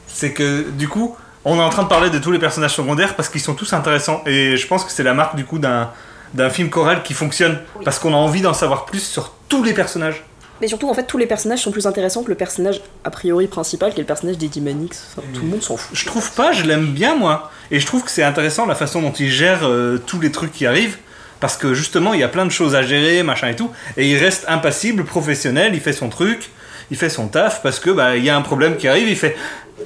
c'est 0.09 0.33
que 0.35 0.69
du 0.71 0.89
coup, 0.89 1.17
on 1.45 1.57
est 1.57 1.63
en 1.63 1.71
train 1.71 1.85
de 1.85 1.89
parler 1.89 2.11
de 2.11 2.19
tous 2.19 2.33
les 2.33 2.39
personnages 2.39 2.75
secondaires 2.75 3.15
parce 3.17 3.29
qu'ils 3.29 3.41
sont 3.41 3.55
tous 3.55 3.73
intéressants. 3.73 4.23
Et 4.27 4.57
je 4.57 4.67
pense 4.67 4.85
que 4.85 4.91
c'est 4.91 5.05
la 5.05 5.15
marque 5.15 5.37
du 5.37 5.45
coup 5.47 5.59
d'un 5.59 5.91
d'un 6.35 6.51
film 6.51 6.71
choral 6.71 7.03
qui 7.03 7.15
fonctionne 7.15 7.59
parce 7.85 7.99
qu'on 7.99 8.13
a 8.13 8.17
envie 8.17 8.41
d'en 8.41 8.55
savoir 8.55 8.85
plus 8.85 9.03
sur 9.03 9.33
tous 9.49 9.63
les 9.63 9.75
personnages. 9.75 10.25
Mais 10.61 10.69
surtout, 10.69 10.89
en 10.89 10.95
fait, 10.95 11.05
tous 11.05 11.19
les 11.19 11.27
personnages 11.27 11.61
sont 11.61 11.73
plus 11.73 11.87
intéressants 11.87 12.23
que 12.23 12.29
le 12.29 12.37
personnage 12.37 12.81
a 13.03 13.11
priori 13.11 13.49
principal, 13.49 13.93
qui 13.93 13.99
est 13.99 14.03
le 14.03 14.07
personnage 14.07 14.39
d'Eddie 14.39 14.61
Mannix. 14.61 15.09
Enfin, 15.17 15.27
tout 15.35 15.43
le 15.43 15.49
monde 15.49 15.63
s'en 15.63 15.77
fout. 15.77 15.97
Je 15.97 16.07
trouve 16.07 16.31
pas, 16.33 16.53
je 16.53 16.63
l'aime 16.63 16.87
bien 16.87 17.17
moi. 17.17 17.51
Et 17.73 17.81
je 17.81 17.87
trouve 17.87 18.05
que 18.05 18.11
c'est 18.11 18.23
intéressant 18.23 18.65
la 18.67 18.77
façon 18.77 19.03
dont 19.03 19.11
il 19.11 19.29
gère 19.29 19.61
euh, 19.65 19.99
tous 19.99 20.21
les 20.21 20.31
trucs 20.31 20.53
qui 20.53 20.65
arrivent. 20.65 20.99
Parce 21.41 21.57
que 21.57 21.75
justement, 21.75 22.15
il 22.15 22.21
y 22.21 22.23
a 22.23 22.29
plein 22.29 22.47
de 22.47 22.53
choses 22.53 22.77
à 22.77 22.83
gérer, 22.83 23.25
machin 23.25 23.49
et 23.49 23.57
tout. 23.57 23.73
Et 23.97 24.09
il 24.09 24.17
reste 24.17 24.45
impassible, 24.47 25.05
professionnel, 25.05 25.75
il 25.75 25.81
fait 25.81 25.93
son 25.93 26.09
truc, 26.09 26.51
il 26.93 26.97
fait 26.97 27.09
son 27.09 27.27
taf. 27.27 27.61
Parce 27.63 27.81
que 27.81 27.91
bah, 27.91 28.17
il 28.17 28.25
y 28.25 28.31
a 28.31 28.37
un 28.37 28.43
problème 28.43 28.77
qui 28.77 28.87
arrive, 28.87 29.09
il 29.09 29.17
fait 29.17 29.37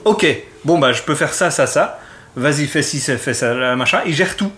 Ok, 0.05 0.27
bon 0.67 0.79
bah 0.79 0.93
je 0.93 1.01
peux 1.01 1.15
faire 1.15 1.33
ça, 1.33 1.51
ça, 1.51 1.67
ça. 1.67 2.01
Vas-y, 2.35 2.67
fais 2.67 2.83
ci, 2.83 3.01
fais 3.01 3.33
ça, 3.33 3.55
machin. 3.77 4.01
Il 4.05 4.15
gère 4.15 4.37
tout. 4.37 4.53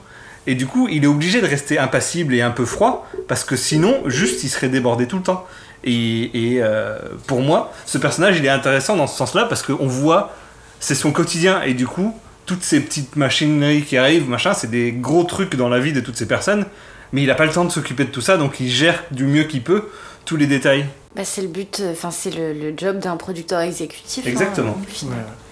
Et 0.51 0.55
du 0.55 0.67
coup, 0.67 0.89
il 0.91 1.05
est 1.05 1.07
obligé 1.07 1.43
de 1.43 1.47
rester 1.47 1.79
impassible 1.79 2.35
et 2.35 2.41
un 2.41 2.51
peu 2.51 2.65
froid, 2.65 3.07
parce 3.29 3.45
que 3.45 3.55
sinon, 3.55 4.01
juste, 4.07 4.43
il 4.45 4.49
serait 4.49 4.71
débordé 4.71 5.07
tout 5.07 5.19
le 5.19 5.23
temps. 5.23 5.47
Et, 5.85 6.55
et, 6.55 6.63
euh, 6.63 6.99
pour 7.27 7.43
moi, 7.43 7.71
ce 7.85 7.99
personnage, 7.99 8.39
il 8.39 8.47
est 8.47 8.49
intéressant 8.49 8.97
dans 8.97 9.07
ce 9.07 9.17
sens-là, 9.19 9.45
parce 9.45 9.63
qu'on 9.63 9.87
voit, 9.87 10.35
c'est 10.81 10.95
son 10.95 11.13
quotidien, 11.13 11.61
et 11.63 11.75
du 11.75 11.87
coup, 11.87 12.19
toutes 12.47 12.63
ces 12.63 12.81
petites 12.81 13.15
machineries 13.17 13.83
qui 13.83 13.99
arrivent, 13.99 14.27
machin, 14.27 14.55
c'est 14.55 14.71
des 14.71 14.91
gros 14.91 15.25
trucs 15.25 15.55
dans 15.55 15.69
la 15.69 15.81
vie 15.81 15.93
de 15.93 16.01
toutes 16.01 16.17
ces 16.17 16.27
personnes, 16.27 16.65
mais 17.13 17.21
il 17.23 17.27
n'a 17.27 17.35
pas 17.35 17.45
le 17.45 17.53
temps 17.53 17.67
de 17.67 17.71
s'occuper 17.71 18.05
de 18.05 18.11
tout 18.11 18.23
ça, 18.23 18.39
donc 18.39 18.59
il 18.59 18.71
gère 18.71 19.05
du 19.11 19.25
mieux 19.25 19.45
qu'il 19.45 19.63
peut 19.63 19.85
tous 20.25 20.37
les 20.37 20.47
détails. 20.47 20.87
Bah, 21.15 21.25
c'est 21.25 21.43
le 21.43 21.49
but, 21.49 21.83
enfin 21.93 22.11
c'est 22.11 22.31
le, 22.35 22.55
le 22.55 22.73
job 22.77 23.01
d'un 23.01 23.17
producteur 23.19 23.61
exécutif. 23.61 24.25
hein, 24.27 24.31
Exactement. 24.31 24.79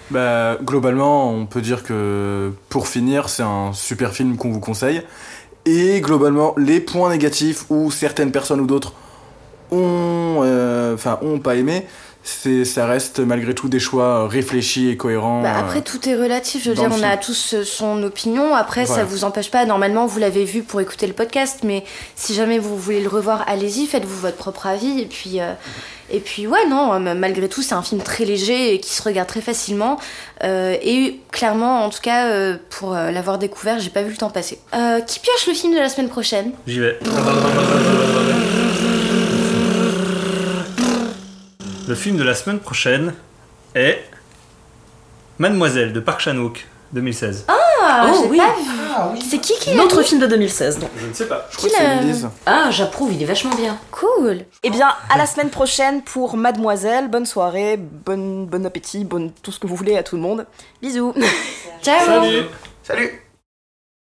Bah, 0.09 0.57
globalement, 0.63 1.31
on 1.31 1.45
peut 1.45 1.61
dire 1.61 1.83
que 1.83 2.51
pour 2.69 2.87
finir, 2.87 3.29
c'est 3.29 3.43
un 3.43 3.73
super 3.73 4.13
film 4.13 4.37
qu'on 4.37 4.51
vous 4.51 4.59
conseille. 4.59 5.01
Et 5.65 5.99
globalement, 5.99 6.53
les 6.57 6.79
points 6.79 7.09
négatifs 7.09 7.65
où 7.69 7.91
certaines 7.91 8.31
personnes 8.31 8.61
ou 8.61 8.67
d'autres 8.67 8.93
ont, 9.71 10.39
euh, 10.43 10.93
enfin, 10.93 11.19
ont 11.21 11.39
pas 11.39 11.55
aimé, 11.55 11.85
c'est, 12.27 12.65
ça 12.65 12.85
reste 12.85 13.19
malgré 13.19 13.55
tout 13.55 13.69
des 13.69 13.79
choix 13.79 14.27
réfléchis 14.27 14.89
et 14.89 14.97
cohérents. 14.97 15.41
Bah, 15.41 15.53
euh, 15.55 15.59
après, 15.61 15.81
tout 15.81 16.07
est 16.09 16.15
relatif. 16.15 16.63
Je 16.63 16.69
veux 16.69 16.75
dire, 16.75 16.89
on 16.91 16.95
film. 16.95 17.05
a 17.05 17.15
tous 17.17 17.53
euh, 17.53 17.63
son 17.63 18.03
opinion. 18.03 18.53
Après, 18.53 18.85
ça 18.85 18.93
Voilà. 18.93 19.05
vous 19.05 19.23
empêche 19.23 19.49
pas. 19.49 19.65
Normalement, 19.65 20.05
vous 20.05 20.19
l'avez 20.19 20.43
vu 20.43 20.61
pour 20.63 20.81
écouter 20.81 21.07
le 21.07 21.13
podcast, 21.13 21.59
mais 21.63 21.83
si 22.15 22.33
jamais 22.33 22.59
vous 22.59 22.77
voulez 22.77 22.99
le 23.01 23.07
revoir, 23.07 23.43
allez-y, 23.47 23.85
faites-vous 23.87 24.19
votre 24.19 24.35
propre 24.35 24.67
avis. 24.67 24.99
Et 24.99 25.05
puis, 25.05 25.39
euh, 25.39 25.53
et 26.09 26.19
puis 26.19 26.47
ouais, 26.47 26.65
non, 26.69 26.93
euh, 26.93 27.13
malgré 27.15 27.47
tout, 27.49 27.61
c'est 27.61 27.75
un 27.75 27.81
film 27.81 28.01
très 28.01 28.25
léger 28.25 28.73
et 28.73 28.79
qui 28.79 28.93
se 28.93 29.01
regarde 29.03 29.27
très 29.29 29.41
facilement. 29.41 29.97
Euh, 30.43 30.75
et 30.81 31.19
clairement, 31.31 31.85
en 31.85 31.89
tout 31.89 32.01
cas, 32.01 32.27
euh, 32.27 32.57
pour 32.69 32.93
euh, 32.95 33.11
l'avoir 33.11 33.37
découvert, 33.37 33.79
j'ai 33.79 33.89
pas 33.89 34.03
vu 34.03 34.11
le 34.11 34.17
temps 34.17 34.29
passer. 34.29 34.59
Euh, 34.75 34.99
qui 35.01 35.19
pioche 35.19 35.47
le 35.47 35.53
film 35.53 35.73
de 35.73 35.79
la 35.79 35.87
semaine 35.89 36.09
prochaine? 36.09 36.51
J'y 36.67 36.79
vais. 36.79 36.99
Le 41.87 41.95
film 41.95 42.17
de 42.17 42.23
la 42.23 42.35
semaine 42.35 42.59
prochaine 42.59 43.13
est 43.75 44.03
Mademoiselle 45.39 45.93
de 45.93 45.99
Park 45.99 46.19
Chan-wook 46.21 46.65
2016. 46.93 47.45
Ah, 47.47 47.53
Oh, 48.11 48.21
j'ai 48.23 48.29
oui. 48.29 48.37
pas 48.37 48.55
vu. 49.13 49.21
C'est 49.29 49.37
qui 49.37 49.53
qui 49.59 49.69
l'a 49.69 49.77
Notre 49.77 49.99
mis 49.99 50.03
film 50.05 50.19
de 50.19 50.27
2016, 50.27 50.79
donc. 50.79 50.89
Je 50.99 51.05
ne 51.07 51.13
sais 51.13 51.27
pas. 51.27 51.47
je 51.51 51.57
crois 51.57 51.69
que 51.69 51.73
qui 51.75 51.79
c'est 51.79 51.87
l'a- 51.87 52.01
Élise. 52.01 52.27
Ah, 52.45 52.69
j'approuve, 52.71 53.13
il 53.13 53.21
est 53.21 53.25
vachement 53.25 53.53
bien. 53.55 53.77
Cool. 53.91 54.39
Eh 54.63 54.69
bien, 54.69 54.89
à 55.09 55.17
la 55.17 55.25
semaine 55.25 55.49
prochaine 55.49 56.01
pour 56.01 56.35
Mademoiselle. 56.35 57.07
Bonne 57.09 57.25
soirée, 57.25 57.77
bon, 57.77 58.43
bon 58.43 58.65
appétit, 58.65 59.05
bon, 59.05 59.31
tout 59.43 59.51
ce 59.51 59.59
que 59.59 59.67
vous 59.67 59.75
voulez 59.75 59.95
à 59.95 60.03
tout 60.03 60.15
le 60.15 60.21
monde. 60.21 60.45
Bisous 60.81 61.13
Ciao. 61.81 62.23
Salut 62.83 63.21